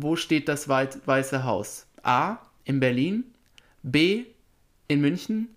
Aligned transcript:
wo 0.00 0.16
steht 0.16 0.48
das 0.48 0.68
Wei- 0.68 0.88
Weiße 1.04 1.44
Haus? 1.44 1.86
A. 2.02 2.38
In 2.64 2.80
Berlin. 2.80 3.24
B. 3.82 4.26
In 4.86 5.00
München. 5.00 5.48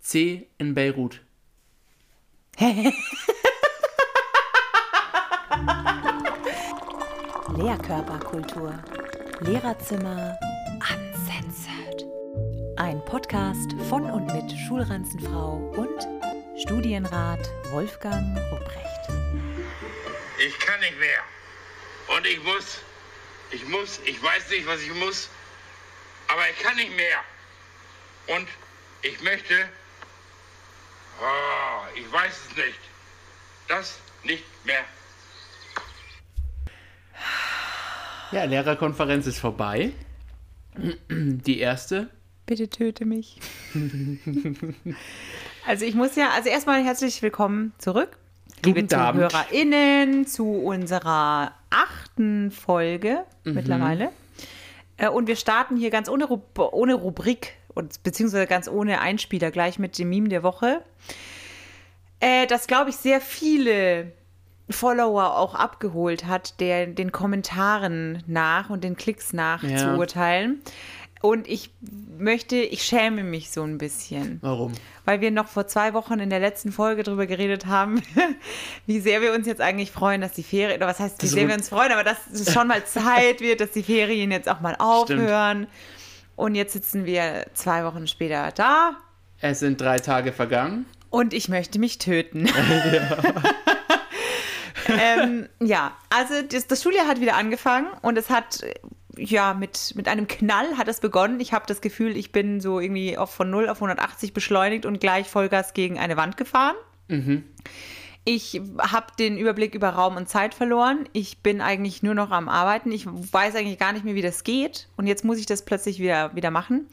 C. 0.00 0.46
In 0.58 0.74
Beirut. 0.74 1.20
Lehrkörperkultur. 7.56 8.74
Lehrerzimmer 9.40 10.36
uncensored. 10.80 12.04
Ein 12.76 13.04
Podcast 13.04 13.72
von 13.88 14.04
und 14.04 14.26
mit 14.26 14.52
Schulranzenfrau 14.66 15.72
und 15.76 16.08
Studienrat 16.60 17.40
Wolfgang 17.70 18.36
Rupprecht. 18.50 19.08
Ich 20.46 20.58
kann 20.58 20.80
nicht 20.80 20.98
mehr. 20.98 22.16
Und 22.16 22.26
ich 22.26 22.42
muss, 22.44 22.78
ich 23.50 23.66
muss, 23.68 24.00
ich 24.04 24.22
weiß 24.22 24.50
nicht, 24.50 24.66
was 24.66 24.82
ich 24.82 24.94
muss, 24.94 25.28
aber 26.28 26.42
ich 26.50 26.58
kann 26.62 26.76
nicht 26.76 26.94
mehr. 26.94 27.18
Und 28.36 28.48
ich 29.02 29.22
möchte, 29.22 29.54
oh, 31.20 31.98
ich 31.98 32.12
weiß 32.12 32.40
es 32.50 32.56
nicht, 32.56 32.78
das 33.68 33.98
nicht 34.24 34.44
mehr. 34.64 34.84
Ja, 38.30 38.44
Lehrerkonferenz 38.44 39.26
ist 39.26 39.38
vorbei. 39.38 39.92
Die 41.08 41.58
erste. 41.58 42.10
Bitte 42.44 42.68
töte 42.68 43.04
mich. 43.04 43.40
also 45.66 45.84
ich 45.84 45.94
muss 45.94 46.14
ja, 46.16 46.30
also 46.30 46.48
erstmal 46.48 46.84
herzlich 46.84 47.20
willkommen 47.22 47.72
zurück, 47.78 48.16
liebe 48.64 48.82
Guten 48.82 48.94
Abend. 48.94 49.30
ZuhörerInnen, 49.30 50.26
zu 50.26 50.46
unserer 50.46 51.54
achten 52.18 52.50
Folge 52.50 53.24
Mhm. 53.44 53.54
mittlerweile. 53.54 54.10
Äh, 54.96 55.08
Und 55.08 55.28
wir 55.28 55.36
starten 55.36 55.76
hier 55.76 55.90
ganz 55.90 56.08
ohne, 56.08 56.24
Rub 56.24 56.58
ohne 56.58 56.94
Rubrik 56.94 57.54
und 57.74 58.02
beziehungsweise 58.02 58.46
ganz 58.46 58.68
ohne 58.68 59.00
Einspieler 59.00 59.50
gleich 59.50 59.78
mit 59.78 59.98
dem 59.98 60.08
Meme 60.08 60.28
der 60.28 60.42
Woche. 60.42 60.82
Äh, 62.20 62.46
das, 62.48 62.66
glaube 62.66 62.90
ich, 62.90 62.96
sehr 62.96 63.20
viele 63.20 64.12
Follower 64.68 65.36
auch 65.38 65.54
abgeholt 65.54 66.26
hat, 66.26 66.58
der 66.60 66.88
den 66.88 67.12
Kommentaren 67.12 68.22
nach 68.26 68.68
und 68.70 68.82
den 68.84 68.96
Klicks 68.96 69.32
nach 69.32 69.62
Ja. 69.62 69.76
zu 69.78 69.96
urteilen. 69.96 70.60
Und 71.20 71.48
ich 71.48 71.70
möchte, 72.16 72.56
ich 72.56 72.82
schäme 72.82 73.24
mich 73.24 73.50
so 73.50 73.62
ein 73.62 73.78
bisschen, 73.78 74.38
Warum? 74.40 74.72
weil 75.04 75.20
wir 75.20 75.30
noch 75.30 75.48
vor 75.48 75.66
zwei 75.66 75.94
Wochen 75.94 76.20
in 76.20 76.30
der 76.30 76.38
letzten 76.38 76.70
Folge 76.70 77.02
drüber 77.02 77.26
geredet 77.26 77.66
haben, 77.66 78.02
wie 78.86 79.00
sehr 79.00 79.20
wir 79.20 79.32
uns 79.32 79.46
jetzt 79.46 79.60
eigentlich 79.60 79.90
freuen, 79.90 80.20
dass 80.20 80.32
die 80.32 80.42
Ferien, 80.42 80.76
oder 80.76 80.86
was 80.86 81.00
heißt, 81.00 81.20
wie 81.22 81.26
Das 81.26 81.30
sehr 81.32 81.48
wir 81.48 81.54
uns 81.54 81.68
freuen, 81.68 81.92
aber 81.92 82.04
dass 82.04 82.18
es 82.32 82.52
schon 82.52 82.68
mal 82.68 82.84
Zeit 82.84 83.40
wird, 83.40 83.60
dass 83.60 83.72
die 83.72 83.82
Ferien 83.82 84.30
jetzt 84.30 84.48
auch 84.48 84.60
mal 84.60 84.76
aufhören. 84.78 85.66
Und 86.36 86.54
jetzt 86.54 86.72
sitzen 86.72 87.04
wir 87.04 87.46
zwei 87.54 87.84
Wochen 87.84 88.06
später 88.06 88.52
da 88.54 88.96
Es 89.40 89.58
sind 89.58 89.80
drei 89.80 89.98
Tage 89.98 90.32
vergangen. 90.32 90.86
und 91.10 91.34
ich 91.34 91.48
möchte 91.48 91.80
mich 91.80 91.98
töten. 91.98 92.48
ähm, 94.88 95.48
ja, 95.60 95.96
also 96.10 96.42
das, 96.42 96.66
das 96.66 96.82
Schuljahr 96.82 97.06
hat 97.06 97.20
wieder 97.20 97.36
angefangen 97.36 97.88
und 98.02 98.16
es 98.16 98.30
hat 98.30 98.60
ja 99.18 99.54
mit, 99.54 99.92
mit 99.94 100.08
einem 100.08 100.26
Knall 100.26 100.76
hat 100.76 100.88
es 100.88 101.00
begonnen. 101.00 101.40
Ich 101.40 101.52
habe 101.52 101.64
das 101.66 101.80
Gefühl, 101.80 102.16
ich 102.16 102.32
bin 102.32 102.60
so 102.60 102.80
irgendwie 102.80 103.16
auf, 103.18 103.30
von 103.30 103.50
0 103.50 103.68
auf 103.68 103.78
180 103.78 104.32
beschleunigt 104.32 104.86
und 104.86 105.00
gleich 105.00 105.28
Vollgas 105.28 105.74
gegen 105.74 105.98
eine 105.98 106.16
Wand 106.16 106.36
gefahren. 106.36 106.76
Ich 108.24 108.60
habe 108.78 109.06
den 109.18 109.38
Überblick 109.38 109.74
über 109.74 109.88
Raum 109.90 110.16
und 110.16 110.28
Zeit 110.28 110.54
verloren. 110.54 111.08
Ich 111.12 111.38
bin 111.38 111.60
eigentlich 111.60 112.02
nur 112.02 112.14
noch 112.14 112.30
am 112.30 112.48
Arbeiten. 112.48 112.92
Ich 112.92 113.06
weiß 113.06 113.54
eigentlich 113.54 113.78
gar 113.78 113.92
nicht 113.92 114.04
mehr, 114.04 114.14
wie 114.14 114.22
das 114.22 114.44
geht. 114.44 114.88
Und 114.96 115.06
jetzt 115.06 115.24
muss 115.24 115.38
ich 115.38 115.46
das 115.46 115.64
plötzlich 115.64 115.98
wieder, 115.98 116.34
wieder 116.34 116.50
machen. 116.50 116.88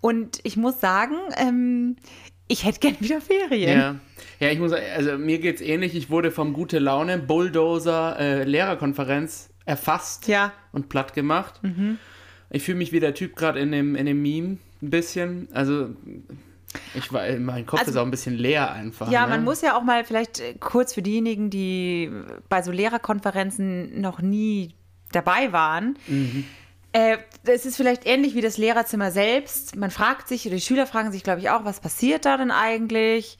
Und 0.00 0.40
ich 0.42 0.56
muss 0.56 0.80
sagen, 0.80 1.16
ähm, 1.36 1.96
ich 2.48 2.64
hätte 2.64 2.80
gern 2.80 2.96
wieder 3.00 3.20
Ferien. 3.20 3.78
Ja. 3.78 3.96
Ja, 4.40 4.50
ich 4.50 4.58
muss 4.58 4.72
also 4.72 5.18
mir 5.18 5.38
geht's 5.38 5.60
ähnlich. 5.60 5.94
Ich 5.94 6.10
wurde 6.10 6.32
vom 6.32 6.52
Gute 6.52 6.80
Laune 6.80 7.18
Bulldozer 7.18 8.18
äh, 8.18 8.42
Lehrerkonferenz 8.42 9.51
erfasst 9.64 10.28
Ja. 10.28 10.52
und 10.72 10.88
platt 10.88 11.14
gemacht. 11.14 11.60
Ich 12.50 12.62
fühle 12.64 12.78
mich 12.78 12.92
wie 12.92 13.00
der 13.00 13.14
Typ 13.14 13.36
gerade 13.36 13.60
in 13.60 13.72
dem, 13.72 13.94
in 13.96 14.06
dem 14.06 14.20
Meme 14.20 14.58
ein 14.82 14.90
bisschen. 14.90 15.48
Also 15.52 15.90
ich 16.94 17.12
war, 17.12 17.22
mein 17.38 17.66
Kopf 17.66 17.80
Also- 17.80 17.92
ist 17.92 17.96
auch 17.96 18.04
ein 18.04 18.10
bisschen 18.10 18.34
leer 18.34 18.72
einfach. 18.72 19.10
Ja, 19.10 19.22
ne? 19.24 19.30
man 19.30 19.44
muss 19.44 19.60
ja 19.62 19.76
auch 19.76 19.82
mal 19.82 20.04
vielleicht 20.04 20.40
äh, 20.40 20.54
kurz 20.58 20.94
für 20.94 21.02
diejenigen, 21.02 21.50
die 21.50 22.10
bei 22.48 22.62
so 22.62 22.70
Lehrerkonferenzen 22.72 24.00
noch 24.00 24.20
nie 24.20 24.74
dabei 25.12 25.52
waren. 25.52 25.96
Äh, 26.92 27.18
es 27.44 27.64
ist 27.66 27.76
vielleicht 27.76 28.06
ähnlich 28.06 28.34
wie 28.34 28.40
das 28.40 28.58
Lehrerzimmer 28.58 29.10
selbst. 29.10 29.76
Man 29.76 29.90
fragt 29.90 30.28
sich, 30.28 30.46
oder 30.46 30.56
die 30.56 30.60
Schüler 30.62 30.86
fragen 30.86 31.12
sich, 31.12 31.22
glaube 31.22 31.40
ich, 31.40 31.50
auch, 31.50 31.64
was 31.64 31.80
passiert 31.80 32.24
da 32.24 32.36
denn 32.36 32.50
eigentlich? 32.50 33.38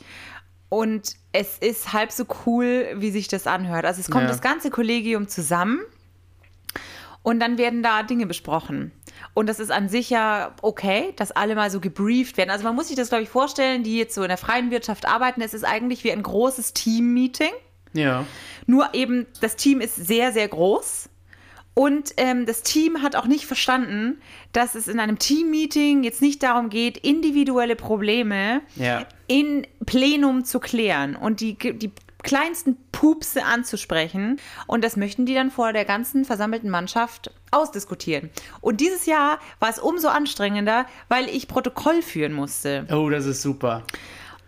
Und 0.68 1.14
es 1.32 1.58
ist 1.58 1.92
halb 1.92 2.12
so 2.12 2.24
cool, 2.46 2.86
wie 2.96 3.10
sich 3.10 3.28
das 3.28 3.46
anhört. 3.46 3.84
Also 3.84 4.00
es 4.00 4.10
kommt 4.10 4.24
Ja. 4.24 4.28
das 4.28 4.40
ganze 4.40 4.70
Kollegium 4.70 5.28
zusammen 5.28 5.80
und 7.22 7.40
dann 7.40 7.58
werden 7.58 7.82
da 7.82 8.02
Dinge 8.02 8.26
besprochen. 8.26 8.92
Und 9.34 9.48
das 9.48 9.60
ist 9.60 9.70
an 9.70 9.88
sich 9.88 10.10
ja 10.10 10.54
okay, 10.62 11.12
dass 11.16 11.30
alle 11.32 11.54
mal 11.54 11.70
so 11.70 11.80
gebrieft 11.80 12.36
werden. 12.36 12.50
Also 12.50 12.64
man 12.64 12.74
muss 12.74 12.88
sich 12.88 12.96
das, 12.96 13.08
glaube 13.08 13.22
ich, 13.22 13.28
vorstellen, 13.28 13.82
die 13.84 13.96
jetzt 13.98 14.14
so 14.14 14.22
in 14.22 14.28
der 14.28 14.38
freien 14.38 14.70
Wirtschaft 14.70 15.06
arbeiten. 15.06 15.40
Es 15.40 15.54
ist 15.54 15.64
eigentlich 15.64 16.02
wie 16.04 16.12
ein 16.12 16.22
großes 16.22 16.72
Team-Meeting. 16.72 17.52
Ja. 17.92 18.26
Nur 18.66 18.94
eben, 18.94 19.26
das 19.40 19.56
Team 19.56 19.80
ist 19.80 19.96
sehr, 19.96 20.32
sehr 20.32 20.48
groß. 20.48 21.08
Und 21.74 22.12
ähm, 22.18 22.44
das 22.44 22.62
Team 22.62 23.00
hat 23.00 23.16
auch 23.16 23.26
nicht 23.26 23.46
verstanden, 23.46 24.20
dass 24.52 24.74
es 24.74 24.88
in 24.88 25.00
einem 25.00 25.18
Team-Meeting 25.18 26.02
jetzt 26.02 26.20
nicht 26.20 26.42
darum 26.42 26.68
geht, 26.68 26.98
individuelle 26.98 27.76
Probleme 27.76 28.60
Ja. 28.76 29.06
in 29.26 29.66
Plenum 29.86 30.44
zu 30.44 30.60
klären 30.60 31.16
und 31.16 31.40
die, 31.40 31.54
die 31.56 31.90
kleinsten 32.22 32.76
Pupse 32.92 33.44
anzusprechen. 33.44 34.40
Und 34.66 34.84
das 34.84 34.96
möchten 34.96 35.26
die 35.26 35.34
dann 35.34 35.50
vor 35.50 35.72
der 35.72 35.84
ganzen 35.84 36.24
versammelten 36.24 36.70
Mannschaft 36.70 37.30
ausdiskutieren. 37.50 38.30
Und 38.60 38.80
dieses 38.80 39.06
Jahr 39.06 39.38
war 39.60 39.70
es 39.70 39.78
umso 39.78 40.08
anstrengender, 40.08 40.86
weil 41.08 41.28
ich 41.28 41.48
Protokoll 41.48 42.02
führen 42.02 42.32
musste. 42.32 42.86
Oh, 42.90 43.10
das 43.10 43.26
ist 43.26 43.42
super. 43.42 43.82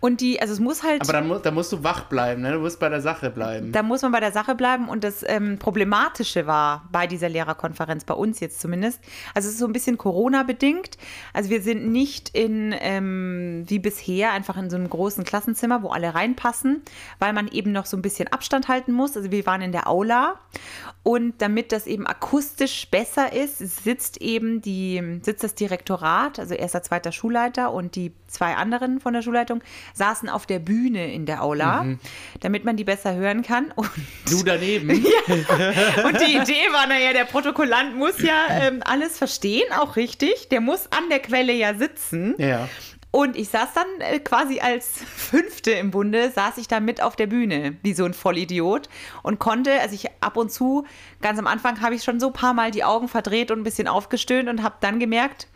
Und 0.04 0.20
die, 0.20 0.38
also 0.38 0.52
es 0.52 0.60
muss 0.60 0.82
halt. 0.82 1.00
Aber 1.00 1.14
dann, 1.14 1.26
mu 1.26 1.38
da 1.38 1.50
musst 1.50 1.72
du 1.72 1.82
wach 1.82 2.04
bleiben, 2.10 2.42
ne? 2.42 2.52
Du 2.52 2.58
musst 2.58 2.78
bei 2.78 2.90
der 2.90 3.00
Sache 3.00 3.30
bleiben. 3.30 3.72
Da 3.72 3.82
muss 3.82 4.02
man 4.02 4.12
bei 4.12 4.20
der 4.20 4.32
Sache 4.32 4.54
bleiben 4.54 4.90
und 4.90 5.02
das 5.02 5.24
ähm, 5.26 5.58
Problematische 5.58 6.46
war 6.46 6.86
bei 6.92 7.06
dieser 7.06 7.30
Lehrerkonferenz, 7.30 8.04
bei 8.04 8.12
uns 8.12 8.38
jetzt 8.38 8.60
zumindest, 8.60 9.00
also 9.32 9.48
es 9.48 9.54
ist 9.54 9.60
so 9.60 9.66
ein 9.66 9.72
bisschen 9.72 9.96
Corona-bedingt. 9.96 10.98
Also 11.32 11.48
wir 11.48 11.62
sind 11.62 11.90
nicht 11.90 12.28
in, 12.36 12.74
ähm, 12.80 13.64
wie 13.66 13.78
bisher, 13.78 14.32
einfach 14.32 14.58
in 14.58 14.68
so 14.68 14.76
einem 14.76 14.90
großen 14.90 15.24
Klassenzimmer, 15.24 15.82
wo 15.82 15.88
alle 15.88 16.14
reinpassen, 16.14 16.82
weil 17.18 17.32
man 17.32 17.48
eben 17.48 17.72
noch 17.72 17.86
so 17.86 17.96
ein 17.96 18.02
bisschen 18.02 18.28
Abstand 18.28 18.68
halten 18.68 18.92
muss. 18.92 19.16
Also 19.16 19.30
wir 19.30 19.46
waren 19.46 19.62
in 19.62 19.72
der 19.72 19.88
Aula 19.88 20.34
und 21.02 21.40
damit 21.40 21.72
das 21.72 21.86
eben 21.86 22.06
akustisch 22.06 22.90
besser 22.90 23.32
ist, 23.32 23.56
sitzt 23.56 24.20
eben 24.20 24.60
die, 24.60 25.20
sitzt 25.22 25.44
das 25.44 25.54
Direktorat, 25.54 26.38
also 26.38 26.52
erster, 26.52 26.82
zweiter 26.82 27.10
Schulleiter 27.10 27.72
und 27.72 27.94
die 27.96 28.12
zwei 28.26 28.54
anderen 28.56 29.00
von 29.00 29.14
der 29.14 29.22
Schulleitung 29.22 29.62
saßen 29.94 30.28
auf 30.28 30.44
der 30.44 30.58
Bühne 30.58 31.12
in 31.12 31.24
der 31.24 31.42
Aula, 31.42 31.86
damit 32.40 32.64
man 32.64 32.76
die 32.76 32.84
besser 32.84 33.14
hören 33.14 33.42
kann. 33.42 33.72
Und, 33.74 33.90
Du 34.28 34.42
daneben. 34.42 34.90
und 34.90 36.20
die 36.20 36.36
Idee 36.36 36.72
war, 36.72 36.86
naja, 36.86 37.12
der 37.12 37.24
Protokollant 37.24 37.96
muss 37.96 38.20
ja 38.20 38.46
ähm, 38.50 38.82
alles 38.84 39.16
verstehen, 39.16 39.72
auch 39.78 39.96
richtig. 39.96 40.48
Der 40.48 40.60
muss 40.60 40.88
an 40.90 41.08
der 41.10 41.20
Quelle 41.20 41.52
ja 41.52 41.74
sitzen. 41.74 42.34
Ja. 42.38 42.68
Und 43.14 43.36
ich 43.36 43.48
saß 43.48 43.68
dann 43.74 43.86
äh, 44.00 44.18
quasi 44.18 44.58
als 44.58 44.88
Fünfte 45.16 45.70
im 45.70 45.92
Bunde, 45.92 46.32
saß 46.32 46.58
ich 46.58 46.66
da 46.66 46.80
mit 46.80 47.00
auf 47.00 47.14
der 47.14 47.28
Bühne, 47.28 47.76
wie 47.84 47.94
so 47.94 48.04
ein 48.04 48.12
Vollidiot 48.12 48.88
und 49.22 49.38
konnte, 49.38 49.80
also 49.80 49.94
ich 49.94 50.08
ab 50.20 50.36
und 50.36 50.50
zu, 50.50 50.84
ganz 51.22 51.38
am 51.38 51.46
Anfang 51.46 51.80
habe 51.80 51.94
ich 51.94 52.02
schon 52.02 52.18
so 52.18 52.26
ein 52.26 52.32
paar 52.32 52.54
Mal 52.54 52.72
die 52.72 52.82
Augen 52.82 53.06
verdreht 53.06 53.52
und 53.52 53.60
ein 53.60 53.62
bisschen 53.62 53.86
aufgestöhnt 53.86 54.48
und 54.48 54.64
habe 54.64 54.78
dann 54.80 54.98
gemerkt, 54.98 55.46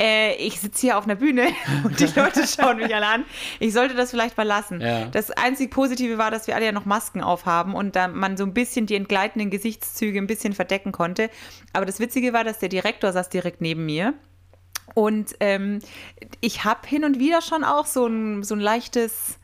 äh, 0.00 0.34
ich 0.36 0.60
sitze 0.60 0.80
hier 0.82 0.98
auf 0.98 1.04
einer 1.04 1.14
Bühne 1.14 1.48
und 1.84 1.98
die 1.98 2.06
Leute 2.06 2.46
schauen 2.46 2.78
mich 2.78 2.94
alle 2.94 3.06
an. 3.06 3.24
Ich 3.60 3.72
sollte 3.72 3.94
das 3.94 4.10
vielleicht 4.10 4.36
mal 4.36 4.44
lassen. 4.44 4.80
Ja. 4.80 5.06
Das 5.06 5.30
einzig 5.30 5.70
Positive 5.70 6.18
war, 6.18 6.30
dass 6.30 6.46
wir 6.46 6.56
alle 6.56 6.66
ja 6.66 6.72
noch 6.72 6.84
Masken 6.84 7.22
aufhaben 7.22 7.74
und 7.74 7.96
da 7.96 8.08
man 8.08 8.36
so 8.36 8.44
ein 8.44 8.54
bisschen 8.54 8.86
die 8.86 8.96
entgleitenden 8.96 9.50
Gesichtszüge 9.50 10.18
ein 10.18 10.26
bisschen 10.26 10.52
verdecken 10.52 10.92
konnte. 10.92 11.30
Aber 11.72 11.86
das 11.86 12.00
Witzige 12.00 12.32
war, 12.32 12.44
dass 12.44 12.58
der 12.58 12.68
Direktor 12.68 13.12
saß 13.12 13.28
direkt 13.28 13.60
neben 13.60 13.86
mir. 13.86 14.14
Und 14.94 15.34
ähm, 15.40 15.80
ich 16.40 16.64
habe 16.64 16.86
hin 16.86 17.04
und 17.04 17.18
wieder 17.18 17.40
schon 17.40 17.64
auch 17.64 17.86
so 17.86 18.06
ein, 18.06 18.42
so 18.42 18.54
ein 18.54 18.60
leichtes 18.60 19.38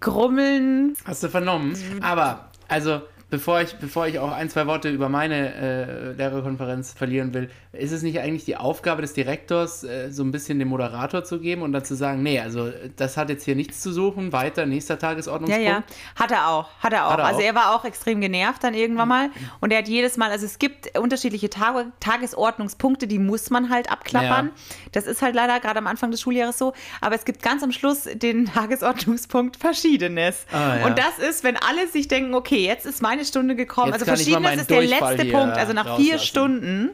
Grummeln. 0.00 0.94
Hast 1.04 1.22
du 1.22 1.28
vernommen? 1.28 1.76
Aber, 2.02 2.50
also, 2.68 3.02
bevor 3.30 3.60
ich, 3.60 3.76
bevor 3.76 4.06
ich 4.06 4.18
auch 4.18 4.32
ein, 4.32 4.48
zwei 4.48 4.66
Worte 4.66 4.88
über 4.88 5.08
meine 5.08 5.54
äh, 5.54 6.12
Lehrerkonferenz 6.12 6.92
verlieren 6.92 7.34
will, 7.34 7.50
ist 7.72 7.92
es 7.92 8.02
nicht 8.02 8.20
eigentlich 8.20 8.44
die 8.44 8.56
Aufgabe 8.56 9.02
des 9.02 9.12
Direktors, 9.12 9.84
äh, 9.84 10.10
so 10.10 10.22
ein 10.22 10.30
bisschen 10.30 10.58
den 10.58 10.68
Moderator 10.68 11.24
zu 11.24 11.38
geben 11.40 11.62
und 11.62 11.72
dann 11.72 11.84
zu 11.84 11.94
sagen, 11.94 12.22
nee, 12.22 12.40
also 12.40 12.72
das 12.96 13.16
hat 13.16 13.28
jetzt 13.28 13.44
hier 13.44 13.54
nichts 13.54 13.80
zu 13.80 13.92
suchen, 13.92 14.32
weiter, 14.32 14.66
nächster 14.66 14.98
Tagesordnungspunkt? 14.98 15.64
Ja, 15.64 15.72
ja, 15.78 15.84
hat 16.16 16.30
er 16.30 16.48
auch, 16.48 16.68
hat 16.80 16.92
er 16.92 17.06
auch. 17.06 17.12
Hat 17.12 17.18
er 17.18 17.24
also 17.26 17.40
auch? 17.40 17.44
er 17.44 17.54
war 17.54 17.74
auch 17.74 17.84
extrem 17.84 18.20
genervt 18.20 18.64
dann 18.64 18.74
irgendwann 18.74 19.08
mal 19.08 19.30
und 19.60 19.72
er 19.72 19.78
hat 19.78 19.88
jedes 19.88 20.16
Mal, 20.16 20.30
also 20.30 20.46
es 20.46 20.58
gibt 20.58 20.98
unterschiedliche 20.98 21.50
Tage, 21.50 21.92
Tagesordnungspunkte, 22.00 23.06
die 23.06 23.18
muss 23.18 23.50
man 23.50 23.70
halt 23.70 23.90
abklappern. 23.90 24.46
Ja. 24.46 24.52
Das 24.92 25.06
ist 25.06 25.22
halt 25.22 25.34
leider 25.34 25.60
gerade 25.60 25.78
am 25.78 25.86
Anfang 25.86 26.10
des 26.10 26.20
Schuljahres 26.20 26.58
so, 26.58 26.72
aber 27.00 27.14
es 27.14 27.24
gibt 27.24 27.42
ganz 27.42 27.62
am 27.62 27.72
Schluss 27.72 28.04
den 28.04 28.46
Tagesordnungspunkt 28.54 29.56
Verschiedenes. 29.56 30.46
Ah, 30.52 30.78
ja. 30.78 30.86
Und 30.86 30.98
das 30.98 31.18
ist, 31.18 31.44
wenn 31.44 31.56
alle 31.56 31.86
sich 31.88 32.08
denken, 32.08 32.34
okay, 32.34 32.64
jetzt 32.64 32.86
ist 32.86 33.02
meine 33.18 33.26
Stunde 33.26 33.56
gekommen. 33.56 33.92
Jetzt 33.92 34.08
also 34.08 34.16
Verschiedenes 34.16 34.60
ist 34.60 34.70
der 34.70 34.82
letzte 34.82 35.24
Punkt, 35.26 35.56
also 35.56 35.72
nach 35.72 35.96
vier. 35.96 36.18
Stunden 36.18 36.90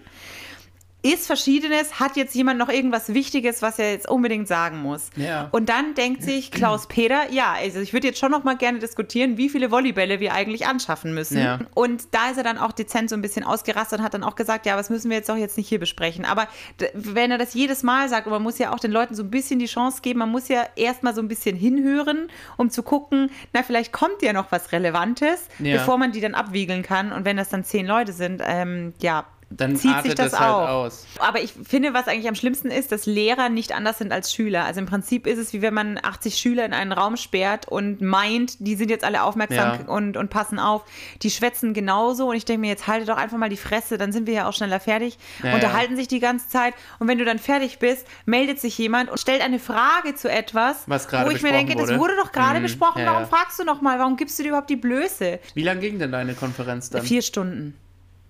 ist 1.05 1.27
Verschiedenes, 1.27 2.01
hat 2.01 2.17
jetzt 2.17 2.35
jemand 2.35 2.59
noch 2.59 2.71
irgendwas 2.71 3.13
Wichtiges, 3.13 3.61
was 3.61 3.79
er 3.79 3.93
jetzt 3.93 4.09
unbedingt 4.09 4.49
sagen 4.49 4.79
muss. 4.79 5.11
Ja. 5.17 5.49
Und 5.53 5.69
dann 5.69 5.95
denkt 5.95 6.23
sich 6.25 6.51
Klaus 6.51 6.89
Peter, 6.89 7.31
ja, 7.31 7.53
also 7.53 7.79
ich 7.81 7.93
würde 7.93 8.07
jetzt 8.09 8.19
schon 8.19 8.31
noch 8.31 8.43
mal 8.43 8.57
gerne 8.57 8.79
diskutieren, 8.79 9.37
wie 9.37 9.51
viele 9.51 9.71
Volleybälle 9.71 10.19
wir 10.19 10.33
eigentlich 10.33 10.67
anschaffen 10.67 11.13
müssen. 11.13 11.39
Ja. 11.39 11.59
Und 11.75 12.05
da 12.13 12.31
ist 12.31 12.39
er 12.39 12.43
dann 12.43 12.57
auch 12.57 12.73
dezent 12.73 13.11
so 13.11 13.17
ein 13.17 13.21
bisschen 13.23 13.45
ausgerastet 13.45 13.99
und 13.99 14.05
hat 14.05 14.15
dann 14.15 14.25
auch 14.25 14.35
gesagt, 14.35 14.65
ja, 14.65 14.77
was 14.79 14.89
müssen 14.89 15.11
wir 15.11 15.19
jetzt 15.19 15.29
doch 15.29 15.37
jetzt 15.37 15.59
nicht 15.59 15.69
hier 15.69 15.79
besprechen. 15.79 16.25
Aber 16.25 16.49
wenn 16.95 17.31
er 17.31 17.37
das 17.37 17.53
jedes 17.53 17.83
Mal 17.83 18.09
sagt, 18.09 18.27
und 18.27 18.33
man 18.33 18.43
muss 18.43 18.57
ja 18.59 18.73
auch 18.73 18.81
den 18.81 18.91
Leuten 18.91 19.15
so 19.15 19.23
ein 19.23 19.31
bisschen 19.31 19.59
die 19.59 19.67
Chance 19.67 20.01
geben, 20.01 20.21
man 20.21 20.31
muss 20.31 20.49
ja 20.49 20.65
erstmal 20.75 21.15
so 21.15 21.21
ein 21.21 21.29
bisschen 21.29 21.55
hinhören, 21.55 22.29
um 22.57 22.71
zu 22.71 22.83
gucken, 22.83 23.31
na, 23.53 23.63
vielleicht 23.63 23.93
kommt 23.93 24.23
ja 24.23 24.33
noch 24.33 24.51
was 24.51 24.73
Relevantes, 24.73 25.49
Ja. 25.59 25.77
bevor 25.77 25.99
man 25.99 26.13
die 26.13 26.23
dann 26.23 26.35
abwiegeln 26.35 26.83
kann. 26.83 27.13
Und 27.13 27.27
wenn 27.27 27.37
das 27.37 27.51
dann 27.51 27.63
zehn 27.63 27.87
Leute 27.87 28.15
sind, 28.15 28.41
ähm, 28.43 28.95
ja, 29.03 29.27
Dann 29.51 29.77
zieht 29.77 30.03
sich 30.03 30.15
das, 30.15 30.33
das 30.33 30.41
halt 30.41 30.53
auch. 30.53 30.69
aus. 30.69 31.07
Aber 31.19 31.41
ich 31.41 31.53
finde, 31.53 31.95
was 31.95 32.09
eigentlich 32.09 32.29
am 32.29 32.35
schlimmsten 32.35 32.71
ist, 32.71 32.91
dass 32.93 33.07
Lehrer 33.07 33.49
nicht 33.49 33.73
anders 33.73 33.99
sind 33.99 34.13
als 34.13 34.33
Schüler. 34.33 34.65
Also 34.65 34.81
im 34.81 34.87
Prinzip 34.87 35.27
ist 35.27 35.39
es, 35.39 35.53
wie 35.53 35.63
wenn 35.63 35.75
man 35.75 35.99
80 36.03 36.37
Schüler 36.37 36.65
in 36.65 36.73
einen 36.73 36.93
Raum 36.93 37.17
sperrt 37.17 37.69
und 37.69 38.01
meint, 38.01 38.57
die 38.67 38.75
sind 38.75 38.91
jetzt 38.91 39.05
alle 39.05 39.23
aufmerksam 39.23 39.81
Ja. 39.81 39.87
und, 39.87 40.17
und 40.17 40.31
passen 40.31 40.59
auf. 40.59 40.83
Die 41.23 41.31
schwätzen 41.31 41.73
genauso 41.75 42.29
und 42.31 42.37
ich 42.37 42.45
denke 42.45 42.63
mir, 42.63 42.69
jetzt 42.69 42.87
halte 42.87 43.07
doch 43.07 43.17
einfach 43.17 43.39
mal 43.39 43.49
die 43.49 43.57
Fresse, 43.57 43.97
dann 43.99 44.13
sind 44.13 44.27
wir 44.27 44.35
ja 44.35 44.49
auch 44.49 44.53
schneller 44.53 44.81
fertig. 44.81 45.19
Ja, 45.43 45.55
Unterhalten 45.55 45.97
sich 45.97 46.09
die 46.09 46.21
ganze 46.21 46.49
Zeit 46.49 46.75
und 46.99 47.07
wenn 47.09 47.19
du 47.19 47.25
dann 47.25 47.39
fertig 47.39 47.79
bist, 47.79 48.07
meldet 48.27 48.59
sich 48.61 48.77
jemand 48.79 49.11
und 49.11 49.19
stellt 49.21 49.43
eine 49.43 49.59
Frage 49.59 50.15
zu 50.17 50.31
etwas, 50.31 50.89
wo 50.89 51.31
ich 51.31 51.43
mir 51.43 51.53
denke, 51.53 51.75
das 51.77 51.89
wurde. 51.89 51.99
wurde 52.01 52.17
doch 52.17 52.33
gerade 52.33 52.59
Mhm. 52.59 52.65
besprochen, 52.65 53.03
Ja, 53.03 53.07
warum 53.13 53.23
ja. 53.23 53.29
fragst 53.29 53.59
du 53.59 53.65
noch 53.65 53.81
mal, 53.81 53.99
warum 53.99 54.17
gibst 54.17 54.39
du 54.39 54.43
dir 54.43 54.49
überhaupt 54.51 54.71
die 54.71 54.77
Blöße? 54.77 55.39
Wie 55.55 55.63
lange 55.63 55.81
ging 55.81 55.99
denn 55.99 56.11
deine 56.13 56.35
Konferenz 56.35 56.91
dann? 56.91 57.03
Vier 57.03 57.23
Stunden. 57.23 57.77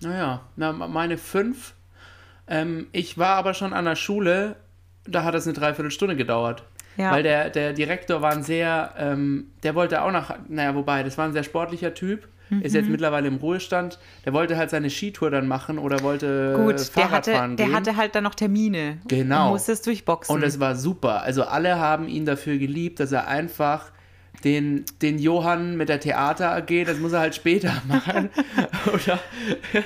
Naja, 0.00 0.40
na, 0.56 0.72
meine 0.72 1.16
fünf. 1.18 1.74
Ähm, 2.46 2.88
ich 2.92 3.16
war 3.18 3.36
aber 3.36 3.54
schon 3.54 3.72
an 3.72 3.84
der 3.84 3.96
Schule, 3.96 4.56
da 5.06 5.24
hat 5.24 5.34
es 5.34 5.46
eine 5.46 5.54
Dreiviertelstunde 5.54 6.16
gedauert. 6.16 6.64
Ja. 6.96 7.10
Weil 7.10 7.22
der, 7.22 7.50
der 7.50 7.72
Direktor 7.72 8.22
war 8.22 8.32
ein 8.32 8.42
sehr, 8.42 8.94
ähm, 8.98 9.46
der 9.62 9.74
wollte 9.74 10.02
auch 10.02 10.12
nach, 10.12 10.34
naja, 10.48 10.74
wobei, 10.74 11.02
das 11.02 11.18
war 11.18 11.24
ein 11.26 11.32
sehr 11.32 11.42
sportlicher 11.42 11.92
Typ, 11.94 12.28
ist 12.60 12.72
Mhm. 12.74 12.80
jetzt 12.80 12.88
mittlerweile 12.90 13.26
im 13.26 13.36
Ruhestand. 13.36 13.98
Der 14.24 14.32
wollte 14.34 14.56
halt 14.56 14.68
seine 14.70 14.90
Skitour 14.90 15.30
dann 15.30 15.48
machen 15.48 15.78
oder 15.78 16.02
wollte 16.02 16.52
Gut, 16.54 16.72
der 16.78 16.78
Fahrradfahren 16.78 17.42
hatte, 17.52 17.56
der 17.56 17.66
gehen. 17.66 17.74
hatte 17.74 17.96
halt 17.96 18.14
dann 18.14 18.22
noch 18.24 18.34
Termine. 18.34 18.98
Genau. 19.08 19.46
Und 19.46 19.52
musste 19.54 19.72
es 19.72 19.80
durchboxen. 19.82 20.34
Und 20.36 20.42
es 20.44 20.60
war 20.60 20.76
super. 20.76 21.22
Also 21.22 21.44
alle 21.44 21.78
haben 21.78 22.06
ihn 22.06 22.26
dafür 22.26 22.58
geliebt, 22.58 23.00
dass 23.00 23.10
er 23.12 23.26
einfach 23.26 23.90
den, 24.42 24.84
den 25.00 25.18
Johann 25.18 25.76
mit 25.76 25.88
der 25.88 26.00
Theater 26.00 26.54
AG, 26.54 26.84
das 26.86 26.98
muss 26.98 27.12
er 27.12 27.20
halt 27.20 27.34
später 27.34 27.72
machen. 27.88 28.30
oder, 28.92 29.18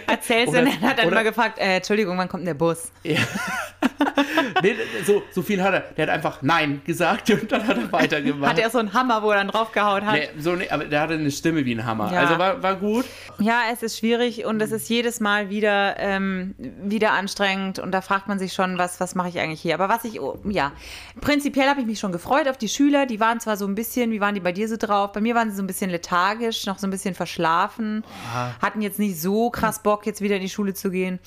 Erzählst 0.06 0.48
Oder- 0.48 0.62
du, 0.62 0.68
er 0.68 0.80
hat 0.80 0.98
dann 0.98 1.10
mal 1.12 1.24
gefragt, 1.24 1.58
äh, 1.58 1.76
Entschuldigung, 1.76 2.16
wann 2.18 2.28
kommt 2.28 2.46
der 2.46 2.54
Bus? 2.54 2.90
nee, 4.62 4.74
so, 5.06 5.22
so 5.30 5.42
viel 5.42 5.62
hat 5.62 5.74
er. 5.74 5.80
Der 5.96 6.06
hat 6.06 6.14
einfach 6.14 6.42
Nein 6.42 6.82
gesagt 6.84 7.30
und 7.30 7.50
dann 7.50 7.66
hat 7.66 7.78
er 7.78 7.92
weitergemacht. 7.92 8.50
Hat 8.50 8.58
er 8.58 8.70
so 8.70 8.78
einen 8.78 8.92
Hammer, 8.92 9.22
wo 9.22 9.30
er 9.30 9.38
dann 9.38 9.48
draufgehauen 9.48 10.04
hat? 10.06 10.14
Nee, 10.14 10.28
so, 10.38 10.54
nee, 10.54 10.68
aber 10.68 10.84
der 10.84 11.00
hatte 11.00 11.14
eine 11.14 11.30
Stimme 11.30 11.64
wie 11.64 11.74
ein 11.74 11.84
Hammer. 11.84 12.12
Ja. 12.12 12.20
Also 12.20 12.38
war, 12.38 12.62
war 12.62 12.76
gut. 12.76 13.04
Ja, 13.38 13.62
es 13.72 13.82
ist 13.82 13.98
schwierig 13.98 14.44
und 14.44 14.60
es 14.60 14.72
ist 14.72 14.88
jedes 14.88 15.20
Mal 15.20 15.50
wieder, 15.50 15.96
ähm, 15.98 16.54
wieder 16.58 17.12
anstrengend 17.12 17.78
und 17.78 17.92
da 17.92 18.00
fragt 18.00 18.28
man 18.28 18.38
sich 18.38 18.52
schon, 18.52 18.78
was, 18.78 19.00
was 19.00 19.14
mache 19.14 19.28
ich 19.28 19.38
eigentlich 19.38 19.60
hier? 19.60 19.74
Aber 19.74 19.88
was 19.88 20.04
ich, 20.04 20.20
oh, 20.20 20.38
ja, 20.44 20.72
prinzipiell 21.20 21.68
habe 21.68 21.80
ich 21.80 21.86
mich 21.86 21.98
schon 22.00 22.12
gefreut 22.12 22.48
auf 22.48 22.58
die 22.58 22.68
Schüler. 22.68 23.06
Die 23.06 23.20
waren 23.20 23.40
zwar 23.40 23.56
so 23.56 23.66
ein 23.66 23.74
bisschen, 23.74 24.10
wie 24.10 24.20
waren 24.20 24.34
die 24.34 24.37
bei 24.40 24.52
dir 24.52 24.68
so 24.68 24.76
drauf? 24.76 25.12
Bei 25.12 25.20
mir 25.20 25.34
waren 25.34 25.50
sie 25.50 25.56
so 25.56 25.62
ein 25.62 25.66
bisschen 25.66 25.90
lethargisch, 25.90 26.66
noch 26.66 26.78
so 26.78 26.86
ein 26.86 26.90
bisschen 26.90 27.14
verschlafen, 27.14 28.04
hatten 28.60 28.82
jetzt 28.82 28.98
nicht 28.98 29.20
so 29.20 29.50
krass 29.50 29.82
Bock, 29.82 30.06
jetzt 30.06 30.20
wieder 30.20 30.36
in 30.36 30.42
die 30.42 30.48
Schule 30.48 30.74
zu 30.74 30.90
gehen. 30.90 31.18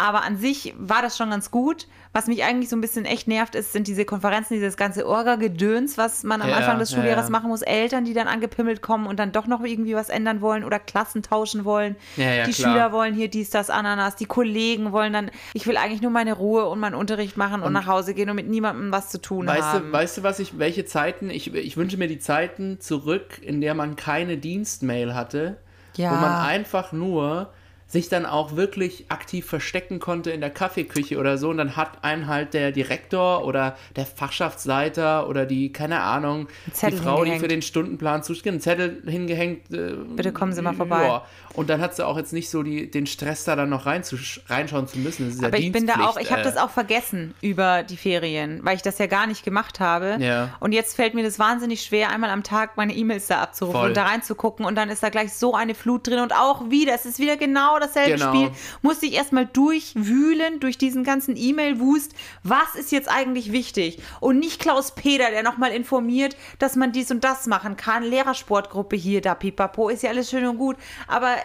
Aber 0.00 0.22
an 0.24 0.36
sich 0.38 0.74
war 0.78 1.02
das 1.02 1.16
schon 1.16 1.30
ganz 1.30 1.50
gut. 1.50 1.86
Was 2.12 2.26
mich 2.26 2.42
eigentlich 2.42 2.68
so 2.68 2.74
ein 2.76 2.80
bisschen 2.80 3.04
echt 3.04 3.28
nervt, 3.28 3.54
ist, 3.54 3.72
sind 3.72 3.86
diese 3.86 4.04
Konferenzen, 4.04 4.54
dieses 4.54 4.76
ganze 4.76 5.06
Orga-Gedöns, 5.06 5.96
was 5.96 6.24
man 6.24 6.42
am 6.42 6.48
Ja, 6.48 6.56
Anfang 6.56 6.78
des 6.78 6.90
ja, 6.90 6.96
Schuljahres 6.98 7.26
ja. 7.26 7.30
machen 7.30 7.48
muss. 7.50 7.62
Eltern, 7.62 8.04
die 8.04 8.14
dann 8.14 8.26
angepimmelt 8.26 8.82
kommen 8.82 9.06
und 9.06 9.18
dann 9.18 9.30
doch 9.30 9.46
noch 9.46 9.62
irgendwie 9.62 9.94
was 9.94 10.08
ändern 10.08 10.40
wollen 10.40 10.64
oder 10.64 10.78
Klassen 10.80 11.22
tauschen 11.22 11.64
wollen. 11.64 11.94
Ja, 12.16 12.44
die 12.46 12.52
klar. 12.52 12.72
Schüler 12.72 12.92
wollen 12.92 13.14
hier 13.14 13.28
dies, 13.28 13.50
das, 13.50 13.70
Ananas. 13.70 14.16
Die 14.16 14.24
Kollegen 14.24 14.90
wollen 14.90 15.12
dann, 15.12 15.30
ich 15.52 15.66
will 15.66 15.76
eigentlich 15.76 16.02
nur 16.02 16.10
meine 16.10 16.32
Ruhe 16.32 16.66
und 16.66 16.80
meinen 16.80 16.94
Unterricht 16.94 17.36
machen 17.36 17.62
und, 17.62 17.72
nach 17.72 17.86
Hause 17.86 18.14
gehen 18.14 18.28
und 18.30 18.36
mit 18.36 18.48
niemandem 18.48 18.90
was 18.90 19.10
zu 19.10 19.20
tun 19.20 19.46
Weißt 19.46 19.62
haben. 19.62 19.86
du, 19.88 19.92
weißt 19.92 20.18
du, 20.18 20.22
was 20.24 20.38
ich, 20.40 20.58
welche 20.58 20.84
Zeiten, 20.86 21.30
ich, 21.30 21.54
ich 21.54 21.76
wünsche 21.76 21.96
mir 21.96 22.08
die 22.08 22.18
Zeiten 22.18 22.80
zurück, 22.80 23.38
in 23.42 23.60
der 23.60 23.74
man 23.74 23.94
keine 23.96 24.36
Dienstmail 24.38 25.14
hatte, 25.14 25.58
Ja. 25.96 26.10
wo 26.10 26.14
man 26.16 26.32
einfach 26.46 26.90
nur 26.92 27.52
sich 27.90 28.08
dann 28.08 28.24
auch 28.24 28.54
wirklich 28.54 29.06
aktiv 29.08 29.44
verstecken 29.46 29.98
konnte 29.98 30.30
in 30.30 30.40
der 30.40 30.50
Kaffeeküche 30.50 31.18
oder 31.18 31.38
so 31.38 31.50
und 31.50 31.56
dann 31.58 31.74
hat 31.74 32.04
einen 32.04 32.28
halt 32.28 32.54
der 32.54 32.70
Direktor 32.70 33.44
oder 33.44 33.76
der 33.96 34.06
Fachschaftsleiter 34.06 35.28
oder 35.28 35.44
die, 35.44 35.72
keine 35.72 36.00
Ahnung, 36.00 36.46
die 36.66 36.92
Frau, 36.92 37.24
die 37.24 37.30
hingehängt. 37.30 37.40
für 37.42 37.48
den 37.48 37.62
Stundenplan 37.62 38.22
zuständig 38.22 38.50
einen 38.50 38.78
Zettel 38.78 39.02
hingehängt. 39.10 39.72
Äh, 39.72 39.94
Bitte 40.14 40.32
kommen 40.32 40.52
Sie 40.52 40.62
mal 40.62 40.74
vorbei. 40.74 41.04
Ja. 41.04 41.24
Und 41.54 41.68
dann 41.68 41.80
hat 41.80 41.96
sie 41.96 42.06
auch 42.06 42.16
jetzt 42.16 42.32
nicht 42.32 42.48
so 42.48 42.62
die, 42.62 42.88
den 42.88 43.06
Stress, 43.08 43.42
da 43.42 43.56
dann 43.56 43.70
noch 43.70 43.84
reinzusch- 43.84 44.40
reinschauen 44.48 44.86
zu 44.86 44.98
müssen. 44.98 45.26
Das 45.26 45.34
ist 45.34 45.44
Aber 45.44 45.58
ja 45.58 45.64
ich 45.64 45.72
bin 45.72 45.84
da 45.88 46.06
auch, 46.06 46.16
ich 46.16 46.30
habe 46.30 46.42
äh. 46.42 46.44
das 46.44 46.56
auch 46.56 46.70
vergessen 46.70 47.34
über 47.40 47.82
die 47.82 47.96
Ferien, 47.96 48.60
weil 48.62 48.76
ich 48.76 48.82
das 48.82 48.98
ja 48.98 49.06
gar 49.06 49.26
nicht 49.26 49.44
gemacht 49.44 49.80
habe. 49.80 50.16
Ja. 50.20 50.50
Und 50.60 50.70
jetzt 50.70 50.94
fällt 50.94 51.14
mir 51.14 51.24
das 51.24 51.40
wahnsinnig 51.40 51.82
schwer, 51.82 52.10
einmal 52.10 52.30
am 52.30 52.44
Tag 52.44 52.76
meine 52.76 52.94
E-Mails 52.94 53.26
da 53.26 53.42
abzurufen 53.42 53.80
Voll. 53.80 53.88
und 53.88 53.96
da 53.96 54.04
reinzugucken 54.04 54.64
und 54.64 54.76
dann 54.76 54.90
ist 54.90 55.02
da 55.02 55.08
gleich 55.08 55.32
so 55.34 55.54
eine 55.54 55.74
Flut 55.74 56.06
drin 56.06 56.20
und 56.20 56.32
auch 56.32 56.70
wieder, 56.70 56.94
es 56.94 57.04
ist 57.04 57.18
wieder 57.18 57.36
genau 57.36 57.79
dasselbe 57.80 58.18
Genau. 58.18 58.34
Spiel. 58.34 58.50
Musste 58.82 59.06
ich 59.06 59.14
erstmal 59.14 59.46
durchwühlen 59.46 60.60
durch 60.60 60.78
diesen 60.78 61.04
ganzen 61.04 61.36
E-Mail-Wust. 61.36 62.14
Was 62.42 62.74
ist 62.78 62.92
jetzt 62.92 63.08
eigentlich 63.10 63.52
wichtig? 63.52 63.98
Und 64.20 64.38
nicht 64.38 64.60
Klaus 64.60 64.94
Peter, 64.94 65.30
der 65.30 65.42
nochmal 65.42 65.72
informiert, 65.72 66.36
dass 66.58 66.76
man 66.76 66.92
dies 66.92 67.10
und 67.10 67.24
das 67.24 67.46
machen 67.46 67.76
kann. 67.76 68.02
Lehrersportgruppe 68.04 68.96
hier, 68.96 69.20
da, 69.20 69.34
pipapo, 69.34 69.88
ist 69.88 70.02
ja 70.02 70.10
alles 70.10 70.30
schön 70.30 70.46
und 70.46 70.58
gut. 70.58 70.76
Aber 71.08 71.36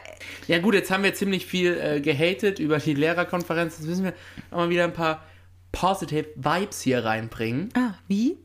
Ja 0.48 0.60
gut, 0.60 0.74
jetzt 0.76 0.92
haben 0.92 1.04
wir 1.04 1.14
ziemlich 1.14 1.46
viel 1.46 1.78
äh, 1.78 2.02
gehatet 2.02 2.60
über 2.60 2.78
die 2.78 2.94
Lehrerkonferenz. 2.94 3.78
Jetzt 3.80 3.88
müssen 3.88 4.04
wir 4.04 4.14
auch 4.52 4.58
mal 4.58 4.70
wieder 4.70 4.84
ein 4.84 4.94
paar 4.94 5.24
positive 5.72 6.28
Vibes 6.36 6.82
hier 6.82 7.04
reinbringen. 7.04 7.70
Ah, 7.76 7.96
wie? 8.08 8.38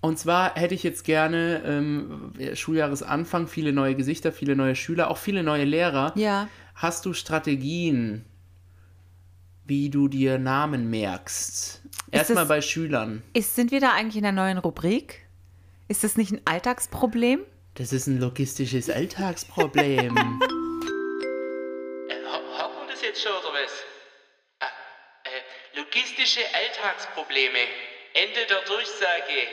Und 0.00 0.18
zwar 0.18 0.54
hätte 0.54 0.74
ich 0.74 0.82
jetzt 0.84 1.04
gerne 1.04 1.62
ähm, 1.64 2.32
Schuljahresanfang, 2.54 3.48
viele 3.48 3.72
neue 3.72 3.96
Gesichter, 3.96 4.30
viele 4.32 4.54
neue 4.54 4.76
Schüler, 4.76 5.10
auch 5.10 5.16
viele 5.18 5.42
neue 5.42 5.64
Lehrer. 5.64 6.12
Ja. 6.16 6.48
Hast 6.78 7.04
du 7.06 7.12
Strategien, 7.12 8.24
wie 9.64 9.90
du 9.90 10.06
dir 10.06 10.38
Namen 10.38 10.88
merkst? 10.88 11.82
Erstmal 12.12 12.46
bei 12.46 12.60
Schülern. 12.60 13.24
Ist, 13.32 13.56
sind 13.56 13.72
wir 13.72 13.80
da 13.80 13.94
eigentlich 13.94 14.14
in 14.14 14.22
der 14.22 14.30
neuen 14.30 14.58
Rubrik? 14.58 15.26
Ist 15.88 16.04
das 16.04 16.16
nicht 16.16 16.30
ein 16.30 16.40
Alltagsproblem? 16.44 17.40
Das 17.74 17.92
ist 17.92 18.06
ein 18.06 18.20
logistisches 18.20 18.88
Alltagsproblem. 18.88 20.16
Haben 20.16 20.38
wir 20.38 20.48
das 22.88 23.02
jetzt 23.02 23.24
schon 23.24 23.32
oder 23.32 23.54
was? 23.54 23.72
Ah, 24.60 24.66
äh, 25.24 25.80
logistische 25.80 26.42
Alltagsprobleme. 26.54 27.58
Ende 28.14 28.46
der 28.48 28.60
Durchsage. 28.68 29.48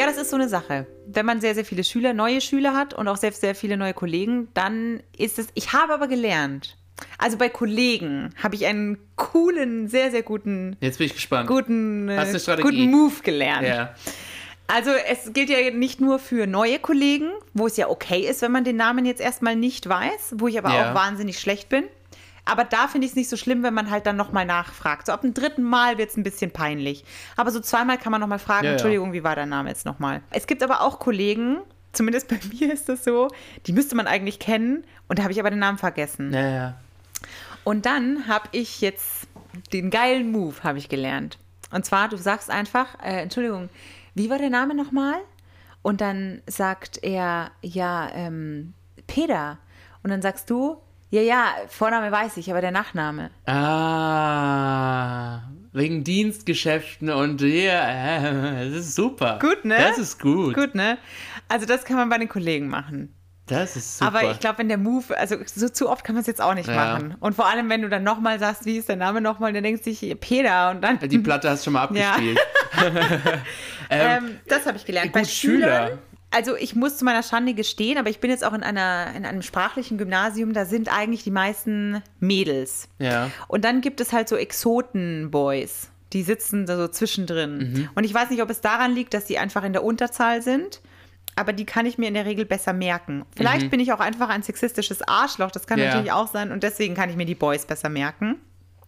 Ja, 0.00 0.06
das 0.06 0.16
ist 0.16 0.30
so 0.30 0.36
eine 0.36 0.48
Sache. 0.48 0.86
Wenn 1.06 1.26
man 1.26 1.40
sehr, 1.40 1.54
sehr 1.54 1.64
viele 1.64 1.84
Schüler, 1.84 2.12
neue 2.14 2.40
Schüler 2.40 2.74
hat 2.74 2.94
und 2.94 3.06
auch 3.08 3.16
sehr, 3.16 3.32
sehr 3.32 3.54
viele 3.54 3.76
neue 3.76 3.94
Kollegen, 3.94 4.48
dann 4.54 5.00
ist 5.16 5.38
es. 5.38 5.48
Ich 5.54 5.72
habe 5.72 5.92
aber 5.92 6.08
gelernt. 6.08 6.76
Also 7.18 7.36
bei 7.38 7.48
Kollegen 7.48 8.34
habe 8.42 8.54
ich 8.56 8.66
einen 8.66 8.98
coolen, 9.16 9.88
sehr, 9.88 10.10
sehr 10.10 10.22
guten, 10.22 10.76
Jetzt 10.80 10.98
bin 10.98 11.06
ich 11.06 11.14
gespannt. 11.14 11.48
guten, 11.48 12.08
äh, 12.08 12.16
Hast 12.16 12.26
du 12.26 12.30
eine 12.32 12.40
Strategie? 12.40 12.68
guten 12.68 12.90
Move 12.90 13.14
gelernt. 13.22 13.66
Ja. 13.66 13.94
Also 14.66 14.90
es 14.90 15.32
gilt 15.32 15.48
ja 15.50 15.70
nicht 15.70 16.00
nur 16.00 16.18
für 16.18 16.46
neue 16.46 16.78
Kollegen, 16.78 17.30
wo 17.54 17.66
es 17.66 17.76
ja 17.76 17.88
okay 17.88 18.20
ist, 18.20 18.42
wenn 18.42 18.52
man 18.52 18.64
den 18.64 18.76
Namen 18.76 19.04
jetzt 19.04 19.20
erstmal 19.20 19.56
nicht 19.56 19.88
weiß, 19.88 20.34
wo 20.36 20.46
ich 20.48 20.58
aber 20.58 20.72
Ja. 20.74 20.90
auch 20.90 20.94
wahnsinnig 20.94 21.38
schlecht 21.40 21.68
bin. 21.68 21.84
Aber 22.44 22.64
da 22.64 22.88
finde 22.88 23.04
ich 23.06 23.12
es 23.12 23.16
nicht 23.16 23.28
so 23.28 23.36
schlimm, 23.36 23.62
wenn 23.62 23.74
man 23.74 23.90
halt 23.90 24.06
dann 24.06 24.16
nochmal 24.16 24.46
nachfragt. 24.46 25.06
So 25.06 25.12
ab 25.12 25.22
dem 25.22 25.34
dritten 25.34 25.62
Mal 25.62 25.98
wird 25.98 26.10
es 26.10 26.16
ein 26.16 26.22
bisschen 26.22 26.50
peinlich. 26.50 27.04
Aber 27.36 27.50
so 27.50 27.60
zweimal 27.60 27.98
kann 27.98 28.12
man 28.12 28.20
nochmal 28.20 28.38
fragen, 28.38 28.64
Ja, 28.64 28.70
ja. 28.70 28.72
Entschuldigung, 28.72 29.12
wie 29.12 29.22
war 29.24 29.36
dein 29.36 29.48
Name 29.50 29.68
jetzt 29.68 29.86
nochmal? 29.86 30.22
Es 30.30 30.46
gibt 30.46 30.62
aber 30.62 30.80
auch 30.80 30.98
Kollegen, 30.98 31.58
zumindest 31.92 32.28
bei 32.28 32.38
mir 32.52 32.72
ist 32.72 32.88
das 32.88 33.04
so, 33.04 33.28
die 33.66 33.72
müsste 33.72 33.94
man 33.94 34.06
eigentlich 34.06 34.38
kennen 34.38 34.84
und 35.08 35.18
da 35.18 35.22
habe 35.22 35.32
ich 35.32 35.40
aber 35.40 35.50
den 35.50 35.58
Namen 35.58 35.78
vergessen. 35.78 36.32
Ja, 36.32 36.48
ja. 36.48 36.74
Und 37.64 37.86
dann 37.86 38.26
habe 38.26 38.48
ich 38.52 38.80
jetzt 38.80 39.28
den 39.72 39.90
geilen 39.90 40.32
Move, 40.32 40.54
habe 40.62 40.78
ich 40.78 40.88
gelernt. 40.88 41.38
Und 41.70 41.84
zwar, 41.84 42.08
du 42.08 42.16
sagst 42.16 42.50
einfach, 42.50 42.98
äh, 43.02 43.20
Entschuldigung, 43.22 43.68
wie 44.14 44.30
war 44.30 44.38
der 44.38 44.50
Name 44.50 44.74
nochmal? 44.74 45.16
Und 45.82 46.00
dann 46.00 46.42
sagt 46.46 47.02
er, 47.02 47.50
ja, 47.62 48.10
ähm, 48.12 48.74
Peter. 49.06 49.58
Und 50.02 50.10
dann 50.10 50.22
sagst 50.22 50.50
du, 50.50 50.78
ja, 51.10 51.20
ja, 51.22 51.44
Vorname 51.68 52.10
weiß 52.12 52.36
ich, 52.36 52.50
aber 52.50 52.60
der 52.60 52.70
Nachname. 52.70 53.30
Ah, 54.50 55.40
wegen 55.72 56.02
Dienstgeschäften 56.04 57.10
und 57.10 57.40
ja, 57.42 58.20
das 58.64 58.72
ist 58.72 58.94
super. 58.94 59.38
Gut, 59.40 59.64
ne? 59.64 59.76
Das 59.78 59.98
ist 59.98 60.20
gut. 60.20 60.54
Gut, 60.54 60.74
ne? 60.74 60.98
Also 61.48 61.66
das 61.66 61.84
kann 61.84 61.96
man 61.96 62.08
bei 62.08 62.18
den 62.18 62.28
Kollegen 62.28 62.68
machen. 62.68 63.14
Das 63.46 63.74
ist 63.76 63.98
super. 63.98 64.08
Aber 64.16 64.30
ich 64.30 64.38
glaube, 64.38 64.58
wenn 64.58 64.68
der 64.68 64.78
Move, 64.78 65.16
also 65.18 65.36
so 65.44 65.68
zu 65.68 65.88
oft 65.90 66.04
kann 66.04 66.14
man 66.14 66.20
es 66.20 66.28
jetzt 66.28 66.40
auch 66.40 66.54
nicht 66.54 66.68
Ja. 66.68 66.74
machen. 66.76 67.16
Und 67.18 67.34
vor 67.34 67.46
allem, 67.48 67.68
wenn 67.68 67.82
du 67.82 67.88
dann 67.88 68.04
nochmal 68.04 68.38
sagst, 68.38 68.64
wie 68.64 68.76
ist 68.76 68.88
der 68.88 68.94
Name 68.96 69.20
nochmal, 69.20 69.52
dann 69.52 69.64
denkst 69.64 69.82
du 69.82 69.90
dich, 69.90 70.20
Peter 70.20 70.70
und 70.70 70.82
dann. 70.82 71.00
Die 71.00 71.18
Platte 71.18 71.50
hast 71.50 71.62
du 71.62 71.64
schon 71.64 71.72
mal 71.72 71.88
Ja. 71.96 72.12
abgespielt. 72.12 72.38
Ähm, 73.92 74.38
das 74.46 74.66
habe 74.66 74.76
ich 74.76 74.84
gelernt. 74.86 75.10
Bei 75.12 75.22
gut, 75.22 75.28
Schüler. 75.28 75.98
Also 76.32 76.54
ich 76.56 76.76
muss 76.76 76.96
zu 76.96 77.04
meiner 77.04 77.22
Schande 77.24 77.54
gestehen, 77.54 77.98
aber 77.98 78.08
ich 78.08 78.20
bin 78.20 78.30
jetzt 78.30 78.44
auch 78.44 78.52
in, 78.52 78.62
einer, 78.62 79.12
in 79.16 79.24
einem 79.26 79.42
sprachlichen 79.42 79.98
Gymnasium, 79.98 80.52
da 80.52 80.64
sind 80.64 80.88
eigentlich 80.92 81.24
die 81.24 81.32
meisten 81.32 82.02
Mädels. 82.20 82.88
Ja. 82.98 83.30
Und 83.48 83.64
dann 83.64 83.80
gibt 83.80 84.00
es 84.00 84.12
halt 84.12 84.28
so 84.28 84.36
Exoten-Boys, 84.36 85.88
die 86.12 86.22
sitzen 86.22 86.66
da 86.66 86.76
so 86.76 86.88
zwischendrin. 86.88 87.58
Mhm. 87.58 87.88
Und 87.94 88.04
ich 88.04 88.14
weiß 88.14 88.30
nicht, 88.30 88.42
ob 88.42 88.50
es 88.50 88.60
daran 88.60 88.94
liegt, 88.94 89.14
dass 89.14 89.24
die 89.24 89.38
einfach 89.38 89.64
in 89.64 89.72
der 89.72 89.84
Unterzahl 89.84 90.42
sind. 90.42 90.80
Aber 91.36 91.52
die 91.52 91.64
kann 91.64 91.86
ich 91.86 91.96
mir 91.96 92.08
in 92.08 92.14
der 92.14 92.26
Regel 92.26 92.44
besser 92.44 92.72
merken. 92.72 93.24
Vielleicht 93.36 93.70
bin 93.70 93.78
ich 93.80 93.92
auch 93.92 94.00
einfach 94.00 94.28
ein 94.28 94.42
sexistisches 94.42 95.00
Arschloch, 95.02 95.50
das 95.52 95.66
kann 95.66 95.78
Mhm. 95.78 95.84
Ja. 95.84 95.90
natürlich 95.90 96.12
auch 96.12 96.28
sein. 96.30 96.50
Und 96.52 96.62
deswegen 96.64 96.94
kann 96.94 97.08
ich 97.08 97.16
mir 97.16 97.24
die 97.24 97.36
Boys 97.36 97.64
besser 97.66 97.88
merken. 97.88 98.36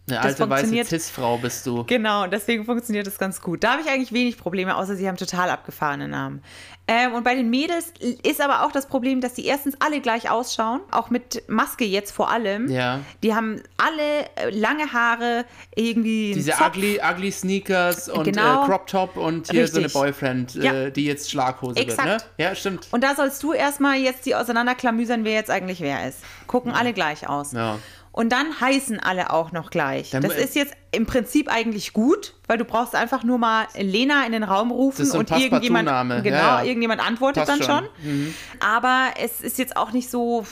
Eine 0.09 0.17
Das 0.17 0.25
alte 0.25 0.49
weiße 0.49 0.83
Cis-Frau 0.83 1.37
bist 1.37 1.65
du. 1.65 1.85
Genau, 1.85 2.27
deswegen 2.27 2.65
funktioniert 2.65 3.07
das 3.07 3.17
ganz 3.17 3.41
gut. 3.41 3.63
Da 3.63 3.73
habe 3.73 3.83
ich 3.83 3.87
eigentlich 3.89 4.11
wenig 4.11 4.37
Probleme, 4.37 4.75
außer 4.75 4.95
sie 4.97 5.07
haben 5.07 5.15
total 5.15 5.49
abgefahrene 5.49 6.09
Namen. 6.09 6.43
Ähm, 6.85 7.13
und 7.13 7.23
bei 7.23 7.33
den 7.35 7.49
Mädels 7.49 7.93
ist 8.23 8.41
aber 8.41 8.65
auch 8.65 8.73
das 8.73 8.87
Problem, 8.87 9.21
dass 9.21 9.35
die 9.35 9.45
erstens 9.45 9.77
alle 9.79 10.01
gleich 10.01 10.29
ausschauen, 10.29 10.81
auch 10.91 11.09
mit 11.09 11.43
Maske 11.47 11.85
jetzt 11.85 12.11
vor 12.11 12.29
allem. 12.29 12.69
Ja. 12.69 12.99
Die 13.23 13.33
haben 13.33 13.61
alle 13.77 14.25
äh, 14.35 14.49
lange 14.49 14.91
Haare, 14.91 15.45
irgendwie 15.73 16.33
Diese 16.33 16.51
Zopf. 16.51 16.67
ugly, 16.75 16.99
ugly 17.01 17.31
Sneakers 17.31 18.09
und 18.09 18.25
Genau. 18.25 18.63
äh, 18.63 18.67
Crop 18.67 18.87
Top 18.87 19.15
und 19.15 19.49
hier 19.51 19.65
so 19.69 19.77
eine 19.77 19.85
Richtig. 19.85 19.93
Boyfriend, 20.01 20.55
Ja. 20.55 20.73
äh, 20.73 20.91
die 20.91 21.05
jetzt 21.05 21.31
Schlaghose 21.31 21.79
Exakt. 21.79 22.05
wird, 22.05 22.21
ne? 22.37 22.43
Ja, 22.43 22.55
stimmt. 22.55 22.89
Und 22.91 23.01
da 23.05 23.15
sollst 23.15 23.41
du 23.41 23.53
erstmal 23.53 23.95
jetzt 23.99 24.25
die 24.25 24.35
auseinanderklamüsern, 24.35 25.23
wer 25.23 25.31
jetzt 25.35 25.49
eigentlich 25.49 25.79
wer 25.79 26.09
ist. 26.09 26.19
Gucken 26.47 26.73
alle 26.73 26.91
gleich 26.91 27.29
aus. 27.29 27.53
Ja. 27.53 27.79
Und 28.13 28.31
dann 28.31 28.61
heißen 28.61 28.99
alle 28.99 29.31
auch 29.31 29.51
noch 29.51 29.69
gleich. 29.71 30.11
Dann- 30.11 30.21
das 30.21 30.35
ist 30.35 30.55
jetzt 30.55 30.73
im 30.91 31.05
Prinzip 31.07 31.49
eigentlich 31.51 31.91
gut, 31.93 32.35
weil 32.47 32.57
du 32.59 32.63
brauchst 32.63 32.95
einfach 32.95 33.23
nur 33.23 33.39
mal 33.39 33.65
Lena 33.75 34.25
in 34.25 34.31
den 34.31 34.43
Raum 34.43 34.69
rufen 34.71 35.05
so 35.05 35.17
und 35.17 35.29
irgendjemand, 35.31 35.87
genau, 35.87 36.23
Ja, 36.23 36.59
ja. 36.59 36.63
irgendjemand 36.63 37.05
antwortet 37.05 37.45
Passt 37.45 37.59
dann 37.59 37.67
schon. 37.67 37.89
schon. 38.03 38.33
Aber 38.61 39.07
es 39.19 39.41
ist 39.41 39.57
jetzt 39.57 39.75
auch 39.75 39.91
nicht 39.93 40.09
so 40.11 40.45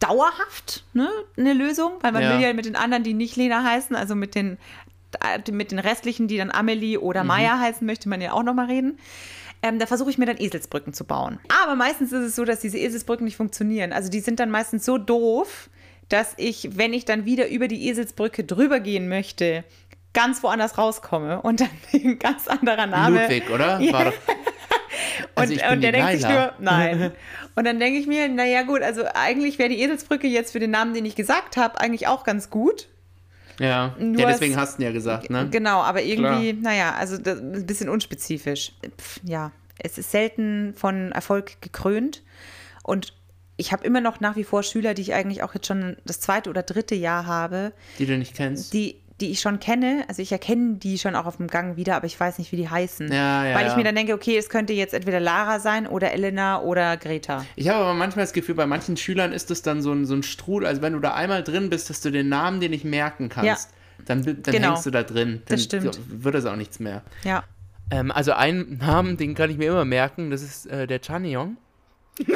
dauerhaft 0.00 0.84
ne, 0.92 1.08
eine 1.36 1.52
Lösung, 1.54 1.92
weil 2.02 2.12
man 2.12 2.22
Ja. 2.22 2.34
will 2.34 2.40
ja 2.40 2.52
mit 2.52 2.66
den 2.66 2.76
anderen, 2.76 3.02
die 3.02 3.14
nicht 3.14 3.36
Lena 3.36 3.64
heißen, 3.64 3.96
also 3.96 4.14
mit 4.14 4.34
den, 4.34 4.58
äh, 5.24 5.50
mit 5.50 5.70
den 5.72 5.78
restlichen, 5.78 6.28
die 6.28 6.36
dann 6.36 6.50
Amelie 6.50 6.98
oder 6.98 7.22
Mhm. 7.22 7.28
Maya 7.28 7.58
heißen, 7.58 7.86
möchte 7.86 8.08
man 8.08 8.20
ja 8.20 8.32
auch 8.32 8.42
noch 8.42 8.54
mal 8.54 8.66
reden. 8.66 8.98
Ähm, 9.62 9.80
da 9.80 9.86
versuche 9.86 10.10
ich 10.10 10.18
mir 10.18 10.26
dann 10.26 10.36
Eselsbrücken 10.36 10.92
zu 10.92 11.04
bauen. 11.04 11.40
Aber 11.64 11.74
meistens 11.74 12.12
ist 12.12 12.22
es 12.24 12.36
so, 12.36 12.44
dass 12.44 12.60
diese 12.60 12.78
Eselsbrücken 12.78 13.24
nicht 13.24 13.36
funktionieren. 13.36 13.92
Also 13.92 14.08
die 14.08 14.20
sind 14.20 14.38
dann 14.38 14.50
meistens 14.52 14.84
so 14.84 14.98
doof, 14.98 15.68
dass 16.08 16.34
ich, 16.36 16.76
wenn 16.76 16.92
ich 16.92 17.04
dann 17.04 17.24
wieder 17.24 17.48
über 17.48 17.68
die 17.68 17.88
Eselsbrücke 17.88 18.44
drüber 18.44 18.80
gehen 18.80 19.08
möchte, 19.08 19.64
ganz 20.14 20.42
woanders 20.42 20.78
rauskomme 20.78 21.42
und 21.42 21.60
dann 21.60 21.70
ein 21.92 22.18
ganz 22.18 22.48
anderer 22.48 22.86
Name. 22.86 23.22
Ludwig, 23.22 23.50
oder? 23.50 23.78
War 23.92 24.06
doch, 24.06 24.14
also 25.34 25.52
Und, 25.54 25.72
und 25.72 25.80
der 25.82 25.92
denkt 25.92 26.12
sich 26.12 26.28
nur, 26.28 26.52
nein. 26.58 27.12
Und 27.54 27.64
dann 27.64 27.80
denke 27.80 27.98
ich 27.98 28.06
mir, 28.06 28.28
naja 28.28 28.62
gut, 28.62 28.82
also 28.82 29.02
eigentlich 29.14 29.58
wäre 29.58 29.68
die 29.68 29.80
Eselsbrücke 29.80 30.28
jetzt 30.28 30.52
für 30.52 30.60
den 30.60 30.70
Namen, 30.70 30.94
den 30.94 31.04
ich 31.04 31.16
gesagt 31.16 31.56
habe, 31.56 31.80
eigentlich 31.80 32.06
auch 32.06 32.22
ganz 32.22 32.50
gut. 32.50 32.86
Ja, 33.58 33.96
Nur 33.98 34.20
ja 34.20 34.28
es- 34.28 34.38
deswegen 34.38 34.56
hast 34.56 34.78
du 34.78 34.82
ihn 34.82 34.86
ja 34.86 34.92
gesagt, 34.92 35.28
ne? 35.28 35.48
Genau, 35.50 35.80
aber 35.80 36.00
irgendwie, 36.02 36.52
naja, 36.52 36.94
also 36.96 37.18
das, 37.18 37.40
ein 37.40 37.66
bisschen 37.66 37.88
unspezifisch. 37.88 38.74
Pff, 39.00 39.18
ja, 39.24 39.50
es 39.80 39.98
ist 39.98 40.12
selten 40.12 40.72
von 40.76 41.10
Erfolg 41.10 41.60
gekrönt. 41.60 42.22
Und 42.84 43.12
ich 43.58 43.72
habe 43.72 43.84
immer 43.84 44.00
noch 44.00 44.20
nach 44.20 44.36
wie 44.36 44.44
vor 44.44 44.62
Schüler, 44.62 44.94
die 44.94 45.02
ich 45.02 45.12
eigentlich 45.12 45.42
auch 45.42 45.52
jetzt 45.52 45.66
schon 45.66 45.96
das 46.06 46.20
zweite 46.20 46.48
oder 46.48 46.62
dritte 46.62 46.94
Jahr 46.94 47.26
habe, 47.26 47.72
Die 47.98 48.06
du 48.06 48.16
nicht 48.16 48.34
kennst. 48.34 48.72
die, 48.72 48.96
die 49.20 49.32
ich 49.32 49.40
schon 49.40 49.58
kenne. 49.58 50.04
Also 50.08 50.22
ich 50.22 50.30
erkenne 50.30 50.76
die 50.76 50.96
schon 50.96 51.16
auch 51.16 51.26
auf 51.26 51.38
dem 51.38 51.48
Gang 51.48 51.76
wieder, 51.76 51.96
aber 51.96 52.06
ich 52.06 52.18
weiß 52.18 52.38
nicht, 52.38 52.52
wie 52.52 52.56
die 52.56 52.68
heißen. 52.70 53.12
Ja, 53.12 53.44
ja, 53.44 53.54
Weil 53.56 53.64
ich 53.66 53.72
ja. 53.72 53.76
mir 53.76 53.82
dann 53.84 53.96
denke, 53.96 54.14
okay, 54.14 54.38
es 54.38 54.48
könnte 54.48 54.72
jetzt 54.72 54.94
entweder 54.94 55.18
Lara 55.18 55.58
sein 55.58 55.88
oder 55.88 56.12
Elena 56.12 56.62
oder 56.62 56.96
Greta. 56.96 57.44
Ich 57.56 57.68
habe 57.68 57.80
aber 57.80 57.94
manchmal 57.94 58.24
das 58.24 58.32
Gefühl, 58.32 58.54
bei 58.54 58.66
manchen 58.66 58.96
Schülern 58.96 59.32
ist 59.32 59.50
das 59.50 59.60
dann 59.62 59.82
so 59.82 59.92
ein, 59.92 60.06
so 60.06 60.14
ein 60.14 60.22
Strudel. 60.22 60.68
Also 60.68 60.80
wenn 60.82 60.92
du 60.92 61.00
da 61.00 61.14
einmal 61.14 61.42
drin 61.42 61.68
bist, 61.68 61.90
dass 61.90 62.00
du 62.00 62.10
den 62.12 62.28
Namen 62.28 62.60
dir 62.60 62.68
nicht 62.68 62.84
merken 62.84 63.28
kannst, 63.28 63.70
dann, 64.06 64.22
dann 64.22 64.40
Genau. 64.44 64.68
hängst 64.68 64.86
du 64.86 64.90
da 64.92 65.02
drin. 65.02 65.42
Dann 65.46 65.56
Das 65.56 65.64
stimmt. 65.64 65.98
wird 66.06 66.34
es 66.36 66.46
auch 66.46 66.54
nichts 66.56 66.78
mehr. 66.78 67.02
Ja. 67.24 67.42
Ähm, 67.90 68.12
also 68.12 68.34
einen 68.34 68.78
Namen, 68.78 69.16
den 69.16 69.34
kann 69.34 69.50
ich 69.50 69.56
mir 69.58 69.70
immer 69.72 69.84
merken, 69.84 70.30
das 70.30 70.42
ist 70.42 70.66
äh, 70.66 70.86
der 70.86 71.00
Chanyeong. 71.00 71.56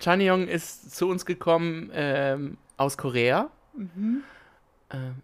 Chanyeong 0.00 0.46
ist 0.48 0.94
zu 0.94 1.08
uns 1.08 1.26
gekommen 1.26 1.90
ähm, 1.92 2.56
aus 2.76 2.96
Korea. 2.96 3.50
Ähm, 3.76 4.22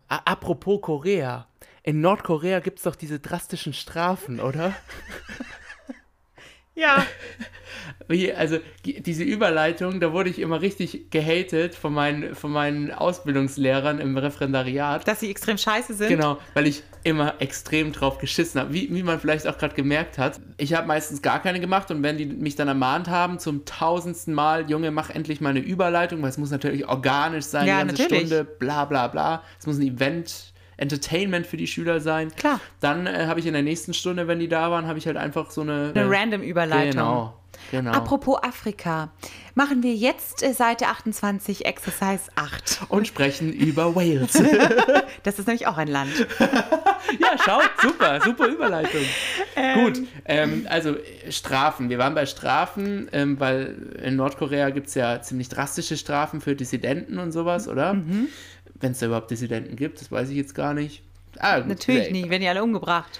a- 0.08 0.22
apropos 0.24 0.80
Korea. 0.82 1.46
In 1.82 2.00
Nordkorea 2.00 2.60
gibt 2.60 2.78
es 2.78 2.84
doch 2.84 2.96
diese 2.96 3.18
drastischen 3.20 3.72
Strafen, 3.72 4.40
oder? 4.40 4.74
Ja. 6.74 7.04
Also 8.36 8.58
die- 8.84 9.00
diese 9.02 9.22
Überleitung, 9.24 9.98
da 9.98 10.12
wurde 10.12 10.28
ich 10.28 10.38
immer 10.38 10.60
richtig 10.60 11.10
gehatet 11.10 11.74
von 11.74 11.92
meinen, 11.94 12.34
von 12.34 12.52
meinen 12.52 12.90
Ausbildungslehrern 12.92 13.98
im 13.98 14.16
Referendariat. 14.18 15.08
Dass 15.08 15.20
sie 15.20 15.30
extrem 15.30 15.56
scheiße 15.56 15.94
sind. 15.94 16.08
Genau, 16.08 16.38
weil 16.52 16.66
ich 16.66 16.82
immer 17.02 17.40
extrem 17.40 17.92
drauf 17.92 18.18
geschissen 18.18 18.60
habe. 18.60 18.74
Wie, 18.74 18.94
wie 18.94 19.02
man 19.02 19.20
vielleicht 19.20 19.46
auch 19.46 19.56
gerade 19.56 19.74
gemerkt 19.74 20.18
hat. 20.18 20.38
Ich 20.58 20.74
habe 20.74 20.86
meistens 20.86 21.22
gar 21.22 21.40
keine 21.40 21.60
gemacht 21.60 21.90
und 21.90 22.02
wenn 22.02 22.18
die 22.18 22.26
mich 22.26 22.56
dann 22.56 22.68
ermahnt 22.68 23.08
haben 23.08 23.38
zum 23.38 23.64
tausendsten 23.64 24.34
Mal, 24.34 24.70
Junge, 24.70 24.90
mach 24.90 25.08
endlich 25.10 25.40
mal 25.40 25.50
eine 25.50 25.60
Überleitung, 25.60 26.20
weil 26.22 26.30
es 26.30 26.38
muss 26.38 26.50
natürlich 26.50 26.86
organisch 26.86 27.46
sein, 27.46 27.66
Ja, 27.66 27.80
die 27.82 27.88
ganze 27.88 28.02
natürlich. 28.02 28.26
Stunde, 28.28 28.44
bla 28.44 28.84
bla 28.84 29.08
bla. 29.08 29.42
Es 29.58 29.66
muss 29.66 29.78
ein 29.78 29.82
Event, 29.82 30.52
Entertainment 30.76 31.46
für 31.46 31.56
die 31.56 31.66
Schüler 31.66 32.00
sein. 32.00 32.34
Klar. 32.34 32.60
Dann 32.80 33.06
äh, 33.06 33.26
habe 33.26 33.40
ich 33.40 33.46
in 33.46 33.52
der 33.52 33.62
nächsten 33.62 33.94
Stunde, 33.94 34.26
wenn 34.28 34.38
die 34.38 34.48
da 34.48 34.70
waren, 34.70 34.86
habe 34.86 34.98
ich 34.98 35.06
halt 35.06 35.16
einfach 35.16 35.50
so 35.50 35.60
eine... 35.60 35.92
Eine 35.94 36.10
random 36.10 36.42
Überleitung. 36.42 36.92
Genau, 36.92 37.34
genau. 37.70 37.92
Apropos 37.92 38.42
Afrika, 38.42 39.10
machen 39.54 39.82
wir 39.82 39.94
jetzt 39.94 40.42
äh, 40.42 40.52
Seite 40.52 40.86
28, 40.88 41.64
Exercise 41.66 42.30
8. 42.34 42.86
und 42.88 43.06
sprechen 43.06 43.52
über 43.52 43.94
Wales. 43.94 44.34
Das 45.22 45.38
ist 45.38 45.46
nämlich 45.46 45.66
auch 45.66 45.78
ein 45.78 45.88
Land. 45.88 46.26
ja, 47.18 47.38
schaut, 47.42 47.70
super, 47.80 48.20
super 48.20 48.46
Überleitung. 48.46 49.00
Gut, 49.74 50.02
ähm, 50.26 50.66
also 50.68 50.96
Strafen. 51.30 51.88
Wir 51.88 51.98
waren 51.98 52.14
bei 52.14 52.26
Strafen, 52.26 53.08
ähm, 53.12 53.40
weil 53.40 53.96
in 54.02 54.16
Nordkorea 54.16 54.68
gibt 54.68 54.88
es 54.88 54.94
ja 54.94 55.22
ziemlich 55.22 55.48
drastische 55.48 55.96
Strafen 55.96 56.42
für 56.42 56.54
Dissidenten 56.54 57.18
und 57.18 57.32
sowas, 57.32 57.68
oder? 57.68 57.94
Mhm. 57.94 58.28
Wenn 58.84 58.92
es 58.92 58.98
da 58.98 59.06
überhaupt 59.06 59.30
Dissidenten 59.30 59.76
gibt, 59.76 59.98
das 60.02 60.12
weiß 60.12 60.28
ich 60.28 60.36
jetzt 60.36 60.54
gar 60.54 60.74
nicht. 60.74 61.02
Ah, 61.38 61.60
Natürlich 61.60 62.10
nicht, 62.10 62.28
werden 62.28 62.42
die 62.42 62.48
alle 62.48 62.62
umgebracht. 62.62 63.18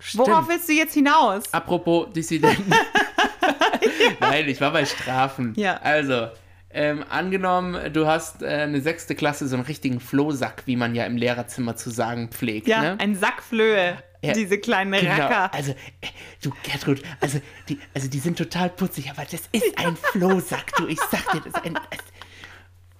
Stimmt. 0.00 0.26
Worauf 0.28 0.48
willst 0.50 0.68
du 0.68 0.74
jetzt 0.74 0.92
hinaus? 0.92 1.44
Apropos 1.50 2.12
Dissidenten. 2.12 2.70
Nein, 4.20 4.46
ich 4.50 4.60
war 4.60 4.70
bei 4.70 4.84
Strafen. 4.84 5.54
Ja. 5.56 5.78
Also, 5.78 6.28
ähm, 6.68 7.06
angenommen, 7.08 7.90
du 7.94 8.06
hast 8.06 8.42
äh, 8.42 8.48
eine 8.48 8.82
sechste 8.82 9.14
Klasse, 9.14 9.48
so 9.48 9.56
einen 9.56 9.64
richtigen 9.64 9.98
Flohsack, 9.98 10.64
wie 10.66 10.76
man 10.76 10.94
ja 10.94 11.06
im 11.06 11.16
Lehrerzimmer 11.16 11.74
zu 11.74 11.88
sagen 11.88 12.28
pflegt. 12.28 12.68
Ja, 12.68 12.82
ne? 12.82 12.96
ein 13.00 13.14
Sack 13.14 13.42
Flöhe. 13.42 13.96
Ja, 14.22 14.34
Diese 14.34 14.58
kleinen 14.58 14.92
Genau. 14.92 15.10
Racker. 15.10 15.54
Also, 15.54 15.70
äh, 15.72 16.08
du 16.42 16.52
Gertrud, 16.64 17.00
also 17.22 17.40
die, 17.70 17.78
also 17.94 18.10
die 18.10 18.18
sind 18.18 18.36
total 18.36 18.68
putzig, 18.68 19.10
aber 19.10 19.22
das 19.22 19.40
ist 19.52 19.78
ein 19.78 19.96
Flohsack, 20.12 20.76
du. 20.76 20.86
Ich 20.86 21.00
sag 21.10 21.32
dir, 21.32 21.40
das 21.40 21.54
ist 21.54 21.64
ein. 21.64 21.78
Es, 21.90 21.98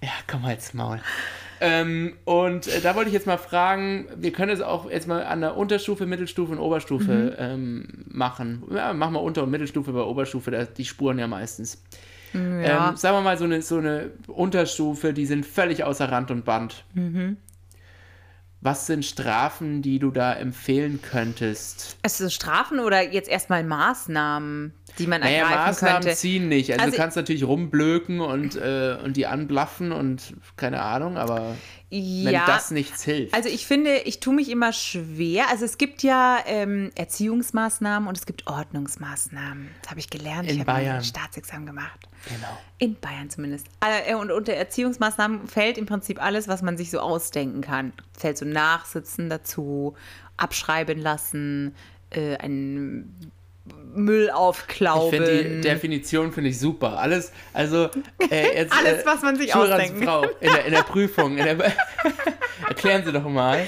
ja, 0.01 0.09
komm 0.25 0.41
halt's 0.41 0.73
Maul. 0.73 1.01
Ähm, 1.61 2.13
und 2.25 2.67
äh, 2.67 2.81
da 2.81 2.95
wollte 2.95 3.09
ich 3.09 3.13
jetzt 3.13 3.27
mal 3.27 3.37
fragen, 3.37 4.07
wir 4.15 4.31
können 4.31 4.51
es 4.51 4.61
auch 4.61 4.89
jetzt 4.89 5.07
mal 5.07 5.23
an 5.23 5.41
der 5.41 5.57
Unterstufe, 5.57 6.05
Mittelstufe 6.05 6.51
und 6.51 6.59
Oberstufe 6.59 7.35
ähm, 7.37 8.05
machen. 8.07 8.63
Ja, 8.73 8.93
machen 8.93 9.13
wir 9.13 9.21
Unter- 9.21 9.43
und 9.43 9.51
Mittelstufe, 9.51 9.91
bei 9.91 10.01
Oberstufe, 10.01 10.51
da, 10.51 10.65
die 10.65 10.85
spuren 10.85 11.19
ja 11.19 11.27
meistens. 11.27 11.83
Ja. 12.33 12.89
Ähm, 12.89 12.95
sagen 12.95 13.17
wir 13.17 13.21
mal 13.21 13.37
so 13.37 13.45
eine, 13.45 13.61
so 13.61 13.77
eine 13.77 14.11
Unterstufe, 14.27 15.13
die 15.13 15.25
sind 15.25 15.45
völlig 15.45 15.83
außer 15.83 16.11
Rand 16.11 16.31
und 16.31 16.45
Band. 16.45 16.85
Mhm. 16.93 17.37
Was 18.61 18.87
sind 18.87 19.05
Strafen, 19.05 19.81
die 19.81 19.99
du 19.99 20.11
da 20.11 20.33
empfehlen 20.33 21.01
könntest? 21.01 21.97
Also 22.03 22.29
Strafen 22.29 22.79
oder 22.79 23.01
jetzt 23.01 23.29
erstmal 23.29 23.63
Maßnahmen, 23.63 24.73
die 24.97 25.07
man 25.07 25.21
Naja, 25.21 25.39
ergreifen 25.43 25.65
Maßnahmen 25.65 26.01
könnte. 26.03 26.17
ziehen 26.17 26.47
nicht. 26.49 26.71
Also, 26.71 26.83
Also- 26.85 26.95
du 26.95 27.01
kannst 27.01 27.17
natürlich 27.17 27.43
rumblöken 27.43 28.19
und, 28.21 28.55
äh, 28.55 28.97
und 29.03 29.15
die 29.17 29.27
anblaffen 29.27 29.91
und 29.91 30.33
keine 30.57 30.81
Ahnung, 30.81 31.17
aber 31.17 31.55
wenn 31.91 32.31
ja, 32.33 32.45
das 32.45 32.69
nichts 32.71 33.03
hilft. 33.03 33.33
Also 33.33 33.49
ich 33.49 33.65
finde, 33.65 33.97
ich 34.05 34.19
tue 34.19 34.33
mich 34.35 34.49
immer 34.49 34.71
schwer. 34.73 35.45
Also 35.49 35.65
es 35.65 35.77
gibt 35.79 36.03
ja 36.03 36.37
ähm, 36.45 36.91
Erziehungsmaßnahmen 36.95 38.07
und 38.07 38.17
es 38.17 38.25
gibt 38.27 38.45
Ordnungsmaßnahmen. 38.47 39.69
Das 39.81 39.89
habe 39.91 39.99
ich 39.99 40.09
gelernt. 40.09 40.49
In 40.51 40.59
ich 40.59 40.65
Bayern. 40.65 40.97
ein 40.97 41.03
Staatsexamen 41.03 41.65
gemacht. 41.65 41.99
genau. 42.25 42.57
In 42.77 42.95
Bayern 42.99 43.29
zumindest. 43.29 43.67
Äh, 43.81 44.13
Und 44.15 44.31
unter 44.31 44.53
Erziehungsmaßnahmen 44.53 45.47
fällt 45.47 45.77
im 45.77 45.85
Prinzip 45.85 46.21
alles, 46.21 46.47
was 46.47 46.61
man 46.61 46.77
sich 46.77 46.91
so 46.91 46.99
ausdenken 46.99 47.61
kann. 47.61 47.93
Fällt 48.17 48.37
so 48.37 48.45
Nachsitzen 48.45 49.29
dazu, 49.29 49.95
abschreiben 50.37 50.99
lassen, 50.99 51.73
äh, 52.11 52.37
einen 52.37 53.31
Müll 53.93 54.25
Ich 54.25 54.33
aufklauben. 54.33 55.09
finde 55.09 55.43
die 55.43 55.61
Definition 55.61 56.31
finde 56.31 56.49
ich 56.51 56.59
super. 56.59 56.99
Alles, 56.99 57.31
also 57.53 57.89
äh, 58.29 58.55
jetzt, 58.55 58.73
Alles, 58.73 59.03
äh, 59.03 59.05
was 59.05 59.21
man 59.21 59.35
sich 59.35 59.51
Schulratsfrau 59.51 60.23
in 60.39 60.51
der, 60.51 60.65
in 60.65 60.73
der 60.73 60.83
Prüfung. 60.83 61.37
In 61.37 61.45
der, 61.45 61.57
erklären 62.67 63.03
Sie 63.05 63.11
doch 63.11 63.23
mal. 63.27 63.67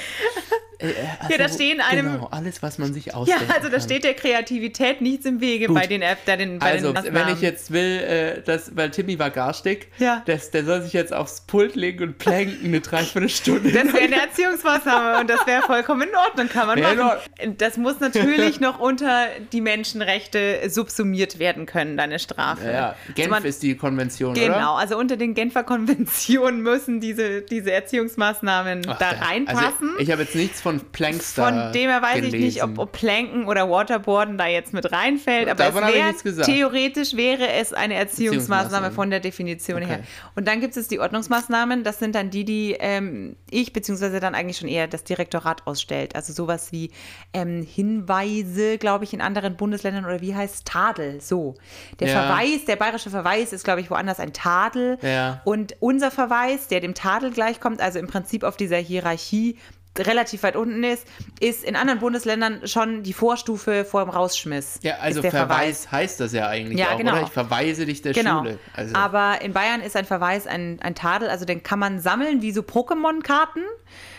Äh, 0.82 0.88
äh, 0.88 0.94
Ja, 1.30 1.38
da 1.38 1.44
also, 1.46 1.64
in 1.64 1.82
einem- 1.82 2.12
Genau, 2.14 2.28
alles, 2.32 2.62
was 2.64 2.78
man 2.78 2.94
sich 2.94 3.08
ja, 3.08 3.14
ausdenkt. 3.14 3.54
also 3.54 3.70
da 3.70 3.80
steht 3.80 4.04
der 4.04 4.14
Kreativität 4.14 5.02
nichts 5.02 5.26
im 5.26 5.40
Wege 5.42 5.68
Gut. 5.68 5.76
bei 5.76 5.88
den, 5.88 6.02
App- 6.02 6.26
bei 6.26 6.36
den, 6.38 6.60
bei 6.60 6.72
Also, 6.74 6.92
den 6.94 7.14
wenn 7.14 7.30
ich 7.30 7.42
jetzt 7.42 7.72
will, 7.72 8.00
äh, 8.00 8.42
dass, 8.42 8.76
weil 8.76 8.90
Timmy 8.92 9.20
war 9.20 9.30
garstig, 9.30 9.88
Ja. 10.00 10.24
das, 10.26 10.52
der 10.52 10.66
soll 10.66 10.82
sich 10.82 10.94
jetzt 10.94 11.14
aufs 11.14 11.42
Pult 11.42 11.76
legen 11.76 12.04
und 12.04 12.18
planken 12.18 12.66
eine 12.66 12.82
Dreiviertelstunde. 12.82 13.72
Das 13.72 13.94
wäre 13.94 14.04
eine 14.06 14.22
Erziehungsmaßnahme 14.22 15.20
und 15.20 15.30
das 15.30 15.46
wäre 15.48 15.62
vollkommen 15.64 16.08
in 16.10 16.16
Ordnung, 16.16 16.50
kann 16.50 16.68
man 16.68 16.78
in 16.78 16.84
machen. 16.98 17.58
Das 17.58 17.78
muss 17.78 18.00
natürlich 18.00 18.60
noch 18.60 18.80
unter 18.80 19.28
die 19.52 19.62
Menschenrechte 19.62 20.70
subsumiert 20.70 21.40
werden 21.40 21.66
können, 21.66 21.98
deine 21.98 22.20
Strafe. 22.20 22.66
ja, 22.66 22.72
ja. 22.72 22.96
Genf 23.16 23.20
Also 23.20 23.30
man- 23.30 23.46
ist 23.46 23.64
die 23.64 23.76
Konvention, 23.76 24.34
Genau, 24.34 24.56
oder? 24.56 24.70
also 24.78 24.98
unter 24.98 25.18
den 25.18 25.34
Genfer 25.34 25.64
Konventionen 25.64 26.62
müssen 26.62 27.00
diese, 27.00 27.42
diese 27.42 27.72
Erziehungsmaßnahmen 27.72 28.84
Ach, 28.88 28.98
da 28.98 29.12
der- 29.14 29.22
reinpassen. 29.22 29.90
Also, 29.90 30.00
ich 30.00 30.12
habe 30.12 30.24
jetzt 30.24 30.36
nichts 30.36 30.62
von 30.62 30.71
Planks 30.80 31.36
da 31.36 31.46
Von 31.46 31.74
dem 31.74 31.90
her 31.90 32.02
weiß 32.02 32.18
ich 32.18 32.22
nicht, 32.24 32.32
gelesen. 32.32 32.62
ob, 32.62 32.80
ob 32.80 32.92
Planken 32.94 33.46
oder 33.48 33.70
Waterboarden 33.70 34.38
da 34.38 34.48
jetzt 34.48 34.74
mit 34.74 34.92
reinfällt, 34.92 35.50
aber 35.50 35.66
Davon 35.66 35.84
es 35.84 36.26
wär, 36.38 36.46
theoretisch 36.46 37.16
wäre 37.16 37.50
es 37.50 37.74
eine 37.74 37.96
Erziehungsmaßnahme 37.96 38.32
Erziehungsmaßnahme. 38.52 38.92
von 38.92 39.10
der 39.10 39.20
Definition 39.20 39.82
her. 39.82 40.00
Okay. 40.00 40.08
Und 40.36 40.48
dann 40.48 40.62
gibt 40.62 40.78
es 40.78 40.88
die 40.88 41.00
Ordnungsmaßnahmen, 41.00 41.84
das 41.84 42.00
sind 42.00 42.16
dann 42.16 42.30
die, 42.30 42.46
die 42.46 42.76
ähm, 42.80 43.36
ich 43.50 43.74
beziehungsweise 43.74 44.20
dann 44.20 44.36
eigentlich 44.36 44.58
schon 44.58 44.70
eher 44.70 44.88
das 44.88 45.04
Direktorat 45.04 45.68
ausstellt. 45.68 46.16
Also 46.16 46.34
sowas 46.34 46.72
wie 46.72 46.92
ähm, 47.34 47.64
Hinweise, 47.64 48.78
glaube 48.78 49.04
ich, 49.04 49.14
in 49.14 49.22
anderen 49.22 49.56
Bundesländern 49.58 50.06
oder 50.06 50.22
wie 50.22 50.36
heißt 50.36 50.66
Tadel, 50.66 51.22
so. 51.22 51.56
Der 52.00 52.08
Ja. 52.08 52.24
Verweis, 52.24 52.66
der 52.66 52.76
bayerische 52.76 53.10
Verweis 53.10 53.54
ist, 53.54 53.64
glaube 53.64 53.82
ich, 53.82 53.90
woanders 53.90 54.20
ein 54.20 54.34
Tadel. 54.34 54.98
Ja. 55.02 55.42
Und 55.46 55.76
unser 55.80 56.12
Verweis, 56.12 56.68
der 56.68 56.80
dem 56.80 56.94
Tadel 56.94 57.32
gleichkommt, 57.32 57.82
also 57.82 58.00
im 58.00 58.08
Prinzip 58.08 58.44
auf 58.44 58.58
dieser 58.58 58.78
Hierarchie 58.78 59.58
relativ 59.98 60.44
weit 60.44 60.56
unten 60.56 60.84
ist, 60.84 61.06
ist 61.42 61.64
in 61.66 61.76
anderen 61.76 62.00
Bundesländern 62.00 62.66
schon 62.66 63.04
die 63.04 63.12
Vorstufe 63.14 63.84
vor 63.84 64.06
dem 64.06 64.10
Rausschmiss. 64.10 64.80
Ja, 64.84 64.96
also 65.02 65.22
der 65.22 65.32
Verweis, 65.32 65.92
heißt 65.92 66.20
das 66.22 66.32
ja 66.32 66.48
eigentlich 66.48 66.80
Ja, 66.80 66.92
auch, 66.94 66.98
genau. 66.98 67.12
oder? 67.14 67.24
Ich 67.24 67.30
verweise 67.30 67.86
dich 67.86 68.02
der 68.02 68.14
Genau. 68.14 68.40
Schule. 68.40 68.60
Also, 68.74 68.96
Aber 68.96 69.42
in 69.42 69.52
Bayern 69.52 69.82
ist 69.82 69.98
ein 69.98 70.06
Verweis 70.06 70.48
ein, 70.48 70.80
ein 70.82 70.96
Tadel, 70.96 71.30
also 71.30 71.44
den 71.44 71.62
kann 71.62 71.78
man 71.80 72.00
sammeln 72.00 72.42
wie 72.42 72.52
so 72.54 72.62
Pokémon-Karten. 72.62 73.64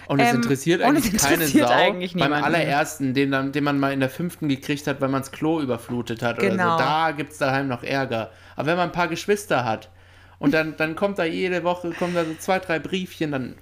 und 0.09 0.21
es 0.21 0.29
ähm, 0.29 0.37
interessiert 0.37 0.83
und 0.83 0.97
es 0.97 1.05
eigentlich 1.07 1.23
keine 1.23 1.35
interessiert 1.37 1.69
Sau. 1.69 1.75
eigentlich 1.75 2.12
beim 2.12 2.23
niemanden. 2.25 2.45
allerersten, 2.45 3.14
den, 3.14 3.52
den 3.52 3.64
man 3.64 3.81
mal 3.81 3.93
in 3.95 4.00
der 4.00 4.11
fünften 4.11 4.49
gekriegt 4.50 4.87
hat, 4.87 5.00
weil 5.00 5.09
man 5.09 5.23
das 5.23 5.33
Klo 5.33 5.61
überflutet 5.61 6.21
hat 6.23 6.38
oder 6.38 6.50
Genau. 6.50 6.76
so. 6.76 6.85
Da 6.85 7.12
gibt 7.12 7.33
es 7.33 7.38
daheim 7.38 7.69
noch 7.69 7.83
Ärger. 7.83 8.31
Aber 8.57 8.67
wenn 8.67 8.76
man 8.76 8.91
ein 8.91 8.93
paar 8.93 9.09
Geschwister 9.09 9.64
hat 9.64 9.88
und 10.38 10.52
dann, 10.52 10.76
dann 10.76 10.97
kommt 10.97 11.19
da 11.19 11.25
jede 11.25 11.64
Woche 11.64 11.93
kommen 11.93 12.14
da 12.14 12.26
so 12.26 12.35
zwei, 12.35 12.59
drei 12.59 12.79
Briefchen, 12.79 13.31
dann 13.33 13.55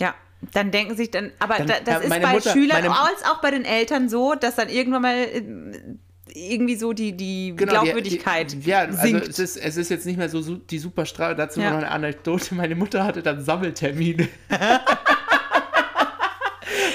Ja, 0.00 0.14
dann 0.52 0.70
denken 0.70 0.96
sich 0.96 1.10
dann, 1.10 1.30
aber 1.38 1.56
Dann, 1.58 1.66
da, 1.68 1.74
das 1.84 2.00
äh, 2.00 2.04
ist 2.04 2.10
bei 2.10 2.32
Mutter- 2.32 2.50
Schülern 2.52 2.86
als 2.86 3.24
auch 3.24 3.40
bei 3.40 3.50
den 3.50 3.64
Eltern 3.64 4.08
so, 4.08 4.34
dass 4.34 4.56
dann 4.56 4.68
irgendwann 4.68 5.02
mal 5.02 5.14
äh, 5.14 5.42
irgendwie 6.34 6.74
so 6.76 6.92
die, 6.92 7.12
die 7.16 7.54
Genau, 7.56 7.72
die- 7.82 7.86
Glaubwürdigkeit 7.90 8.52
Die, 8.52 8.68
ja, 8.68 8.80
also 8.80 8.98
sinkt. 9.00 9.28
es 9.28 9.38
ist, 9.38 9.56
es 9.56 9.76
ist 9.76 9.90
jetzt 9.90 10.06
nicht 10.06 10.16
mehr 10.18 10.28
so 10.28 10.40
su- 10.40 10.56
die 10.56 10.78
super 10.78 11.06
Strafe. 11.06 11.34
Dazu 11.36 11.60
Ja. 11.60 11.70
noch 11.70 11.78
eine 11.78 11.90
Anekdote. 11.90 12.54
Meine 12.54 12.74
Mutter 12.74 13.04
hatte 13.04 13.22
dann 13.22 13.40
Sammeltermine. 13.44 14.28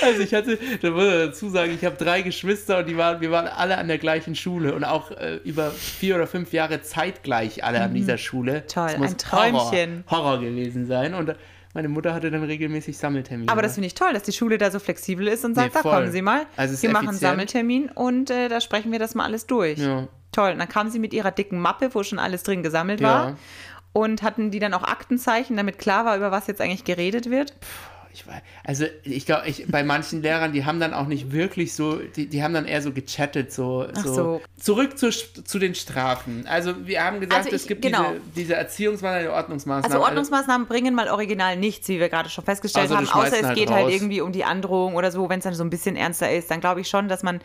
also 0.01 0.22
ich 0.22 0.34
hatte, 0.34 0.58
da 0.82 0.89
muss 0.91 1.04
ich 1.04 1.10
dazu 1.12 1.50
sagen, 1.50 1.71
ich 1.80 1.86
habe 1.86 1.95
drei 1.95 2.21
Geschwister 2.21 2.80
und 2.80 2.88
die 2.89 2.97
waren, 2.97 3.21
wir 3.21 3.32
waren 3.32 3.47
alle 3.47 3.78
an 3.78 3.88
der 3.88 3.97
gleichen 3.97 4.36
Schule 4.36 4.74
und 4.74 4.84
auch 4.84 5.12
äh, 5.12 5.36
über 5.43 5.71
vier 5.71 6.15
oder 6.15 6.28
fünf 6.28 6.52
Jahre 6.54 6.82
zeitgleich 6.82 7.63
alle 7.63 7.82
an 7.82 7.93
dieser 7.93 8.17
Schule. 8.17 8.63
Mhm. 8.63 8.67
Toll, 8.67 8.89
ein 9.02 9.17
Träumchen. 9.17 10.04
Horror, 10.10 10.24
Horror 10.32 10.39
gewesen 10.41 10.86
sein. 10.88 11.13
Und 11.13 11.36
meine 11.73 11.88
Mutter 11.89 12.13
hatte 12.13 12.32
dann 12.32 12.43
regelmäßig 12.43 12.97
Sammeltermine. 12.97 13.51
Aber 13.51 13.62
das 13.62 13.75
finde 13.75 13.88
ich 13.88 13.93
toll, 13.93 14.13
dass 14.13 14.23
die 14.23 14.32
Schule 14.32 14.58
da 14.58 14.71
so 14.71 14.79
flexibel 14.79 15.27
ist 15.27 15.45
und 15.45 15.53
sagt, 15.55 15.75
Nee, 15.75 15.82
da 15.84 15.89
kommen 15.89 16.12
Sie 16.12 16.21
mal, 16.21 16.45
Also 16.55 16.82
wir 16.82 16.89
machen 16.91 17.10
einen. 17.10 17.17
Sammeltermin 17.17 17.89
und 17.89 18.29
äh, 18.32 18.49
da 18.49 18.60
sprechen 18.62 18.91
wir 18.91 18.99
das 18.99 19.13
mal 19.15 19.25
alles 19.25 19.45
durch. 19.45 19.77
Ja. 19.79 20.08
Toll. 20.32 20.51
Und 20.51 20.60
dann 20.60 20.69
kam 20.69 20.89
sie 20.89 20.99
mit 20.99 21.13
ihrer 21.13 21.32
dicken 21.32 21.60
Mappe, 21.60 21.89
wo 21.93 22.03
schon 22.03 22.19
alles 22.19 22.43
drin 22.43 22.63
gesammelt 22.63 23.01
Ja. 23.01 23.08
war. 23.08 23.38
Und 23.93 24.21
hatten 24.21 24.51
die 24.51 24.60
dann 24.60 24.73
auch 24.75 24.84
Aktenzeichen, 24.84 25.58
damit 25.58 25.79
klar 25.79 26.05
war, 26.05 26.15
über 26.17 26.32
was 26.32 26.45
jetzt 26.47 26.62
eigentlich 26.62 26.84
geredet 26.84 27.29
wird? 27.32 27.53
Ich 28.19 28.27
weiß, 28.27 28.41
also 28.65 28.86
ich 29.03 29.25
glaube, 29.25 29.47
ich, 29.47 29.65
bei 29.69 29.82
manchen 29.84 30.21
Lehrern, 30.21 30.51
die 30.51 30.65
haben 30.65 30.82
dann 30.82 30.93
auch 30.93 31.08
nicht 31.08 31.32
wirklich 31.32 31.73
so, 31.73 31.95
die, 32.15 32.27
die 32.27 32.43
haben 32.43 32.53
dann 32.53 32.65
eher 32.65 32.82
so 32.82 32.91
gechattet, 32.91 33.53
so, 33.53 33.88
so. 33.93 34.13
so. 34.13 34.41
Zurück 34.60 34.97
zu, 34.97 35.10
zu 35.10 35.58
den 35.58 35.73
Strafen. 35.73 36.45
Also 36.47 36.86
wir 36.86 37.01
haben 37.03 37.21
gesagt, 37.21 37.38
Also 37.45 37.49
ich- 37.49 37.55
es 37.55 37.67
gibt 37.67 37.82
genau. 37.82 38.10
diese, 38.12 38.21
diese 38.36 38.55
Erziehungsmaßnahmen, 38.55 39.23
die 39.27 39.29
Ordnungsmaßnahmen. 39.34 39.86
Also 39.95 40.05
Ordnungsmaßnahmen 40.05 40.67
bringen 40.67 40.93
mal 40.95 41.08
original 41.10 41.55
nichts, 41.55 41.88
wie 41.88 41.97
wir 41.99 42.10
gerade 42.10 42.29
schon 42.29 42.43
festgestellt 42.43 42.91
Also, 42.91 42.97
haben, 42.97 43.08
außer 43.25 43.38
es 43.39 43.43
halt 43.45 43.58
geht 43.58 43.71
halt 43.71 43.86
raus. 43.86 43.93
irgendwie 43.93 44.19
um 44.19 44.34
die 44.34 44.43
Androhung 44.43 44.95
oder 44.95 45.12
so, 45.12 45.29
wenn 45.29 45.39
es 45.39 45.45
dann 45.45 45.53
so 45.53 45.63
ein 45.63 45.69
bisschen 45.69 45.95
ernster 45.95 46.29
ist, 46.29 46.51
dann 46.51 46.60
glaube 46.60 46.82
ich 46.82 46.89
schon, 46.89 47.08
dass 47.08 47.23
man, 47.23 47.39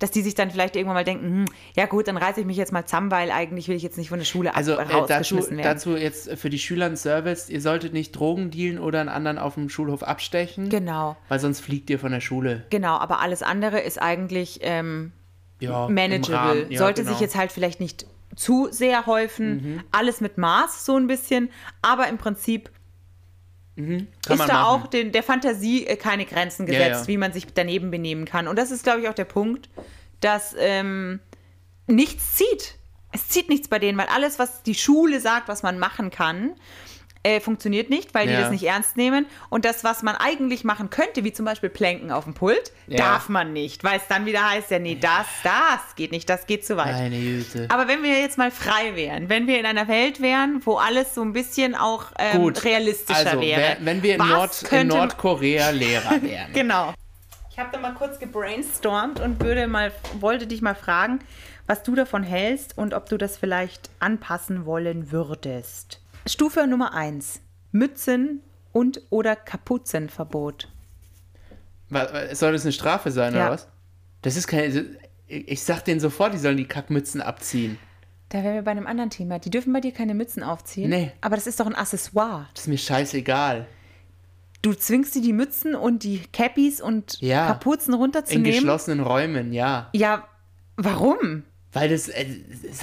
dass 0.00 0.10
die 0.10 0.22
sich 0.22 0.34
dann 0.34 0.50
vielleicht 0.50 0.74
irgendwann 0.74 0.94
mal 0.96 1.04
denken, 1.04 1.24
hm, 1.26 1.44
ja 1.76 1.86
gut, 1.86 2.08
dann 2.08 2.16
reiße 2.16 2.40
ich 2.40 2.46
mich 2.46 2.56
jetzt 2.56 2.72
mal 2.72 2.84
zusammen, 2.84 3.12
weil 3.12 3.30
eigentlich 3.30 3.68
will 3.68 3.76
ich 3.76 3.82
jetzt 3.84 3.96
nicht 3.96 4.08
von 4.08 4.18
der 4.18 4.26
Schule 4.26 4.50
ab- 4.50 4.56
also 4.56 4.72
äh, 4.76 4.84
dazu, 5.06 5.36
werden. 5.36 5.58
dazu 5.62 5.96
jetzt 5.96 6.30
für 6.36 6.50
die 6.50 6.58
Schüler 6.58 6.86
ein 6.86 6.96
Service, 6.96 7.48
ihr 7.48 7.60
solltet 7.60 7.92
nicht 7.92 8.10
Drogen 8.12 8.50
dealen 8.50 8.80
oder 8.80 8.98
einen 9.00 9.08
anderen 9.08 9.38
auf 9.38 9.54
dem 9.54 9.68
Schulhof 9.68 10.02
abstechen, 10.16 10.68
genau, 10.70 11.16
weil 11.28 11.38
sonst 11.38 11.60
fliegt 11.60 11.90
ihr 11.90 11.98
von 11.98 12.12
der 12.12 12.20
Schule. 12.20 12.64
genau, 12.70 12.96
aber 12.96 13.20
alles 13.20 13.42
andere 13.42 13.80
ist 13.80 14.00
eigentlich 14.00 14.60
ähm, 14.62 15.12
Ja, 15.60 15.88
manageable. 15.88 16.66
Ja, 16.70 16.78
Sollte 16.78 17.02
genau. 17.02 17.12
sich 17.12 17.20
jetzt 17.20 17.36
halt 17.36 17.52
vielleicht 17.52 17.80
nicht 17.80 18.06
zu 18.34 18.68
sehr 18.70 19.06
häufen, 19.06 19.82
alles 19.92 20.20
mit 20.20 20.36
Maß 20.38 20.84
so 20.86 20.96
ein 20.96 21.06
bisschen, 21.06 21.50
aber 21.82 22.08
im 22.08 22.18
Prinzip 22.18 22.70
Kann 23.76 24.06
ist 24.28 24.38
da 24.40 24.46
machen. 24.46 24.56
auch 24.64 24.86
den, 24.86 25.12
der 25.12 25.22
Fantasie 25.22 25.86
äh, 25.86 25.96
keine 25.96 26.24
Grenzen 26.26 26.66
Ja, 26.66 26.72
gesetzt, 26.72 27.02
ja. 27.02 27.08
wie 27.08 27.16
man 27.18 27.32
sich 27.32 27.46
daneben 27.52 27.90
benehmen 27.90 28.24
kann. 28.24 28.48
Und 28.48 28.58
das 28.58 28.70
ist, 28.70 28.82
glaube 28.84 29.00
ich, 29.02 29.08
auch 29.08 29.14
der 29.14 29.24
Punkt, 29.26 29.68
dass 30.20 30.54
ähm, 30.58 31.20
nichts 31.86 32.36
zieht. 32.36 32.76
Es 33.12 33.28
zieht 33.28 33.48
nichts 33.48 33.68
bei 33.68 33.78
denen, 33.78 33.96
weil 33.98 34.08
alles, 34.08 34.38
was 34.38 34.62
die 34.62 34.74
Schule 34.74 35.20
sagt, 35.20 35.48
was 35.48 35.62
man 35.62 35.78
machen 35.78 36.10
kann, 36.10 36.52
äh, 37.26 37.40
funktioniert 37.40 37.90
nicht, 37.90 38.14
weil 38.14 38.26
die 38.26 38.32
Ja. 38.32 38.40
das 38.42 38.50
nicht 38.50 38.62
ernst 38.62 38.96
nehmen. 38.96 39.26
Und 39.50 39.64
das, 39.64 39.82
was 39.84 40.02
man 40.02 40.14
eigentlich 40.16 40.62
machen 40.64 40.90
könnte, 40.90 41.24
wie 41.24 41.32
zum 41.32 41.44
Beispiel 41.44 41.68
Planken 41.70 42.10
auf 42.12 42.24
dem 42.24 42.34
Pult, 42.34 42.72
Ja. 42.86 42.98
darf 42.98 43.28
man 43.28 43.52
nicht, 43.52 43.82
weil 43.84 43.98
es 43.98 44.06
dann 44.08 44.26
wieder 44.26 44.48
heißt, 44.48 44.70
ja, 44.70 44.78
nee, 44.78 44.96
das, 45.00 45.26
das 45.42 45.94
geht 45.96 46.12
nicht, 46.12 46.28
das 46.28 46.46
geht 46.46 46.64
zu 46.64 46.76
weit. 46.76 46.92
Meine 46.92 47.18
Güte. 47.18 47.66
Aber 47.68 47.88
wenn 47.88 48.02
wir 48.02 48.20
jetzt 48.20 48.38
mal 48.38 48.50
frei 48.50 48.94
wären, 48.94 49.28
wenn 49.28 49.46
wir 49.46 49.58
in 49.58 49.66
einer 49.66 49.88
Welt 49.88 50.20
wären, 50.22 50.60
wo 50.64 50.76
alles 50.76 51.14
so 51.14 51.22
ein 51.22 51.32
bisschen 51.32 51.74
auch 51.74 52.04
ähm, 52.18 52.42
Gut. 52.42 52.64
realistischer 52.64 53.30
also, 53.30 53.40
wäre. 53.40 53.76
wenn 53.80 54.02
wir 54.02 54.14
in, 54.14 54.26
Nord, 54.26 54.62
in 54.72 54.86
Nordkorea 54.88 55.70
Lehrer 55.70 56.10
wären. 56.22 56.52
Genau. 56.52 56.94
Ich 57.50 57.58
habe 57.58 57.70
da 57.72 57.78
mal 57.78 57.94
kurz 57.94 58.18
gebrainstormt 58.18 59.18
und 59.18 59.42
würde 59.42 59.66
mal, 59.66 59.90
wollte 60.20 60.46
dich 60.46 60.60
mal 60.62 60.74
fragen, 60.74 61.20
was 61.66 61.82
du 61.82 61.94
davon 61.94 62.22
hältst 62.22 62.76
und 62.78 62.94
ob 62.94 63.08
du 63.08 63.16
das 63.16 63.36
vielleicht 63.38 63.88
anpassen 63.98 64.66
wollen 64.66 65.10
würdest. 65.10 66.00
Stufe 66.28 66.66
Nummer 66.66 66.94
1. 66.94 67.40
Mützen 67.72 68.40
und 68.72 69.02
oder 69.10 69.36
Kapuzenverbot. 69.36 70.68
Was, 71.88 72.38
soll 72.38 72.52
das 72.52 72.62
eine 72.64 72.72
Strafe 72.72 73.10
sein, 73.10 73.34
Ja. 73.34 73.44
oder 73.46 73.54
was? 73.54 73.68
Das 74.22 74.36
ist 74.36 74.46
keine. 74.46 74.96
Ich 75.28 75.62
sag 75.62 75.84
denen 75.84 76.00
sofort, 76.00 76.34
die 76.34 76.38
sollen 76.38 76.56
die 76.56 76.66
Kackmützen 76.66 77.20
abziehen. 77.20 77.78
Da 78.28 78.42
wären 78.42 78.54
wir 78.54 78.62
bei 78.62 78.70
einem 78.72 78.86
anderen 78.86 79.10
Thema. 79.10 79.38
Die 79.38 79.50
dürfen 79.50 79.72
bei 79.72 79.80
dir 79.80 79.92
keine 79.92 80.14
Mützen 80.14 80.42
aufziehen. 80.42 80.90
Nee. 80.90 81.12
Aber 81.20 81.36
das 81.36 81.46
ist 81.46 81.60
doch 81.60 81.66
ein 81.66 81.74
Accessoire. 81.74 82.46
Das 82.54 82.62
ist 82.64 82.68
mir 82.68 82.78
scheißegal. 82.78 83.66
Du 84.62 84.72
zwingst 84.74 85.12
sie 85.14 85.20
die 85.20 85.32
Mützen 85.32 85.74
und 85.76 86.02
die 86.02 86.22
Cappies 86.32 86.80
und 86.80 87.20
Ja. 87.20 87.46
Kapuzen 87.46 87.94
In 87.94 88.00
runterzunehmen. 88.00 88.50
geschlossenen 88.50 89.00
Räumen, 89.00 89.52
ja. 89.52 89.90
Ja, 89.92 90.26
warum? 90.76 91.44
Weil 91.76 91.90
das, 91.90 92.08
äh, 92.08 92.24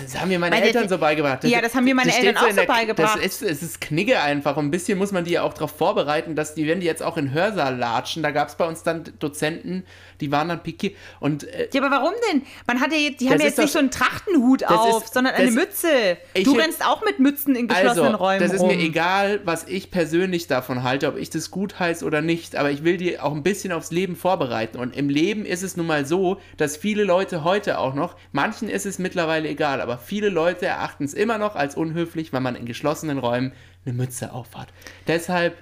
das 0.03 0.19
haben 0.19 0.29
mir 0.29 0.37
meine 0.39 0.55
Meine- 0.55 0.67
Eltern 0.67 0.87
so 0.87 0.97
beigebracht. 0.97 1.43
Ja, 1.45 1.61
das 1.61 1.73
haben 1.73 1.83
mir 1.85 1.95
meine 1.95 2.15
Eltern 2.15 2.37
auch 2.37 2.49
so 2.49 2.55
der- 2.55 2.65
beigebracht. 2.65 3.17
Das 3.17 3.25
ist, 3.25 3.41
es 3.41 3.63
ist 3.63 3.81
Knigge 3.81 4.19
einfach. 4.21 4.55
Und 4.57 4.65
ein 4.67 4.71
bisschen 4.71 4.97
muss 4.99 5.11
man 5.11 5.23
die 5.23 5.31
ja 5.31 5.41
auch 5.41 5.53
darauf 5.53 5.71
vorbereiten, 5.71 6.35
dass 6.35 6.53
die, 6.53 6.67
wenn 6.67 6.79
die 6.79 6.85
jetzt 6.85 7.01
auch 7.01 7.17
in 7.17 7.31
Hörsaal 7.33 7.75
latschen, 7.75 8.21
da 8.21 8.31
gab 8.31 8.49
es 8.49 8.55
bei 8.55 8.65
uns 8.67 8.83
dann 8.83 9.03
Dozenten, 9.19 9.83
die 10.21 10.31
waren 10.31 10.47
dann 10.49 10.61
pikiert. 10.63 10.95
Und 11.19 11.43
äh, 11.45 11.69
Ja, 11.73 11.81
aber 11.83 11.91
warum 11.95 12.13
denn? 12.31 12.43
Man 12.67 12.79
hat 12.79 12.91
ja 12.91 12.97
jetzt, 12.99 13.19
die 13.19 13.25
haben 13.29 13.33
Das 13.33 13.41
ja 13.41 13.47
jetzt 13.47 13.57
nicht 13.57 13.67
doch- 13.69 13.73
so 13.73 13.79
einen 13.79 13.91
Trachtenhut 13.91 14.63
auf, 14.65 15.03
ist- 15.03 15.13
sondern 15.13 15.33
eine 15.33 15.47
das- 15.47 15.55
Mütze. 15.55 16.17
Du 16.43 16.53
rennst 16.53 16.85
auch 16.85 17.03
mit 17.03 17.19
Mützen 17.19 17.55
in 17.55 17.67
geschlossenen 17.67 18.05
also, 18.13 18.17
Räumen 18.23 18.39
das 18.41 18.53
ist 18.53 18.59
rum. 18.61 18.67
mir 18.69 18.77
egal, 18.79 19.41
was 19.43 19.65
ich 19.67 19.89
persönlich 19.91 20.47
davon 20.47 20.83
halte, 20.83 21.07
ob 21.07 21.17
ich 21.17 21.29
das 21.29 21.49
gut 21.51 21.79
heiße 21.79 22.05
oder 22.05 22.21
nicht, 22.21 22.55
aber 22.55 22.69
ich 22.71 22.83
will 22.83 22.97
die 22.97 23.19
auch 23.19 23.33
ein 23.33 23.43
bisschen 23.43 23.71
aufs 23.71 23.91
Leben 23.91 24.15
vorbereiten. 24.15 24.77
Und 24.77 24.95
im 24.95 25.09
Leben 25.09 25.45
ist 25.45 25.63
es 25.63 25.75
nun 25.77 25.87
mal 25.87 26.05
so, 26.05 26.39
dass 26.57 26.77
viele 26.77 27.03
Leute 27.03 27.43
heute 27.43 27.79
auch 27.79 27.93
noch, 27.95 28.15
manchen 28.31 28.69
ist 28.69 28.82
es 28.85 28.99
mittlerweile 28.99 29.47
egal, 29.49 29.81
aber 29.81 29.97
viele 29.97 30.29
Leute 30.29 30.65
erachten 30.65 31.03
es 31.05 31.13
immer 31.13 31.37
noch 31.37 31.55
als 31.55 31.75
unhöflich, 31.75 32.33
wenn 32.33 32.43
man 32.43 32.55
in 32.55 32.65
geschlossenen 32.65 33.17
Räumen 33.17 33.53
eine 33.85 33.93
Mütze 33.93 34.31
aufhat. 34.33 34.67
Deshalb 35.07 35.57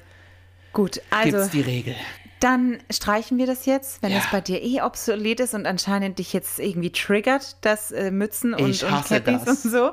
Gut, 0.74 0.94
gibt 0.94 1.06
also 1.14 1.38
es 1.38 1.50
die 1.50 1.62
Regel. 1.62 1.96
dann 2.40 2.78
streichen 2.90 3.38
wir 3.38 3.46
das 3.46 3.66
jetzt, 3.66 4.02
wenn 4.02 4.12
Ja. 4.12 4.20
es 4.20 4.32
bei 4.32 4.40
dir 4.42 4.62
eh 4.64 4.82
obsolet 4.82 5.40
ist 5.42 5.54
und 5.54 5.66
anscheinend 5.66 6.18
dich 6.20 6.32
jetzt 6.34 6.60
irgendwie 6.60 6.92
triggert, 6.92 7.58
das 7.62 7.92
äh, 7.92 8.10
Mützen 8.12 8.54
und, 8.54 8.84
und 8.84 9.06
Cappies 9.08 9.44
das. 9.44 9.66
und 9.66 9.72
so. 9.72 9.92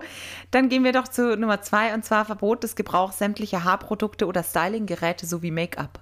Dann 0.50 0.68
gehen 0.68 0.84
wir 0.84 0.92
doch 0.92 1.08
zu 1.08 1.36
Nummer 1.36 1.60
zwei 1.62 1.92
und 1.94 2.04
zwar 2.04 2.24
Verbot 2.24 2.62
des 2.62 2.76
Gebrauchs 2.76 3.18
sämtlicher 3.18 3.64
Haarprodukte 3.64 4.26
oder 4.26 4.42
Stylinggeräte 4.42 5.26
sowie 5.26 5.50
Make-up. 5.50 6.00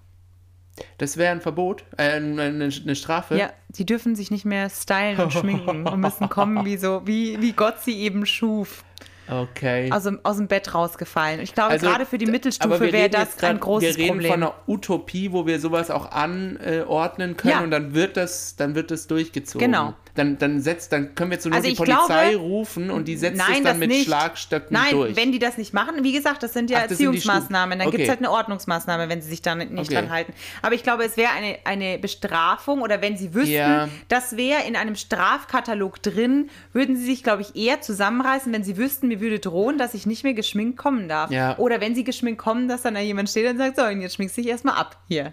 Das 0.98 1.16
wäre 1.16 1.32
ein 1.32 1.40
Verbot, 1.40 1.84
äh, 1.96 2.12
eine, 2.12 2.42
eine 2.42 2.96
Strafe. 2.96 3.36
Ja, 3.36 3.50
die 3.68 3.86
dürfen 3.86 4.14
sich 4.16 4.30
nicht 4.30 4.44
mehr 4.44 4.68
stylen 4.70 5.18
und 5.18 5.32
schminken 5.32 5.86
und 5.86 6.00
müssen 6.00 6.28
kommen 6.28 6.64
wie 6.64 6.76
so, 6.76 7.02
wie, 7.06 7.40
wie 7.40 7.52
Gott 7.52 7.80
sie 7.82 7.98
eben 8.00 8.26
schuf. 8.26 8.84
Okay. 9.28 9.90
Aus 9.90 10.04
dem, 10.04 10.20
aus 10.22 10.36
dem 10.36 10.46
Bett 10.46 10.72
rausgefallen. 10.72 11.40
Ich 11.40 11.52
glaube, 11.52 11.70
Also, 11.72 11.86
gerade 11.88 12.06
für 12.06 12.16
die 12.18 12.26
Mittelstufe 12.26 12.92
wäre 12.92 13.10
das 13.10 13.36
grad- 13.36 13.50
ein 13.50 13.60
großes 13.60 13.96
Wir 13.96 14.04
reden 14.04 14.12
Problem. 14.14 14.30
von 14.32 14.42
einer 14.44 14.54
Utopie, 14.68 15.32
wo 15.32 15.46
wir 15.46 15.58
sowas 15.58 15.90
auch 15.90 16.12
anordnen 16.12 17.36
können 17.36 17.52
Ja. 17.54 17.60
und 17.62 17.70
dann 17.72 17.92
wird 17.94 18.16
das, 18.16 18.54
dann 18.56 18.74
wird 18.74 18.90
das 18.92 19.06
durchgezogen. 19.08 19.66
Genau. 19.66 19.94
Dann, 20.16 20.38
dann 20.38 20.60
setzt, 20.60 20.92
dann 20.92 21.14
können 21.14 21.30
wir 21.30 21.38
zu 21.38 21.50
Also 21.52 21.68
die 21.68 21.74
Polizei 21.74 22.30
glaube- 22.30 22.36
rufen 22.44 22.90
und 22.90 23.06
die 23.06 23.16
setzt 23.16 23.38
Nein, 23.38 23.58
es 23.58 23.62
dann 23.64 23.78
mit 23.78 23.88
nicht. 23.90 24.06
Schlagstöcken 24.06 24.72
Nein, 24.74 24.90
durch. 24.92 25.16
wenn 25.16 25.30
die 25.32 25.38
das 25.38 25.58
nicht 25.58 25.72
machen, 25.74 26.02
wie 26.02 26.12
gesagt, 26.12 26.42
das 26.42 26.52
sind 26.52 26.70
ja 26.70 26.78
Ach, 26.78 26.82
das 26.82 26.92
Erziehungsmaßnahmen. 26.92 27.78
Dann 27.78 27.88
Stufen. 27.88 27.90
gibt 27.96 28.02
es 28.02 28.08
Okay. 28.08 28.18
halt 28.22 28.26
eine 28.26 28.30
Ordnungsmaßnahme, 28.30 29.08
wenn 29.08 29.20
sie 29.22 29.28
sich 29.28 29.42
dann 29.42 29.58
nicht 29.58 29.70
Okay. 29.90 29.94
dran 29.94 30.10
halten. 30.10 30.32
Aber 30.62 30.74
ich 30.74 30.82
glaube, 30.82 31.04
es 31.04 31.16
wäre 31.16 31.30
eine, 31.32 31.58
eine 31.64 31.98
Bestrafung 31.98 32.80
oder 32.82 33.00
wenn 33.02 33.16
sie 33.16 33.34
wüssten, 33.34 33.52
Ja. 33.52 33.88
das 34.08 34.36
wäre 34.36 34.62
in 34.66 34.74
einem 34.76 34.96
Strafkatalog 34.96 36.02
drin, 36.02 36.50
würden 36.72 36.96
sie 36.96 37.04
sich, 37.04 37.22
glaube 37.22 37.42
ich, 37.42 37.54
eher 37.56 37.80
zusammenreißen, 37.80 38.52
wenn 38.52 38.64
sie 38.64 38.76
wüssten, 38.76 39.08
mir 39.08 39.20
würde 39.20 39.38
drohen, 39.38 39.78
dass 39.78 39.94
ich 39.94 40.06
nicht 40.06 40.24
mehr 40.24 40.34
geschminkt 40.34 40.76
kommen 40.78 41.08
darf. 41.08 41.30
Ja. 41.30 41.58
Oder 41.58 41.80
wenn 41.80 41.94
sie 41.94 42.04
geschminkt 42.04 42.40
kommen, 42.40 42.68
dass 42.68 42.82
dann 42.82 42.94
da 42.94 43.00
jemand 43.00 43.28
steht 43.28 43.48
und 43.50 43.58
sagt, 43.58 43.76
so, 43.76 43.84
und 43.84 44.00
jetzt 44.00 44.14
schminkst 44.14 44.36
du 44.36 44.42
dich 44.42 44.50
erstmal 44.50 44.76
ab. 44.76 44.96
Hier. 45.08 45.32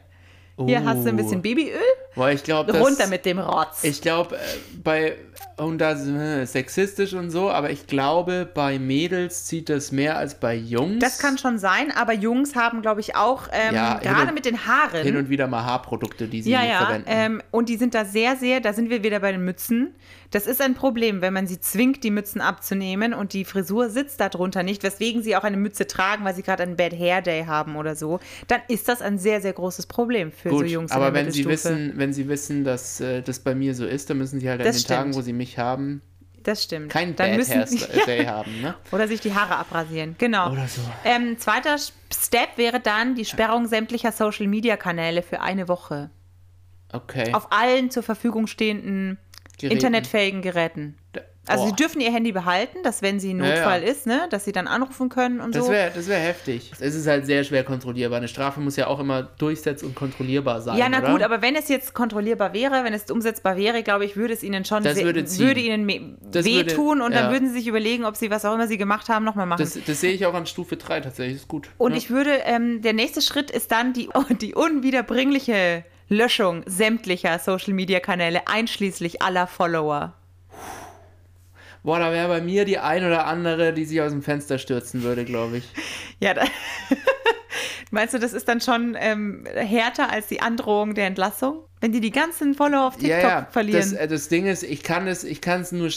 Hier 0.66 0.86
hast 0.86 1.04
du 1.04 1.10
ein 1.10 1.16
Oh. 1.16 1.18
bisschen 1.18 1.42
Babyöl, 1.42 1.80
Boah, 2.16 2.30
ich 2.30 2.44
glaube, 2.44 2.78
runter 2.78 3.08
mit 3.08 3.26
dem 3.26 3.40
Rotz. 3.40 3.84
Ich 3.84 4.02
glaube, 4.02 4.36
äh, 4.36 4.40
bei, 4.84 5.16
und 5.58 5.80
da 5.80 5.96
sind 5.96 6.20
wir 6.20 6.46
sexistisch 6.46 7.14
und 7.14 7.32
so, 7.32 7.50
aber 7.50 7.72
ich 7.72 7.88
glaube, 7.88 8.48
bei 8.54 8.78
Mädels 8.78 9.46
zieht 9.46 9.68
das 9.70 9.92
mehr 9.92 10.16
als 10.18 10.36
bei 10.40 10.54
Jungs. 10.54 11.00
das 11.00 11.18
kann 11.18 11.40
schon 11.40 11.58
sein, 11.58 11.92
aber 11.92 12.14
Jungs 12.14 12.56
haben, 12.56 12.84
glaube 12.84 13.02
ich, 13.02 13.16
auch, 13.16 13.48
ähm, 13.52 13.74
Ja, 13.74 13.98
gerade 13.98 14.32
mit 14.32 14.46
den 14.46 14.68
Haaren. 14.68 15.02
hin 15.02 15.18
und 15.18 15.30
wieder 15.30 15.48
mal 15.48 15.64
Haarprodukte, 15.66 16.28
die 16.28 16.44
sie 16.44 16.52
Ja, 16.52 16.64
ja. 16.64 16.86
verwenden. 16.86 17.08
Ähm, 17.10 17.42
und 17.50 17.68
die 17.68 17.78
sind 17.78 17.96
da 17.96 18.06
sehr, 18.06 18.36
sehr, 18.36 18.60
da 18.62 18.74
sind 18.74 18.92
wir 18.92 19.04
wieder 19.04 19.20
bei 19.22 19.32
den 19.32 19.44
Mützen. 19.44 19.96
Das 20.34 20.48
ist 20.48 20.62
ein 20.62 20.74
Problem, 20.74 21.22
wenn 21.22 21.32
man 21.32 21.46
sie 21.46 21.60
zwingt, 21.60 22.04
die 22.04 22.10
Mützen 22.10 22.42
abzunehmen 22.42 23.14
und 23.14 23.34
die 23.34 23.46
Frisur 23.46 23.92
sitzt 23.92 24.20
darunter 24.20 24.64
nicht, 24.64 24.82
weswegen 24.82 25.22
sie 25.22 25.36
auch 25.36 25.44
eine 25.44 25.58
Mütze 25.58 25.86
tragen, 25.86 26.26
weil 26.26 26.34
sie 26.34 26.42
gerade 26.42 26.64
einen 26.64 26.76
Bad 26.76 26.92
Hair 26.92 27.22
Day 27.22 27.46
haben 27.46 27.76
oder 27.76 27.96
so, 27.96 28.20
dann 28.48 28.60
ist 28.68 28.90
das 28.90 29.04
ein 29.04 29.20
sehr, 29.20 29.42
sehr 29.42 29.54
großes 29.54 29.86
Problem 29.86 30.32
für 30.32 30.50
Gut, 30.50 30.62
so 30.62 30.66
Jungs 30.66 30.92
aber 30.92 31.10
in 31.10 31.14
der 31.14 31.26
wenn 31.26 31.32
sie 31.32 31.46
wissen, 31.46 31.94
wenn 31.98 32.14
sie 32.14 32.28
wissen, 32.28 32.64
dass 32.64 33.00
äh, 33.00 33.22
das 33.22 33.42
bei 33.42 33.54
mir 33.54 33.76
so 33.76 33.86
ist, 33.86 34.10
dann 34.10 34.18
müssen 34.18 34.40
sie 34.40 34.50
halt 34.50 34.60
an 34.62 34.66
Das 34.66 34.78
den 34.78 34.80
stimmt. 34.80 34.98
Tagen, 34.98 35.14
wo 35.14 35.22
sie 35.22 35.34
mich 35.34 35.60
haben, 35.60 36.02
das 36.42 36.64
stimmt. 36.64 36.90
kein 36.90 37.16
dann 37.16 37.30
Bad 37.30 37.38
müssen 37.38 37.54
Hair 37.54 38.06
Day 38.08 38.26
haben, 38.26 38.60
ne? 38.60 38.74
Oder 38.92 39.08
sich 39.08 39.20
die 39.20 39.36
Haare 39.36 39.58
abrasieren. 39.58 40.16
Genau. 40.18 40.52
Oder 40.52 40.68
so. 40.68 40.82
Ähm, 41.06 41.38
zweiter 41.38 41.78
Step 41.78 42.58
wäre 42.58 42.80
dann 42.80 43.14
die 43.14 43.26
Sperrung 43.26 43.68
sämtlicher 43.68 44.12
Social 44.12 44.48
Media 44.48 44.78
Kanäle 44.78 45.22
für 45.22 45.42
eine 45.42 45.68
Woche. 45.68 46.10
Okay. 46.92 47.32
Auf 47.36 47.52
allen 47.52 47.92
zur 47.92 48.02
Verfügung 48.02 48.48
stehenden 48.48 49.20
Geräten. 49.60 49.76
internetfähigen 49.78 50.42
Geräten. 50.42 50.98
Da- 51.14 51.22
Also 51.46 51.68
sie 51.68 51.74
dürfen 51.74 52.00
ihr 52.00 52.12
Handy 52.12 52.32
behalten, 52.32 52.78
dass 52.84 53.02
wenn 53.02 53.20
sie 53.20 53.34
ein 53.34 53.40
Ja, 53.40 53.46
ja. 53.48 53.56
Notfall 53.56 53.84
ist, 53.84 54.08
ne, 54.08 54.28
dass 54.30 54.46
sie 54.46 54.54
dann 54.54 54.66
anrufen 54.66 55.10
können 55.10 55.42
und 55.42 55.54
Das 55.54 55.66
so. 55.66 55.72
wäre 55.74 55.92
das 55.94 56.08
wär 56.08 56.18
heftig. 56.18 56.72
Es 56.80 56.96
ist 56.96 57.06
halt 57.06 57.26
sehr 57.26 57.44
schwer 57.44 57.66
kontrollierbar. 57.66 58.18
Eine 58.20 58.30
Strafe 58.30 58.62
muss 58.62 58.78
ja 58.78 58.88
auch 58.88 59.00
immer 59.02 59.24
durchsetz- 59.24 59.84
und 59.84 59.94
kontrollierbar 59.94 60.62
sein. 60.62 60.78
Ja, 60.78 60.88
na 60.90 61.00
oder? 61.00 61.12
gut, 61.12 61.22
aber 61.22 61.42
wenn 61.42 61.56
es 61.58 61.68
jetzt 61.68 61.94
kontrollierbar 61.94 62.54
wäre, 62.54 62.86
wenn 62.86 62.94
es 62.94 63.12
umsetzbar 63.12 63.58
wäre, 63.58 63.84
glaube 63.84 64.06
ich, 64.06 64.16
würde 64.16 64.34
es 64.34 64.42
ihnen 64.42 64.64
schon 64.64 64.84
Das 64.84 64.96
würde 65.04 65.26
würde 65.38 65.60
ihnen 65.60 66.18
Das 66.32 66.46
würde- 66.46 66.66
wehtun 66.72 67.02
und 67.02 67.14
dann 67.14 67.26
ja. 67.26 67.32
würden 67.32 67.50
sie 67.50 67.56
sich 67.56 67.68
überlegen, 67.68 68.06
ob 68.06 68.16
sie 68.16 68.32
was 68.32 68.46
auch 68.46 68.54
immer 68.54 68.68
sie 68.70 68.78
gemacht 68.78 69.10
haben, 69.10 69.26
nochmal 69.26 69.46
machen. 69.46 69.60
Das, 69.62 69.78
das 69.86 70.00
sehe 70.00 70.14
ich 70.14 70.26
auch 70.26 70.34
an 70.34 70.46
Stufe 70.46 70.78
3 70.78 71.02
tatsächlich. 71.02 71.36
Ist 71.36 71.48
gut. 71.50 71.68
und 71.78 71.92
ja. 71.92 71.98
ich 71.98 72.10
würde, 72.10 72.32
ähm, 72.46 72.82
der 72.82 72.94
nächste 72.94 73.22
Schritt 73.22 73.52
ist 73.52 73.70
dann 73.74 73.92
die, 73.92 74.08
die 74.42 74.56
unwiederbringliche 74.56 75.84
Löschung 76.14 76.64
sämtlicher 76.66 77.40
Social-Media-Kanäle, 77.40 78.48
einschließlich 78.48 79.22
aller 79.22 79.48
Follower. 79.48 80.14
Boah, 81.84 82.00
da 82.00 82.12
wäre 82.14 82.30
bei 82.30 82.42
mir 82.42 82.64
die 82.64 82.80
ein 82.80 83.04
oder 83.04 83.26
andere, 83.26 83.74
die 83.74 83.84
sich 83.84 84.02
aus 84.02 84.12
dem 84.12 84.22
Fenster 84.22 84.58
stürzen 84.58 85.04
würde, 85.04 85.26
glaube 85.26 85.58
ich. 85.58 85.66
Ja, 86.20 86.34
da, 86.34 86.46
meinst 87.92 88.14
du, 88.14 88.20
das 88.20 88.32
ist 88.32 88.48
dann 88.48 88.62
schon 88.62 88.96
ähm, 88.98 89.46
härter 89.54 90.10
als 90.10 90.28
die 90.28 90.42
Androhung 90.42 90.96
der 90.96 91.08
Entlassung? 91.08 91.66
Wenn 91.82 91.92
die 91.92 92.00
die 92.00 92.12
ganzen 92.12 92.54
Follower 92.54 92.88
auf 92.88 92.96
TikTok 92.96 93.10
ja, 93.10 93.30
ja. 93.30 93.48
verlieren. 93.52 93.82
Das, 93.82 93.92
äh, 93.92 94.08
das 94.08 94.30
Ding 94.30 94.46
ist, 94.46 94.64
ich 94.64 94.84
kann 94.84 95.08
es, 95.08 95.26
ich 95.26 95.42
kann 95.42 95.62
es 95.62 95.74
nur 95.74 95.90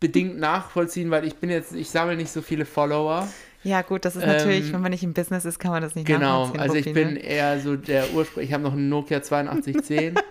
bedingt 0.00 0.38
nachvollziehen, 0.38 1.10
weil 1.12 1.24
ich 1.24 1.36
bin 1.36 1.50
jetzt, 1.50 1.72
ich 1.72 1.88
sammle 1.90 2.16
nicht 2.16 2.32
so 2.32 2.42
viele 2.42 2.66
Follower. 2.66 3.28
Ja, 3.66 3.82
gut, 3.82 4.04
das 4.04 4.14
ist 4.14 4.24
natürlich, 4.24 4.66
ähm, 4.66 4.74
wenn 4.74 4.82
man 4.82 4.90
nicht 4.92 5.02
im 5.02 5.12
Business 5.12 5.44
ist, 5.44 5.58
kann 5.58 5.72
man 5.72 5.82
das 5.82 5.96
nicht 5.96 6.06
Genau, 6.06 6.46
nachvollziehen. 6.46 6.60
also 6.60 6.74
ich 6.76 6.92
bin 6.92 7.14
ne? 7.14 7.18
eher 7.18 7.60
so 7.60 7.76
der 7.76 8.12
Ursprung. 8.12 8.44
Ich 8.44 8.52
habe 8.52 8.62
noch 8.62 8.72
einen 8.72 8.88
Nokia 8.88 9.18
8210. 9.18 10.14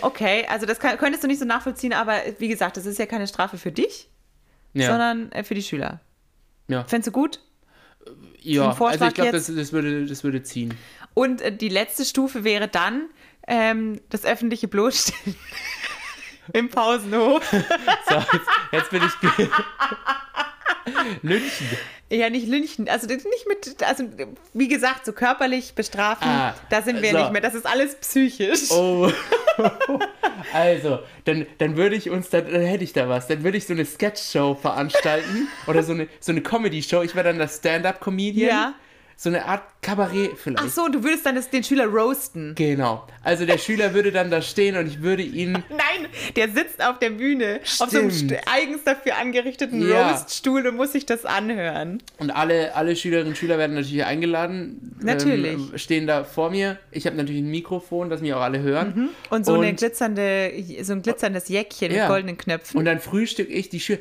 Okay, 0.00 0.46
also 0.48 0.64
das 0.64 0.80
kann, 0.80 0.96
könntest 0.96 1.22
du 1.22 1.28
nicht 1.28 1.38
so 1.38 1.44
nachvollziehen, 1.44 1.92
aber 1.92 2.14
wie 2.38 2.48
gesagt, 2.48 2.78
das 2.78 2.86
ist 2.86 2.98
ja 2.98 3.04
keine 3.04 3.28
Strafe 3.28 3.58
für 3.58 3.70
dich, 3.70 4.08
ja, 4.72 4.88
sondern 4.88 5.30
äh, 5.32 5.44
für 5.44 5.54
die 5.54 5.62
Schüler. 5.62 6.00
ja. 6.66 6.82
Fändest 6.84 7.08
du 7.08 7.12
gut? 7.12 7.40
ja. 8.40 8.70
also 8.70 9.04
ich 9.06 9.14
glaube, 9.14 9.32
das, 9.32 9.54
das, 9.54 9.72
würde, 9.72 10.06
das 10.06 10.24
würde 10.24 10.42
ziehen. 10.42 10.74
Und 11.14 11.42
äh, 11.42 11.54
die 11.54 11.68
letzte 11.68 12.04
Stufe 12.06 12.42
wäre 12.42 12.68
dann 12.68 13.10
ähm, 13.46 14.00
das 14.08 14.24
öffentliche 14.24 14.66
Bloßstellen 14.66 15.36
im 16.54 16.68
Pausenhof. 16.68 17.42
So, 18.08 18.14
jetzt, 18.16 18.48
jetzt 18.72 18.90
bin 18.90 19.02
ich. 19.04 19.48
Lynchen. 21.22 21.66
Ja, 22.10 22.28
nicht 22.28 22.46
lynchen. 22.46 22.88
Also 22.90 23.06
nicht 23.06 23.48
mit, 23.48 23.82
also 23.82 24.04
wie 24.52 24.68
gesagt, 24.68 25.06
so 25.06 25.12
körperlich 25.12 25.74
bestrafen, 25.74 26.28
Ah, 26.28 26.54
da 26.68 26.82
sind 26.82 27.00
wir 27.00 27.10
so. 27.10 27.18
nicht 27.18 27.32
mehr. 27.32 27.40
Das 27.40 27.54
ist 27.54 27.66
alles 27.66 27.94
psychisch. 27.96 28.70
Oh. 28.70 29.10
Also, 30.52 30.98
dann, 31.24 31.46
dann 31.58 31.76
würde 31.76 31.94
ich 31.94 32.10
uns, 32.10 32.30
dann, 32.30 32.50
dann 32.50 32.62
hätte 32.62 32.84
ich 32.84 32.92
da 32.92 33.08
was. 33.08 33.26
Dann 33.28 33.44
würde 33.44 33.58
ich 33.58 33.66
so 33.66 33.74
eine 33.74 33.84
Sketch-Show 33.84 34.54
veranstalten 34.54 35.46
oder 35.66 35.82
so 35.82 35.92
eine, 35.92 36.08
so 36.20 36.32
eine 36.32 36.40
Comedy-Show. 36.40 37.02
Ich 37.02 37.14
wäre 37.14 37.28
dann 37.28 37.38
das 37.38 37.58
Stand-Up-Comedian. 37.58 38.48
Ja. 38.48 38.74
So 39.16 39.28
eine 39.28 39.44
Art 39.44 39.62
Kabarett 39.82 40.32
vielleicht. 40.36 40.64
Ach 40.64 40.68
so, 40.68 40.88
du 40.88 41.04
würdest 41.04 41.24
dann 41.26 41.34
das, 41.36 41.48
den 41.50 41.62
Schüler 41.62 41.86
roasten. 41.86 42.54
Genau. 42.56 43.06
Also 43.22 43.46
der 43.46 43.58
Schüler 43.58 43.94
würde 43.94 44.10
dann 44.10 44.30
da 44.30 44.42
stehen 44.42 44.76
und 44.76 44.86
ich 44.86 45.00
würde 45.02 45.22
ihn. 45.22 45.52
Nein, 45.70 46.08
der 46.36 46.48
sitzt 46.48 46.82
auf 46.84 46.98
der 46.98 47.10
Bühne 47.10 47.60
auf 47.78 47.90
so 47.90 47.98
einem 47.98 48.10
Stimmt. 48.10 48.34
eigens 48.52 48.82
dafür 48.84 49.16
angerichteten 49.18 49.86
Ja. 49.88 50.10
Roaststuhl 50.10 50.66
und 50.66 50.76
muss 50.76 50.92
sich 50.92 51.06
das 51.06 51.24
anhören. 51.24 52.02
Und 52.18 52.30
alle, 52.30 52.74
alle 52.74 52.96
Schülerinnen 52.96 53.28
und 53.30 53.36
Schüler 53.36 53.58
werden 53.58 53.74
natürlich 53.74 54.04
eingeladen. 54.04 54.96
Natürlich. 55.00 55.52
Ähm, 55.54 55.72
stehen 55.76 56.06
da 56.06 56.24
vor 56.24 56.50
mir. 56.50 56.78
Ich 56.90 57.06
habe 57.06 57.16
natürlich 57.16 57.42
ein 57.42 57.50
Mikrofon, 57.50 58.10
das 58.10 58.20
mich 58.20 58.34
auch 58.34 58.40
alle 58.40 58.60
hören. 58.60 59.10
Und 59.30 59.46
so, 59.46 59.54
eine 59.54 59.68
Und- 59.68 59.76
glitzernde, 59.76 60.52
so 60.82 60.92
ein 60.94 61.02
glitzerndes 61.02 61.48
Jäckchen 61.48 61.92
Ja. 61.92 62.02
mit 62.04 62.08
goldenen 62.08 62.38
Knöpfen. 62.38 62.78
Und 62.78 62.84
dann 62.86 62.98
frühstück 63.00 63.50
ich 63.50 63.68
die 63.68 63.80
Schüler. 63.80 63.98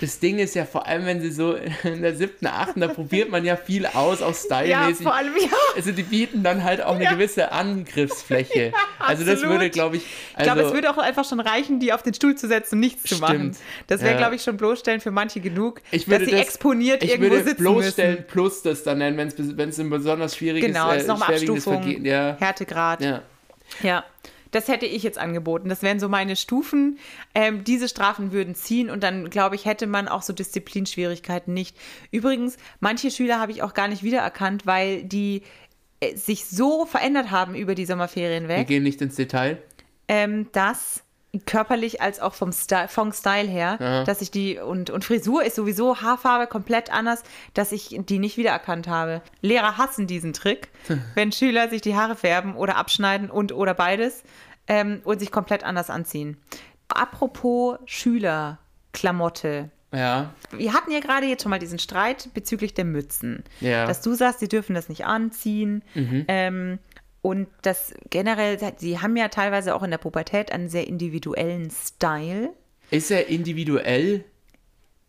Das 0.00 0.18
Ding 0.18 0.38
ist 0.38 0.54
ja 0.54 0.66
vor 0.66 0.86
allem, 0.86 1.06
wenn 1.06 1.20
sie 1.20 1.30
so 1.30 1.54
in 1.84 2.02
der 2.02 2.14
siebten, 2.14 2.46
achten, 2.46 2.80
da 2.80 2.88
probiert 2.88 3.30
man 3.30 3.44
ja 3.44 3.56
viel 3.56 3.86
aus, 3.86 4.20
auch 4.20 4.34
ja, 4.50 4.58
stylmäßig. 4.58 5.02
vor 5.04 5.14
allem, 5.14 5.32
ja. 5.40 5.48
Also 5.74 5.92
die 5.92 6.02
bieten 6.02 6.42
dann 6.42 6.64
halt 6.64 6.82
auch 6.82 6.94
eine 6.96 7.06
gewisse 7.06 7.50
Angriffsfläche. 7.52 8.72
also 8.98 9.24
das 9.24 9.42
würde, 9.42 9.70
glaube 9.70 9.96
ich, 9.96 10.02
Ich 10.02 10.36
also, 10.38 10.52
glaube, 10.52 10.68
es 10.68 10.74
würde 10.74 10.90
auch 10.90 10.98
einfach 10.98 11.24
schon 11.24 11.40
reichen, 11.40 11.80
die 11.80 11.92
auf 11.92 12.02
den 12.02 12.14
Stuhl 12.14 12.34
zu 12.34 12.46
setzen 12.46 12.74
und 12.76 12.80
nichts 12.80 13.04
zu 13.04 13.16
machen. 13.18 13.36
Stimmt. 13.36 13.56
Das 13.86 14.00
wäre, 14.02 14.12
Ja. 14.12 14.18
glaube 14.18 14.34
ich, 14.36 14.42
schon 14.42 14.56
bloßstellen 14.56 15.00
für 15.00 15.10
manche 15.10 15.40
genug, 15.40 15.80
ich 15.90 16.06
würde 16.08 16.20
dass 16.24 16.30
sie 16.30 16.36
das, 16.36 16.46
exponiert 16.46 17.02
ich 17.02 17.10
irgendwo 17.12 17.30
würde 17.30 17.44
sitzen 17.44 17.62
bloßstellen 17.62 18.14
müssen. 18.16 18.26
plus 18.26 18.62
das 18.62 18.82
dann 18.82 18.98
nennen, 18.98 19.16
wenn 19.16 19.68
es 19.68 19.78
ein 19.78 19.90
besonders 19.90 20.36
schwieriges, 20.36 20.66
Genau, 20.66 20.88
das 20.88 20.98
ist 20.98 21.04
äh, 21.04 21.08
nochmal 21.08 21.28
schwerwiegendes 21.28 21.66
Abstufung, 21.66 21.82
Vergehen. 21.82 22.04
Ja, 22.04 22.36
Härtegrad. 22.38 23.00
Ja. 23.00 23.22
ja. 23.82 24.04
Das 24.50 24.68
hätte 24.68 24.86
ich 24.86 25.02
jetzt 25.02 25.18
angeboten. 25.18 25.68
Das 25.68 25.82
wären 25.82 25.98
so 26.00 26.08
meine 26.08 26.36
Stufen. 26.36 26.98
Ähm, 27.34 27.64
diese 27.64 27.88
Strafen 27.88 28.32
würden 28.32 28.54
ziehen 28.54 28.90
und 28.90 29.02
dann, 29.02 29.30
glaube 29.30 29.54
ich, 29.56 29.64
hätte 29.64 29.86
man 29.86 30.08
auch 30.08 30.22
so 30.22 30.32
Disziplinschwierigkeiten 30.32 31.52
nicht. 31.54 31.76
Übrigens, 32.10 32.56
manche 32.80 33.10
Schüler 33.10 33.40
habe 33.40 33.52
ich 33.52 33.62
auch 33.62 33.74
gar 33.74 33.88
nicht 33.88 34.02
wiedererkannt, 34.02 34.66
weil 34.66 35.04
die 35.04 35.42
äh, 36.00 36.14
sich 36.16 36.44
so 36.46 36.86
verändert 36.86 37.30
haben 37.30 37.54
über 37.54 37.74
die 37.74 37.86
Sommerferien 37.86 38.48
Wir 38.48 38.56
weg, 38.58 38.68
gehen 38.68 38.82
nicht 38.82 39.00
ins 39.00 39.16
Detail. 39.16 39.62
ähm, 40.08 40.48
dass 40.52 41.02
körperlich 41.44 42.00
als 42.00 42.18
auch 42.20 42.34
vom 42.34 42.50
Style, 42.52 42.88
vom 42.88 43.12
Style 43.12 43.46
her, 43.48 43.76
Ja. 43.80 44.04
dass 44.04 44.22
ich 44.22 44.30
die 44.30 44.58
und, 44.58 44.88
und 44.90 45.04
Frisur 45.04 45.44
ist 45.44 45.56
sowieso 45.56 46.00
Haarfarbe 46.00 46.46
komplett 46.46 46.90
anders, 46.92 47.22
dass 47.52 47.72
ich 47.72 47.98
die 48.08 48.18
nicht 48.18 48.36
wiedererkannt 48.38 48.88
habe. 48.88 49.20
Lehrer 49.42 49.76
hassen 49.76 50.06
diesen 50.06 50.32
Trick, 50.32 50.68
wenn 51.14 51.32
Schüler 51.32 51.68
sich 51.68 51.82
die 51.82 51.94
Haare 51.94 52.16
färben 52.16 52.54
oder 52.56 52.76
abschneiden 52.76 53.30
und 53.30 53.52
oder 53.52 53.74
beides 53.74 54.22
ähm, 54.66 55.00
und 55.04 55.18
sich 55.18 55.30
komplett 55.30 55.62
anders 55.62 55.90
anziehen. 55.90 56.38
Apropos 56.88 57.78
Schülerklamotte. 57.84 59.70
Ja. 59.92 60.32
Wir 60.52 60.72
hatten 60.72 60.90
ja 60.90 61.00
gerade 61.00 61.26
jetzt 61.26 61.42
schon 61.42 61.50
mal 61.50 61.58
diesen 61.58 61.78
Streit 61.78 62.28
bezüglich 62.34 62.74
der 62.74 62.84
Mützen. 62.84 63.44
Ja. 63.60 63.84
Mhm. 63.84 63.88
Dass 63.88 64.02
du 64.02 64.14
sagst, 64.14 64.40
sie 64.40 64.48
dürfen 64.48 64.74
das 64.74 64.88
nicht 64.88 65.04
anziehen. 65.06 65.82
Ähm, 65.94 66.78
und 67.26 67.48
das 67.62 67.92
generell, 68.10 68.56
sie 68.76 69.00
haben 69.00 69.16
ja 69.16 69.26
teilweise 69.28 69.74
auch 69.74 69.82
in 69.82 69.90
der 69.90 69.98
Pubertät 69.98 70.52
einen 70.52 70.68
sehr 70.68 70.86
individuellen 70.86 71.70
Style. 71.70 72.50
Ist 72.92 73.10
er 73.10 73.26
individuell? 73.28 74.24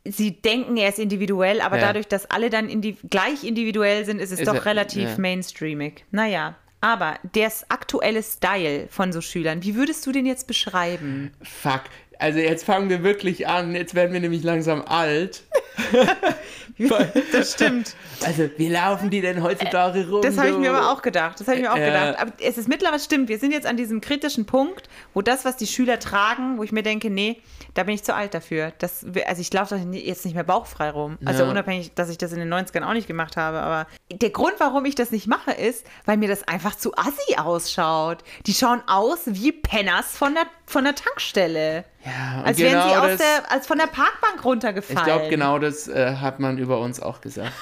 Sie 0.03 0.31
denken, 0.41 0.77
er 0.77 0.89
ist 0.89 0.97
individuell, 0.99 1.61
aber 1.61 1.77
Ja. 1.77 1.87
dadurch, 1.87 2.07
dass 2.07 2.31
alle 2.31 2.49
dann 2.49 2.69
indi 2.69 2.97
gleich 3.09 3.43
individuell 3.43 4.03
sind, 4.05 4.19
ist 4.19 4.31
es 4.31 4.39
Ist 4.39 4.47
doch 4.47 4.55
er- 4.55 4.65
relativ 4.65 5.09
ja. 5.09 5.17
mainstreamig. 5.19 6.05
Naja, 6.11 6.55
aber 6.81 7.19
der 7.35 7.51
aktuelle 7.69 8.23
Style 8.23 8.87
von 8.89 9.11
so 9.13 9.21
Schülern, 9.21 9.63
wie 9.63 9.75
würdest 9.75 10.05
du 10.07 10.11
den 10.11 10.25
jetzt 10.25 10.47
beschreiben? 10.47 11.31
Fuck. 11.43 11.81
Also 12.19 12.39
jetzt 12.39 12.63
fangen 12.65 12.89
wir 12.89 13.03
wirklich 13.03 13.47
an. 13.47 13.75
Jetzt 13.75 13.93
werden 13.93 14.11
wir 14.11 14.19
nämlich 14.21 14.41
langsam 14.43 14.81
alt. 14.81 15.43
Das 17.31 17.53
stimmt. 17.53 17.95
Also, 18.25 18.49
wie 18.57 18.69
laufen 18.69 19.09
die 19.09 19.21
denn 19.21 19.41
heutzutage 19.43 20.07
rum? 20.09 20.21
Das 20.21 20.37
habe 20.37 20.49
ich 20.49 20.57
mir 20.57 20.71
aber 20.71 20.91
auch 20.91 21.01
gedacht. 21.01 21.39
Das 21.39 21.47
habe 21.47 21.57
ich 21.57 21.63
mir 21.63 21.71
auch 21.71 21.77
Äh, 21.77 21.85
gedacht. 21.85 22.19
Aber 22.19 22.31
es 22.41 22.57
ist 22.57 22.67
mittlerweile 22.67 22.99
stimmt. 22.99 23.29
Wir 23.29 23.39
sind 23.39 23.51
jetzt 23.51 23.65
an 23.67 23.77
diesem 23.77 24.01
kritischen 24.01 24.45
Punkt, 24.45 24.87
wo 25.13 25.21
das, 25.21 25.45
was 25.45 25.57
die 25.57 25.67
Schüler 25.67 25.99
tragen, 25.99 26.57
wo 26.57 26.63
ich 26.63 26.71
mir 26.71 26.83
denke, 26.83 27.09
nee, 27.09 27.41
da 27.73 27.83
bin 27.83 27.93
ich 27.95 28.03
zu 28.03 28.13
alt 28.15 28.33
dafür. 28.33 28.73
Das, 28.79 29.05
also 29.27 29.41
ich 29.41 29.51
laufe 29.53 29.75
doch 29.77 29.93
jetzt 29.93 30.25
nicht 30.25 30.33
mehr 30.35 30.43
bauchfrei 30.43 30.89
rum. 30.89 31.17
Also 31.25 31.43
Ja. 31.43 31.49
unabhängig, 31.49 31.93
dass 31.95 32.09
ich 32.09 32.17
das 32.17 32.31
in 32.31 32.39
den 32.39 32.53
90ern 32.53 32.83
auch 32.83 32.93
nicht 32.93 33.07
gemacht 33.07 33.37
habe. 33.37 33.59
Aber 33.59 33.87
der 34.11 34.29
Grund, 34.29 34.53
warum 34.59 34.85
ich 34.85 34.95
das 34.95 35.11
nicht 35.11 35.27
mache, 35.27 35.51
ist, 35.51 35.85
weil 36.05 36.17
mir 36.17 36.27
das 36.29 36.47
einfach 36.47 36.75
zu 36.75 36.93
assi 36.95 37.35
ausschaut. 37.37 38.19
Die 38.45 38.53
schauen 38.53 38.81
aus 38.87 39.19
wie 39.25 39.51
Penners 39.51 40.17
von 40.17 40.33
der, 40.33 40.45
von 40.65 40.83
der 40.83 40.95
Tankstelle. 40.95 41.85
Ja, 42.07 42.41
Als 42.43 42.57
wären 42.57 42.81
sie 42.81 42.87
genau 42.89 43.01
aus 43.03 43.07
das- 43.09 43.17
der, 43.17 43.51
als 43.51 43.67
von 43.67 43.77
der 43.77 43.87
Parkbank 43.87 44.43
runtergefallen. 44.43 44.97
Ich 44.99 45.03
glaube, 45.05 45.29
genau 45.29 45.59
das 45.59 45.87
äh, 45.87 46.15
hat 46.15 46.39
man 46.39 46.57
über 46.57 46.79
uns 46.79 47.01
auch 47.01 47.21
gesagt. 47.21 47.51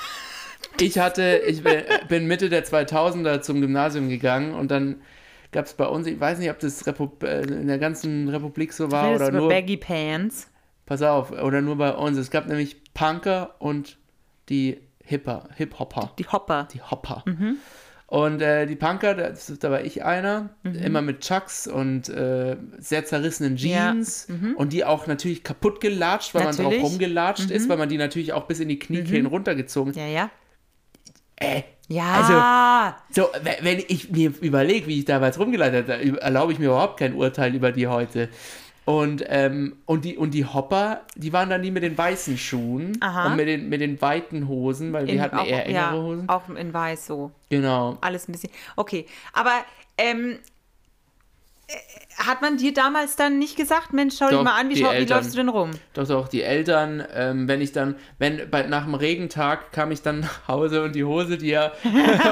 Ich 0.82 1.00
hatte, 1.00 1.42
ich 1.48 1.64
bin, 2.10 2.28
Mitte 2.28 2.50
der 2.50 2.66
2000er 2.66 3.40
zum 3.40 3.62
Gymnasium 3.62 4.10
gegangen 4.10 4.54
und 4.54 4.72
dann 4.72 5.02
gab 5.54 5.66
es 5.68 5.74
bei 5.74 5.86
uns, 5.86 6.06
ich 6.06 6.20
weiß 6.20 6.38
nicht, 6.40 6.50
ob 6.50 6.60
das 6.60 6.86
Repub 6.86 7.24
äh, 7.24 7.44
in 7.44 7.68
der 7.68 7.78
ganzen 7.78 8.28
Republik 8.28 8.74
so 8.74 8.92
war 8.92 9.08
Redest 9.08 9.30
oder 9.30 9.40
nur, 9.40 9.48
Baggy 9.48 9.78
Pants. 9.78 10.50
pass 10.86 11.02
auf, 11.02 11.32
oder 11.32 11.62
nur 11.62 11.78
bei 11.78 11.94
uns. 11.94 12.18
Es 12.18 12.30
gab 12.30 12.48
nämlich 12.48 12.76
Punker 12.94 13.56
und 13.60 13.98
die 14.50 14.82
Hipper, 15.02 15.48
Hip-Hopper, 15.56 16.12
Die 16.20 16.26
Hopper. 16.28 16.68
die 16.74 16.82
Hopper. 16.82 17.24
Mhm. 17.26 17.56
Und 18.08 18.40
äh, 18.42 18.68
die 18.68 18.76
Punker, 18.76 19.16
das, 19.16 19.52
da 19.60 19.72
war 19.72 19.82
ich 19.84 20.04
einer, 20.06 20.52
Mhm. 20.64 20.76
immer 20.76 21.02
mit 21.02 21.22
Chucks 21.22 21.66
und 21.68 22.08
äh, 22.08 22.56
sehr 22.78 23.04
zerrissenen 23.06 23.58
Ja. 23.58 23.94
Mhm. 23.94 24.04
Jeans 24.04 24.28
und 24.58 24.74
die 24.74 24.86
auch 24.86 25.08
natürlich 25.08 25.44
kaputt 25.44 25.82
gelatscht, 25.82 26.36
weil 26.36 26.44
man 26.44 26.52
Natürlich. 26.56 26.78
Mhm. 26.78 26.82
drauf 26.82 26.92
rumgelatscht 26.92 27.50
ist, 27.50 27.68
weil 27.68 27.78
man 27.78 27.90
die 27.90 27.98
natürlich 27.98 28.32
auch 28.34 28.44
bis 28.46 28.60
in 28.60 28.70
die 28.70 28.78
Kniekehlen 28.80 29.26
runtergezogen 29.26 29.94
Ja, 29.94 30.06
ja. 30.06 30.30
Äh, 31.38 31.64
Ja. 31.88 32.98
so, 33.12 33.24
we- 33.44 33.58
wenn 33.62 33.80
ich 33.88 34.12
mir 34.12 34.32
überlege, 34.42 34.88
wie 34.88 35.00
ich 35.00 35.06
damals 35.06 35.40
rumgeleitet 35.40 35.88
habe, 35.90 36.12
da 36.16 36.18
erlaube 36.22 36.54
ich 36.54 36.60
mir 36.60 36.66
überhaupt 36.68 37.00
kein 37.00 37.14
Urteil 37.16 37.54
über 37.56 37.72
die 37.72 37.88
heute. 37.88 38.30
Und, 38.86 39.24
ähm, 39.30 39.78
und, 39.86 40.06
die, 40.06 40.16
und 40.16 40.32
die 40.36 40.46
Hopper, 40.46 41.02
die 41.16 41.34
waren 41.34 41.50
dann 41.50 41.64
die 41.64 41.72
mit 41.72 41.82
den 41.82 41.98
weißen 41.98 42.38
Schuhen 42.38 42.96
Aha. 43.02 43.26
und 43.28 43.36
mit 43.36 43.48
den, 43.48 43.68
mit 43.68 43.82
den 43.82 44.00
weiten 44.00 44.48
Hosen, 44.48 44.94
weil 44.94 45.08
wir 45.08 45.16
In- 45.16 45.22
hatten 45.22 45.38
auch, 45.38 45.46
eher 45.48 45.66
engere 45.66 45.84
ja, 45.84 45.92
Hosen. 45.94 46.30
Auch 46.30 46.48
in 46.50 46.72
weiß 46.72 47.08
so. 47.08 47.32
Genau. 47.50 47.98
Alles 48.02 48.28
ein 48.28 48.34
bisschen. 48.34 48.52
Okay, 48.76 49.08
aber 49.34 49.54
ähm, 49.98 50.38
äh, 51.68 51.74
hat 52.18 52.44
man 52.44 52.58
dir 52.58 52.74
damals 52.76 53.16
dann 53.16 53.40
nicht 53.40 53.58
gesagt, 53.58 53.92
Mensch, 53.92 54.18
schau 54.20 54.28
dich 54.28 54.38
Doch, 54.38 54.44
mal 54.44 54.54
an, 54.60 54.70
wie, 54.70 54.78
schau, 54.78 54.92
wie 54.94 55.06
läufst 55.06 55.34
du 55.34 55.38
denn 55.38 55.50
rum? 55.50 55.72
Doch, 55.96 56.08
doch, 56.08 56.28
die 56.28 56.44
Eltern, 56.44 57.04
ähm, 57.12 57.48
wenn 57.48 57.62
ich 57.62 57.72
dann, 57.72 57.96
wenn 58.20 58.48
bei, 58.52 58.68
nach 58.68 58.84
dem 58.86 58.94
Regentag 58.94 59.72
kam 59.72 59.90
ich 59.90 60.04
dann 60.04 60.20
nach 60.20 60.48
Hause 60.48 60.84
und 60.84 60.94
die 60.94 61.04
Hose, 61.04 61.40
die 61.40 61.48
ja 61.48 61.72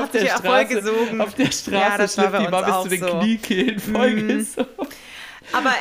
auf 0.04 0.12
der 0.12 0.24
ja 0.26 0.38
Straße, 0.38 0.44
vollgesogen. 0.84 1.20
auf 1.20 1.34
der 1.34 1.46
Ja, 1.46 1.52
Straße 1.52 2.14
schliff, 2.14 2.32
bei 2.32 2.46
die 2.46 2.52
war 2.52 2.84
bis 2.84 2.84
zu 2.84 2.90
den 2.90 3.00
so. 3.10 3.16
Mhm. 3.16 3.20
Kniekehlen 3.22 3.80
vollgesogen. 3.80 4.68
Aber 5.52 5.72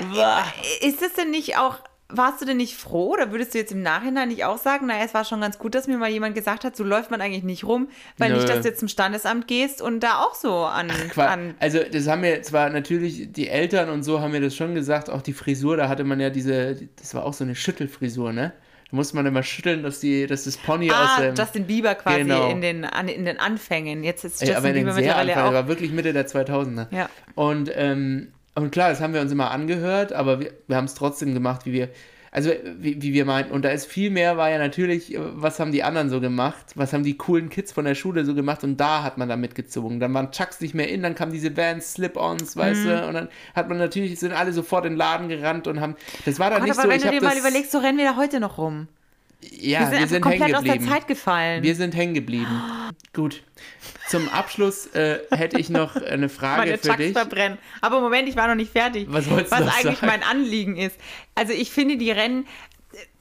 ist 0.80 1.00
das 1.02 1.12
denn 1.14 1.30
nicht 1.30 1.56
auch, 1.56 1.78
warst 2.14 2.42
du 2.42 2.44
denn 2.44 2.58
nicht 2.58 2.76
froh 2.76 3.12
oder 3.12 3.30
würdest 3.32 3.54
du 3.54 3.58
jetzt 3.58 3.72
im 3.72 3.80
Nachhinein 3.80 4.28
nicht 4.28 4.44
auch 4.44 4.58
sagen, 4.58 4.86
naja, 4.86 5.02
es 5.06 5.14
war 5.14 5.24
schon 5.24 5.40
ganz 5.40 5.58
gut, 5.58 5.74
dass 5.74 5.86
mir 5.86 5.96
mal 5.96 6.10
jemand 6.10 6.34
gesagt 6.34 6.64
hat, 6.64 6.76
so 6.76 6.84
läuft 6.84 7.10
man 7.10 7.22
eigentlich 7.22 7.42
nicht 7.44 7.64
rum, 7.64 7.88
weil 8.18 8.30
Nö. 8.30 8.36
nicht, 8.36 8.48
dass 8.50 8.60
du 8.60 8.68
jetzt 8.68 8.80
zum 8.80 8.88
Standesamt 8.88 9.46
gehst 9.48 9.80
und 9.80 10.00
da 10.00 10.18
auch 10.18 10.34
so 10.34 10.54
an, 10.56 10.88
Qua- 11.10 11.28
an 11.28 11.54
Also 11.58 11.78
das 11.90 12.06
haben 12.08 12.20
mir 12.20 12.42
zwar 12.42 12.68
natürlich 12.68 13.32
die 13.32 13.48
Eltern 13.48 13.88
und 13.88 14.02
so 14.02 14.20
haben 14.20 14.32
mir 14.32 14.42
das 14.42 14.54
schon 14.54 14.74
gesagt, 14.74 15.08
auch 15.08 15.22
die 15.22 15.32
Frisur, 15.32 15.78
da 15.78 15.88
hatte 15.88 16.04
man 16.04 16.20
ja 16.20 16.28
diese, 16.28 16.76
das 16.96 17.14
war 17.14 17.24
auch 17.24 17.32
so 17.32 17.44
eine 17.44 17.54
Schüttelfrisur, 17.54 18.32
ne? 18.34 18.52
Da 18.90 18.96
musste 18.96 19.16
man 19.16 19.24
immer 19.24 19.42
schütteln, 19.42 19.82
dass 19.82 20.00
die, 20.00 20.26
dass 20.26 20.44
das 20.44 20.58
Pony 20.58 20.90
aus 20.90 20.96
Ah, 21.16 21.20
dem. 21.22 21.34
Justin 21.34 21.66
Bieber 21.66 21.94
quasi 21.94 22.18
Genau. 22.18 22.50
in, 22.50 22.60
den, 22.60 22.84
an, 22.84 23.08
in 23.08 23.24
den 23.24 23.38
Anfängen. 23.40 24.04
Jetzt 24.04 24.22
ist 24.24 24.42
Ey, 24.42 24.48
Justin 24.48 24.56
aber 24.58 24.68
in 24.68 24.74
den 24.74 24.82
Bieber 24.84 24.92
sehr 24.92 25.02
mittlerweile 25.04 25.32
Anfang, 25.32 25.48
auch. 25.48 25.52
war 25.54 25.68
wirklich 25.68 25.92
Mitte 25.92 26.12
der 26.12 26.26
2000er. 26.28 26.88
Ja. 26.94 27.08
Und, 27.34 27.70
ähm, 27.74 28.34
und 28.54 28.70
klar, 28.70 28.90
das 28.90 29.00
haben 29.00 29.14
wir 29.14 29.20
uns 29.20 29.32
immer 29.32 29.50
angehört, 29.50 30.12
aber 30.12 30.40
wir, 30.40 30.52
wir 30.66 30.76
haben 30.76 30.84
es 30.84 30.94
trotzdem 30.94 31.32
gemacht, 31.34 31.64
wie 31.66 31.72
wir, 31.72 31.88
also 32.30 32.50
wie, 32.78 33.00
wie 33.02 33.12
wir 33.12 33.24
meinten. 33.24 33.52
Und 33.52 33.62
da 33.62 33.70
ist 33.70 33.86
viel 33.86 34.10
mehr, 34.10 34.36
war 34.36 34.50
ja 34.50 34.58
natürlich, 34.58 35.14
äh, 35.14 35.18
was 35.20 35.60
haben 35.60 35.72
die 35.72 35.82
anderen 35.82 36.08
so 36.10 36.20
gemacht? 36.20 36.72
Was 36.74 36.92
haben 36.92 37.02
die 37.04 37.16
coolen 37.16 37.50
Kids 37.50 37.72
von 37.72 37.84
der 37.84 37.94
Schule 37.94 38.24
so 38.24 38.34
gemacht? 38.34 38.64
Und 38.64 38.78
da 38.78 39.02
hat 39.02 39.18
man 39.18 39.28
da 39.28 39.36
mitgezogen. 39.36 40.00
Dann 40.00 40.12
waren 40.14 40.30
Chucks 40.32 40.60
nicht 40.60 40.74
mehr 40.74 40.88
in, 40.88 41.02
dann 41.02 41.14
kamen 41.14 41.32
diese 41.32 41.56
Vans, 41.56 41.92
Slip-Ons, 41.94 42.56
weißt 42.56 42.84
Mhm. 42.84 42.88
du? 42.88 43.06
Und 43.08 43.14
dann 43.14 43.28
hat 43.54 43.68
man 43.68 43.78
natürlich, 43.78 44.18
sind 44.18 44.32
alle 44.32 44.52
sofort 44.52 44.86
in 44.86 44.92
den 44.92 44.98
Laden 44.98 45.28
gerannt 45.28 45.66
und 45.66 45.80
haben, 45.80 45.94
das 46.24 46.38
war 46.38 46.50
dann 46.50 46.60
Gott, 46.60 46.68
nicht 46.68 46.78
aber 46.78 46.82
so, 46.82 46.88
wenn 46.88 46.96
ich 46.96 47.02
du 47.04 47.10
dir 47.10 47.22
mal 47.22 47.36
überlegst, 47.36 47.70
so 47.72 47.78
rennen 47.78 47.98
wir 47.98 48.04
da 48.06 48.16
heute 48.16 48.40
noch 48.40 48.58
rum. 48.58 48.88
Ja, 49.50 49.80
wir 49.80 49.86
sind 49.86 49.94
einfach 49.96 50.10
hängen 50.12 50.20
komplett 50.22 50.54
aus 50.56 50.62
der 50.64 50.72
geblieben. 50.74 50.92
Zeit 50.92 51.08
gefallen. 51.08 51.62
Wir 51.62 51.74
sind 51.74 51.94
hängen 51.94 52.14
geblieben. 52.14 52.60
Gut. 53.12 53.42
Zum 54.08 54.28
Abschluss 54.28 54.86
äh, 54.94 55.18
hätte 55.30 55.58
ich 55.58 55.70
noch 55.70 55.96
eine 55.96 56.28
Frage 56.28 56.60
meine 56.60 56.78
für 56.78 56.88
Chucks 56.88 56.98
dich. 56.98 57.12
verbrennen. 57.12 57.58
Aber 57.80 58.00
Moment, 58.00 58.28
ich 58.28 58.36
war 58.36 58.46
noch 58.48 58.54
nicht 58.54 58.72
fertig. 58.72 59.06
Was 59.10 59.28
wolltest 59.30 59.52
du 59.52 59.56
Was 59.58 59.66
noch 59.66 59.74
eigentlich 59.76 59.98
sagen? 59.98 60.06
mein 60.06 60.22
Anliegen 60.22 60.76
ist. 60.76 60.96
Also 61.34 61.52
ich 61.52 61.70
finde, 61.70 61.96
die 61.96 62.10
Rennen, 62.10 62.46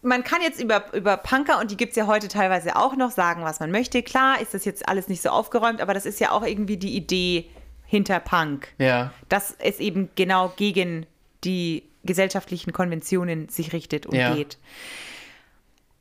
man 0.01 0.23
kann 0.23 0.41
jetzt 0.41 0.61
über, 0.61 0.93
über 0.93 1.17
Punker, 1.17 1.59
und 1.59 1.71
die 1.71 1.77
gibt 1.77 1.91
es 1.91 1.95
ja 1.95 2.07
heute 2.07 2.27
teilweise 2.27 2.75
auch 2.75 2.95
noch, 2.95 3.11
sagen, 3.11 3.43
was 3.43 3.59
man 3.59 3.71
möchte. 3.71 4.03
Klar 4.03 4.41
ist 4.41 4.53
das 4.53 4.65
jetzt 4.65 4.87
alles 4.89 5.07
nicht 5.07 5.21
so 5.21 5.29
aufgeräumt, 5.29 5.81
aber 5.81 5.93
das 5.93 6.05
ist 6.05 6.19
ja 6.19 6.31
auch 6.31 6.45
irgendwie 6.45 6.77
die 6.77 6.95
Idee 6.95 7.45
hinter 7.85 8.19
Punk. 8.19 8.69
Ja. 8.77 9.13
Dass 9.29 9.55
es 9.59 9.79
eben 9.79 10.09
genau 10.15 10.53
gegen 10.57 11.05
die 11.43 11.83
gesellschaftlichen 12.03 12.73
Konventionen 12.73 13.47
sich 13.49 13.73
richtet 13.73 14.05
und 14.07 14.15
Ja. 14.15 14.33
geht. 14.35 14.57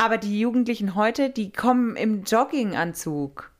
Aber 0.02 0.16
die 0.18 0.40
Jugendlichen 0.40 0.94
heute, 0.94 1.28
die 1.30 1.52
kommen 1.52 1.94
im 1.96 2.24
Jogginganzug. 2.24 3.50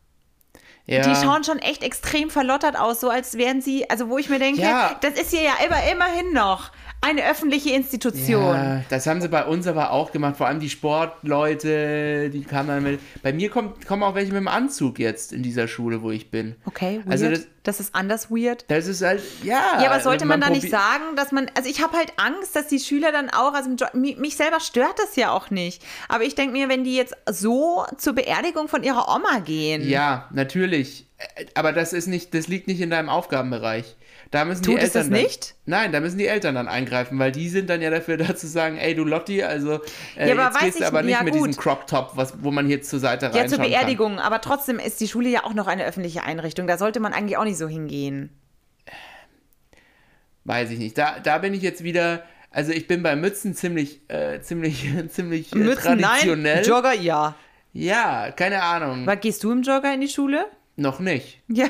ja. 0.86 1.02
Die 1.02 1.14
schauen 1.14 1.44
schon 1.44 1.58
echt 1.58 1.82
extrem 1.82 2.30
verlottert 2.30 2.78
aus, 2.78 3.00
so 3.00 3.10
als 3.10 3.36
wären 3.36 3.60
sie, 3.60 3.88
also 3.90 4.08
wo 4.08 4.16
ich 4.18 4.28
mir 4.30 4.38
denke, 4.38 4.62
Ja. 4.62 4.96
das 5.02 5.12
ist 5.20 5.30
hier 5.30 5.42
ja 5.42 5.52
immer, 5.64 5.76
immerhin 5.92 6.32
noch 6.32 6.70
eine 7.02 7.24
öffentliche 7.30 7.70
Institution. 7.70 8.54
Ja, 8.54 8.82
das 8.90 9.06
haben 9.06 9.20
sie 9.20 9.28
bei 9.28 9.44
uns 9.44 9.66
aber 9.66 9.90
auch 9.90 10.12
gemacht, 10.12 10.36
vor 10.36 10.46
allem 10.48 10.60
die 10.60 10.68
Sportleute, 10.70 12.30
die 12.30 12.42
kamen 12.42 12.68
dann 12.68 12.82
mit. 12.82 13.00
Bei 13.22 13.32
mir 13.32 13.50
kommt, 13.50 13.86
kommen 13.86 14.02
auch 14.02 14.14
welche 14.14 14.32
mit 14.32 14.40
dem 14.40 14.48
Anzug 14.48 14.98
jetzt 14.98 15.32
in 15.32 15.42
dieser 15.42 15.68
Schule, 15.68 16.02
wo 16.02 16.10
ich 16.10 16.30
bin. 16.30 16.56
Okay, 16.66 16.98
weird. 17.04 17.10
Also 17.10 17.30
das, 17.30 17.46
das- 17.62 17.80
ist 17.80 17.94
anders 17.94 18.30
weird. 18.30 18.64
Das 18.68 18.86
ist 18.86 19.02
halt, 19.02 19.22
ja. 19.42 19.80
Ja, 19.82 19.90
aber 19.90 20.00
sollte 20.00 20.24
man, 20.24 20.40
da 20.40 20.50
nicht 20.50 20.70
sagen, 20.70 21.16
dass 21.16 21.32
man, 21.32 21.50
also 21.56 21.68
ich 21.68 21.82
habe 21.82 21.96
halt 21.96 22.12
Angst, 22.16 22.54
dass 22.56 22.68
die 22.68 22.78
Schüler 22.78 23.12
dann 23.12 23.30
auch, 23.30 23.54
also 23.54 23.70
mich 23.94 24.36
selber 24.36 24.60
stört 24.60 24.98
das 24.98 25.16
ja 25.16 25.30
auch 25.32 25.50
nicht. 25.50 25.82
Aber 26.08 26.24
ich 26.24 26.34
denke 26.34 26.52
mir, 26.52 26.68
wenn 26.68 26.84
die 26.84 26.96
jetzt 26.96 27.14
so 27.30 27.84
zur 27.98 28.14
Beerdigung 28.14 28.68
von 28.68 28.82
ihrer 28.82 29.08
Oma 29.14 29.38
gehen, 29.40 29.88
Ja, 29.88 30.28
natürlich. 30.32 31.06
Äh, 31.18 31.46
Aber 31.54 31.72
das 31.72 31.92
ist 31.92 32.06
nicht, 32.06 32.32
das 32.34 32.48
liegt 32.48 32.66
nicht 32.66 32.80
in 32.80 32.90
deinem 32.90 33.08
Aufgabenbereich. 33.08 33.96
Da 34.30 34.44
müssen 34.44 34.62
Tut 34.62 34.74
die 34.74 34.78
es 34.78 34.94
Eltern 34.94 35.10
das 35.10 35.10
dann, 35.10 35.22
nicht? 35.22 35.54
Nein, 35.66 35.90
da 35.90 35.98
müssen 35.98 36.18
die 36.18 36.26
Eltern 36.28 36.54
dann 36.54 36.68
eingreifen, 36.68 37.18
weil 37.18 37.32
die 37.32 37.48
sind 37.48 37.68
dann 37.68 37.82
ja 37.82 37.90
dafür 37.90 38.16
da 38.16 38.36
zu 38.36 38.46
sagen, 38.46 38.76
ey 38.76 38.94
du 38.94 39.04
Lotti, 39.04 39.42
also 39.42 39.80
äh, 40.16 40.28
Ja, 40.28 40.34
aber 40.34 40.52
jetzt 40.52 40.60
gehst 40.60 40.80
du 40.80 40.84
aber 40.86 41.02
nicht 41.02 41.14
ja, 41.14 41.24
mit 41.24 41.34
gut. 41.34 41.48
diesem 41.48 41.60
Crop 41.60 41.88
Top, 41.88 42.12
was, 42.14 42.34
wo 42.40 42.52
man 42.52 42.66
hier 42.66 42.80
zur 42.80 43.00
Seite 43.00 43.26
ja, 43.26 43.32
reinschauen 43.32 43.48
zur 43.48 43.58
kann. 43.58 43.68
Beerdigung. 43.68 44.18
Aber 44.20 44.40
trotzdem 44.40 44.78
ist 44.78 45.00
die 45.00 45.08
Schule 45.08 45.28
ja 45.28 45.42
auch 45.44 45.54
noch 45.54 45.66
eine 45.66 45.84
öffentliche 45.84 46.22
Einrichtung. 46.22 46.68
Da 46.68 46.78
sollte 46.78 47.00
man 47.00 47.12
eigentlich 47.12 47.38
auch 47.38 47.44
nicht 47.44 47.58
so 47.58 47.66
hingehen. 47.66 48.30
weiß 50.44 50.70
ich 50.70 50.78
nicht. 50.78 50.96
Da, 50.96 51.18
da 51.18 51.38
bin 51.38 51.52
ich 51.52 51.62
jetzt 51.62 51.82
wieder, 51.82 52.22
also 52.52 52.70
ich 52.70 52.86
bin 52.86 53.02
bei 53.02 53.16
Mützen 53.16 53.56
ziemlich, 53.56 54.08
äh, 54.08 54.40
ziemlich, 54.42 54.88
ziemlich 55.08 55.52
äh, 55.52 55.58
Mützen, 55.58 55.98
traditionell. 55.98 56.56
nein. 56.56 56.64
Jogger, 56.64 56.92
ja. 56.92 57.34
ja, 57.72 58.30
keine 58.30 58.62
Ahnung. 58.62 59.02
Aber 59.02 59.16
gehst 59.16 59.42
du 59.42 59.50
im 59.50 59.62
Jogger 59.62 59.92
in 59.92 60.02
die 60.02 60.08
Schule? 60.08 60.46
Noch 60.80 60.98
nicht. 60.98 61.42
Ja. 61.48 61.66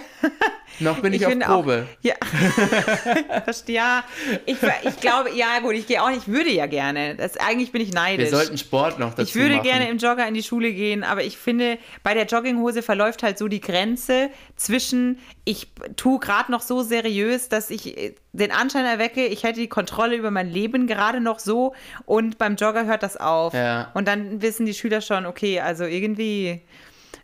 Noch 0.78 1.00
bin 1.00 1.12
ich, 1.12 1.26
auf 1.26 1.32
finde 1.32 1.46
Probe. 1.46 1.88
Auch, 1.90 2.04
ja. 2.04 2.14
Ja, 3.66 4.04
ich, 4.46 4.56
ich 4.84 5.00
glaube, 5.00 5.30
ja 5.34 5.58
gut, 5.58 5.74
ich 5.74 5.88
gehe 5.88 6.00
auch 6.00 6.10
nicht, 6.10 6.28
ich 6.28 6.28
würde 6.28 6.50
ja 6.50 6.66
gerne. 6.66 7.16
Das, 7.16 7.36
eigentlich 7.36 7.72
bin 7.72 7.82
ich 7.82 7.92
neidisch. 7.92 8.30
Wir 8.30 8.38
sollten 8.38 8.56
Sport 8.56 9.00
noch 9.00 9.14
dazu 9.14 9.22
ich 9.22 9.34
würde 9.34 9.56
machen. 9.56 9.64
gerne 9.64 9.90
im 9.90 9.98
Jogger 9.98 10.28
in 10.28 10.34
die 10.34 10.44
Schule 10.44 10.72
gehen, 10.72 11.02
aber 11.02 11.24
ich 11.24 11.38
finde, 11.38 11.78
bei 12.04 12.14
der 12.14 12.26
Jogginghose 12.26 12.82
verläuft 12.82 13.24
halt 13.24 13.36
so 13.36 13.48
die 13.48 13.60
Grenze 13.60 14.30
zwischen, 14.54 15.18
ich 15.44 15.66
tue 15.96 16.20
gerade 16.20 16.52
noch 16.52 16.62
so 16.62 16.82
seriös, 16.82 17.48
dass 17.48 17.70
ich 17.70 17.98
äh, 17.98 18.14
den 18.32 18.52
Anschein 18.52 18.84
erwecke, 18.84 19.26
ich 19.26 19.42
hätte 19.42 19.58
die 19.58 19.68
Kontrolle 19.68 20.14
über 20.14 20.30
mein 20.30 20.48
Leben 20.48 20.86
gerade 20.86 21.20
noch 21.20 21.40
so 21.40 21.74
und 22.06 22.38
beim 22.38 22.54
Jogger 22.54 22.86
hört 22.86 23.02
das 23.02 23.16
auf. 23.16 23.54
Ja. 23.54 23.90
Und 23.94 24.06
dann 24.06 24.40
wissen 24.40 24.66
die 24.66 24.74
Schüler 24.74 25.00
schon, 25.00 25.26
okay, 25.26 25.58
also 25.58 25.82
irgendwie 25.84 26.62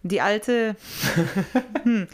die 0.08 0.20
alte. 0.20 0.76
hm. 1.82 2.06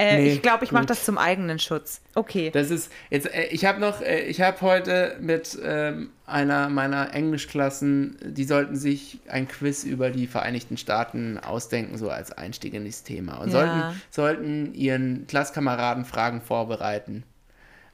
Äh, 0.00 0.16
Nee, 0.16 0.32
ich 0.34 0.42
glaube, 0.42 0.64
ich 0.64 0.70
mache 0.70 0.86
das 0.86 1.04
zum 1.04 1.18
eigenen 1.18 1.58
Schutz. 1.58 2.00
Okay. 2.14 2.50
Das 2.52 2.70
ist 2.70 2.92
jetzt, 3.10 3.26
äh, 3.34 3.46
ich 3.46 3.64
habe 3.64 3.80
noch, 3.80 4.00
äh, 4.00 4.20
ich 4.26 4.40
habe 4.40 4.60
heute 4.60 5.16
mit 5.20 5.58
ähm, 5.60 6.10
einer 6.24 6.68
meiner 6.68 7.12
Englischklassen, 7.14 8.16
die 8.22 8.44
sollten 8.44 8.76
sich 8.76 9.18
ein 9.28 9.48
Quiz 9.48 9.82
über 9.82 10.10
die 10.10 10.28
Vereinigten 10.28 10.76
Staaten 10.76 11.36
ausdenken, 11.38 11.98
so 11.98 12.10
als 12.10 12.30
Einstieg 12.30 12.74
in 12.74 12.84
das 12.84 13.02
Thema. 13.02 13.38
Und 13.38 13.48
Ja. 13.48 13.52
sollten, 13.52 14.02
sollten 14.10 14.74
ihren 14.74 15.26
Klasskameraden 15.26 16.04
Fragen 16.04 16.42
vorbereiten. 16.42 17.24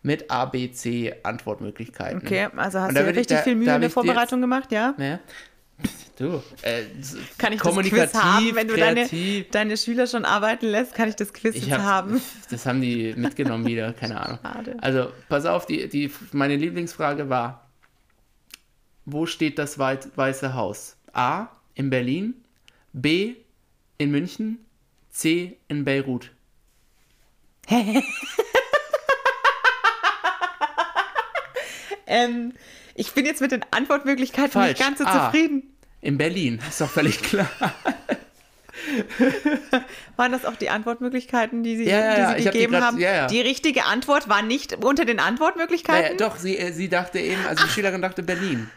Mit 0.03 0.31
A, 0.31 0.45
B, 0.45 0.71
C 0.73 1.15
Antwortmöglichkeiten. 1.23 2.21
Okay, 2.23 2.49
also 2.55 2.81
hast 2.81 2.95
du 2.95 3.07
richtig 3.07 3.39
da- 3.39 3.43
viel 3.43 3.55
Mühe 3.55 3.63
in 3.65 3.67
der 3.71 3.79
dir 3.79 3.85
jetzt- 3.85 3.95
Vorbereitung 3.95 4.43
gemacht, 4.43 4.71
ja? 4.73 4.93
Ne? 4.99 5.21
Du, 6.17 6.43
äh, 6.63 6.85
Kann 7.39 7.53
ich 7.53 7.61
das 7.61 7.69
kommunikativ, 7.69 8.13
Quiz 8.13 8.23
haben, 8.23 8.55
wenn 8.55 8.69
du 8.69 8.77
deine, 8.77 9.09
deine 9.51 9.77
Schüler 9.77 10.07
schon 10.07 10.25
arbeiten 10.25 10.67
lässt, 10.67 10.95
kann 10.95 11.09
ich 11.09 11.17
das 11.17 11.33
Quiz 11.33 11.57
Ich 11.57 11.73
hab, 11.73 11.81
haben? 11.83 12.23
Das 12.51 12.67
haben 12.67 12.81
die 12.81 13.15
mitgenommen 13.17 13.67
wieder, 13.67 13.93
keine 13.93 14.21
Ahnung. 14.21 14.39
Schade. 14.41 14.77
Also, 14.81 15.09
pass 15.29 15.45
auf, 15.45 15.67
die, 15.67 15.89
die, 15.89 16.13
meine 16.31 16.55
Lieblingsfrage 16.55 17.29
war: 17.29 17.69
Wo 19.05 19.27
steht 19.27 19.59
das 19.59 19.79
Weiße 19.79 20.55
Haus? 20.55 20.97
A. 21.13 21.49
In 21.75 21.91
Berlin, 21.91 22.35
B. 22.93 23.35
In 23.99 24.13
München, 24.13 24.59
C. 25.11 25.59
In 25.67 25.85
Beirut. 25.85 26.31
Ähm, 32.07 32.53
ich 32.95 33.13
bin 33.13 33.25
jetzt 33.27 33.41
mit 33.41 33.53
den 33.53 33.65
Antwortmöglichkeiten 33.71 34.51
Falsch. 34.53 34.79
nicht 34.79 34.81
ganz 34.81 34.99
so 34.99 35.05
Ah. 35.05 35.27
zufrieden. 35.27 35.63
In 36.01 36.19
Berlin, 36.19 36.61
ist 36.69 36.81
doch 36.81 36.91
völlig 36.91 37.23
klar. 37.23 37.49
Waren 40.17 40.33
das 40.33 40.45
auch 40.45 40.57
die 40.57 40.69
Antwortmöglichkeiten, 40.69 41.63
die 41.63 41.77
Sie, 41.77 41.85
Ja, 41.85 42.15
die 42.15 42.21
ja, 42.21 42.29
Sie 42.35 42.41
ich 42.41 42.47
hab 42.47 42.53
die 42.53 42.59
gegeben 42.59 42.73
grad- 42.73 42.83
haben? 42.83 42.99
ja. 42.99 43.27
Die 43.27 43.41
richtige 43.41 43.85
Antwort 43.85 44.29
war 44.29 44.43
nicht 44.43 44.85
unter 44.85 45.05
den 45.05 45.21
Antwortmöglichkeiten? 45.21 46.19
doch, 46.19 46.37
sie, 46.37 46.59
äh, 46.59 46.73
sie 46.73 46.89
dachte 46.89 47.19
eben, 47.19 47.45
also 47.47 47.65
die 47.65 47.71
Schülerin 47.71 48.03
dachte 48.03 48.23
Berlin. 48.23 48.69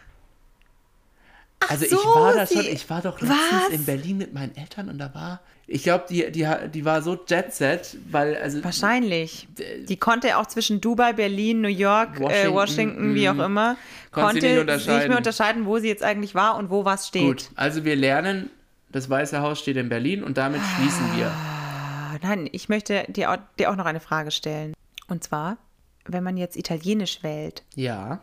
Also 1.68 1.84
ich 1.84 1.90
so, 1.90 1.98
war 1.98 2.34
da 2.34 2.46
schon, 2.46 2.64
ich 2.64 2.88
war 2.88 3.02
doch 3.02 3.20
letztens 3.20 3.40
Was? 3.50 3.68
in 3.70 3.84
Berlin 3.84 4.18
mit 4.18 4.32
meinen 4.32 4.56
Eltern 4.56 4.88
und 4.88 4.98
da 4.98 5.14
war, 5.14 5.40
ich 5.66 5.82
glaube, 5.82 6.06
die, 6.08 6.32
die, 6.32 6.48
die 6.72 6.84
war 6.86 7.02
so 7.02 7.18
Jet 7.28 7.52
Set, 7.52 7.98
weil, 8.10 8.36
also 8.36 8.64
Wahrscheinlich. 8.64 9.46
Die 9.86 9.96
konnte 9.98 10.38
auch 10.38 10.46
zwischen 10.46 10.80
Dubai, 10.80 11.12
Berlin, 11.12 11.60
New 11.60 11.68
York, 11.68 12.18
Washington, 12.18 12.50
äh, 12.50 12.54
Washington, 12.54 13.14
wie 13.14 13.28
auch 13.28 13.34
mm. 13.34 13.40
immer, 13.40 13.76
Konnte 14.10 14.64
nicht 14.64 14.66
nicht, 14.66 15.08
mehr 15.08 15.16
unterscheiden, 15.18 15.66
wo 15.66 15.78
sie 15.78 15.88
jetzt 15.88 16.02
eigentlich 16.02 16.34
war 16.34 16.56
und 16.56 16.70
wo 16.70 16.86
was 16.86 17.08
steht. 17.08 17.22
Gut, 17.22 17.50
also 17.54 17.84
wir 17.84 17.96
lernen, 17.96 18.48
das 18.90 19.10
Weiße 19.10 19.42
Haus 19.42 19.60
steht 19.60 19.76
in 19.76 19.90
Berlin 19.90 20.24
und 20.24 20.38
damit 20.38 20.62
schließen 20.76 21.16
wir. 21.16 21.26
Ah, 21.26 22.16
Nein, 22.22 22.48
ich 22.52 22.70
möchte 22.70 23.04
dir 23.08 23.30
auch, 23.30 23.36
dir 23.58 23.70
auch 23.70 23.76
noch 23.76 23.84
eine 23.84 24.00
Frage 24.00 24.30
stellen. 24.30 24.72
Und 25.08 25.22
zwar, 25.22 25.58
wenn 26.06 26.24
man 26.24 26.38
jetzt 26.38 26.56
Italienisch 26.56 27.22
wählt, 27.22 27.62
Ja. 27.74 28.20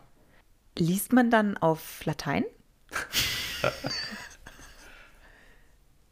liest 0.77 1.13
man 1.13 1.29
dann 1.29 1.57
auf 1.57 2.03
Latein? 2.05 2.43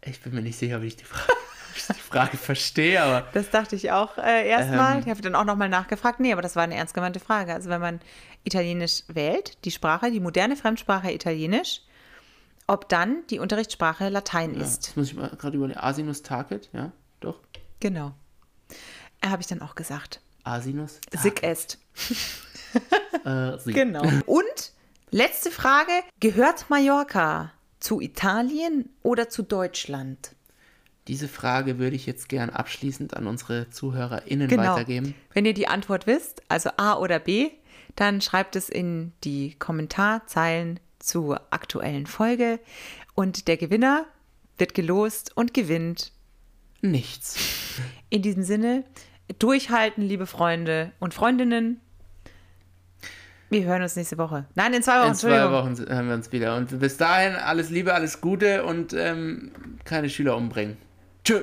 Ich 0.06 0.22
bin 0.22 0.34
mir 0.34 0.42
nicht 0.42 0.58
sicher, 0.58 0.78
ob 0.78 0.84
ich 0.84 0.98
die 0.98 1.06
Frage, 1.06 1.32
ich 1.76 1.86
die 1.88 1.94
Frage 1.94 2.38
verstehe, 2.38 3.02
aber 3.02 3.28
Das 3.34 3.50
dachte 3.50 3.76
ich 3.76 3.92
auch 3.92 4.18
äh, 4.18 4.48
erstmal. 4.48 4.96
Ähm. 4.96 5.00
ich 5.00 5.10
habe 5.10 5.22
dann 5.22 5.36
auch 5.36 5.46
nochmal 5.46 5.70
nachgefragt. 5.70 6.20
Nee, 6.20 6.34
aber 6.34 6.42
das 6.42 6.56
war 6.56 6.64
eine 6.64 6.76
ernst 6.76 6.94
gemeinte 6.94 7.20
Frage. 7.20 7.54
Also 7.54 7.70
wenn 7.70 7.82
man 7.82 8.00
Italienisch 8.44 9.04
wählt, 9.08 9.64
die 9.66 9.72
Sprache, 9.72 10.12
die 10.12 10.20
moderne 10.20 10.58
Fremdsprache 10.58 11.12
Italienisch, 11.12 11.82
ob 12.68 12.90
dann 12.90 13.26
die 13.30 13.40
Unterrichtssprache 13.40 14.10
Latein 14.10 14.56
ja, 14.56 14.62
ist. 14.62 14.88
das 14.90 14.96
muss 14.96 15.08
ich 15.08 15.16
mal 15.16 15.30
gerade 15.30 15.58
überlegen. 15.58 15.80
Asinus 15.80 16.22
Tacet, 16.22 16.70
ja, 16.74 16.92
doch. 17.20 17.40
Genau. 17.80 18.14
Äh, 19.22 19.28
habe 19.28 19.42
ich 19.42 19.48
dann 19.48 19.62
auch 19.62 19.76
gesagt. 19.76 20.22
Asinus 20.44 21.00
Sick 21.14 21.44
est. 21.44 21.78
Äh. 23.24 23.58
Genau. 23.66 24.02
Und 24.26 24.73
letzte 25.14 25.52
Frage: 25.52 25.92
Gehört 26.20 26.70
Mallorca 26.70 27.52
zu 27.80 28.02
Italien 28.02 28.90
oder 29.04 29.30
zu 29.30 29.44
Deutschland? 29.44 30.36
Diese 31.08 31.28
Frage 31.28 31.80
würde 31.80 31.96
ich 31.96 32.06
jetzt 32.06 32.30
gern 32.30 32.50
abschließend 32.50 33.16
an 33.16 33.28
unsere 33.28 33.70
ZuhörerInnen 33.70 34.48
Genau. 34.48 34.74
weitergeben. 34.74 35.14
Wenn 35.34 35.46
ihr 35.46 35.54
die 35.54 35.68
Antwort 35.68 36.08
wisst, 36.08 36.42
also 36.48 36.70
A 36.78 36.98
oder 36.98 37.20
B, 37.20 37.52
dann 37.96 38.22
schreibt 38.22 38.56
es 38.56 38.70
in 38.70 39.12
die 39.24 39.56
Kommentarzeilen 39.60 40.80
zur 41.00 41.42
aktuellen 41.52 42.08
Folge 42.08 42.60
und 43.16 43.48
der 43.50 43.58
Gewinner 43.58 44.06
wird 44.58 44.74
gelost 44.74 45.36
und 45.36 45.54
gewinnt. 45.54 46.14
Nichts. 46.82 47.36
In 48.10 48.22
diesem 48.22 48.44
Sinne, 48.44 48.86
durchhalten, 49.40 50.04
liebe 50.04 50.26
Freunde 50.26 50.94
und 51.00 51.14
Freundinnen. 51.14 51.82
Wir 53.54 53.66
hören 53.66 53.84
uns 53.84 53.96
nächste 53.96 54.18
Woche. 54.18 54.46
Nein, 54.56 54.74
in 54.74 54.84
zwei 54.84 55.00
Wochen. 55.02 55.10
In 55.10 55.16
zwei. 55.16 55.52
Wochen 55.52 55.78
hören 55.78 56.08
wir 56.08 56.16
uns 56.16 56.32
wieder. 56.32 56.56
Und 56.58 56.80
bis 56.80 56.98
dahin 56.98 57.36
alles 57.36 57.70
Liebe, 57.70 57.94
alles 57.94 58.20
Gute 58.20 58.64
und 58.64 58.94
ähm, 58.94 59.52
keine 59.86 60.10
Schüler 60.10 60.36
umbringen. 60.36 60.78
Tschö. 61.24 61.40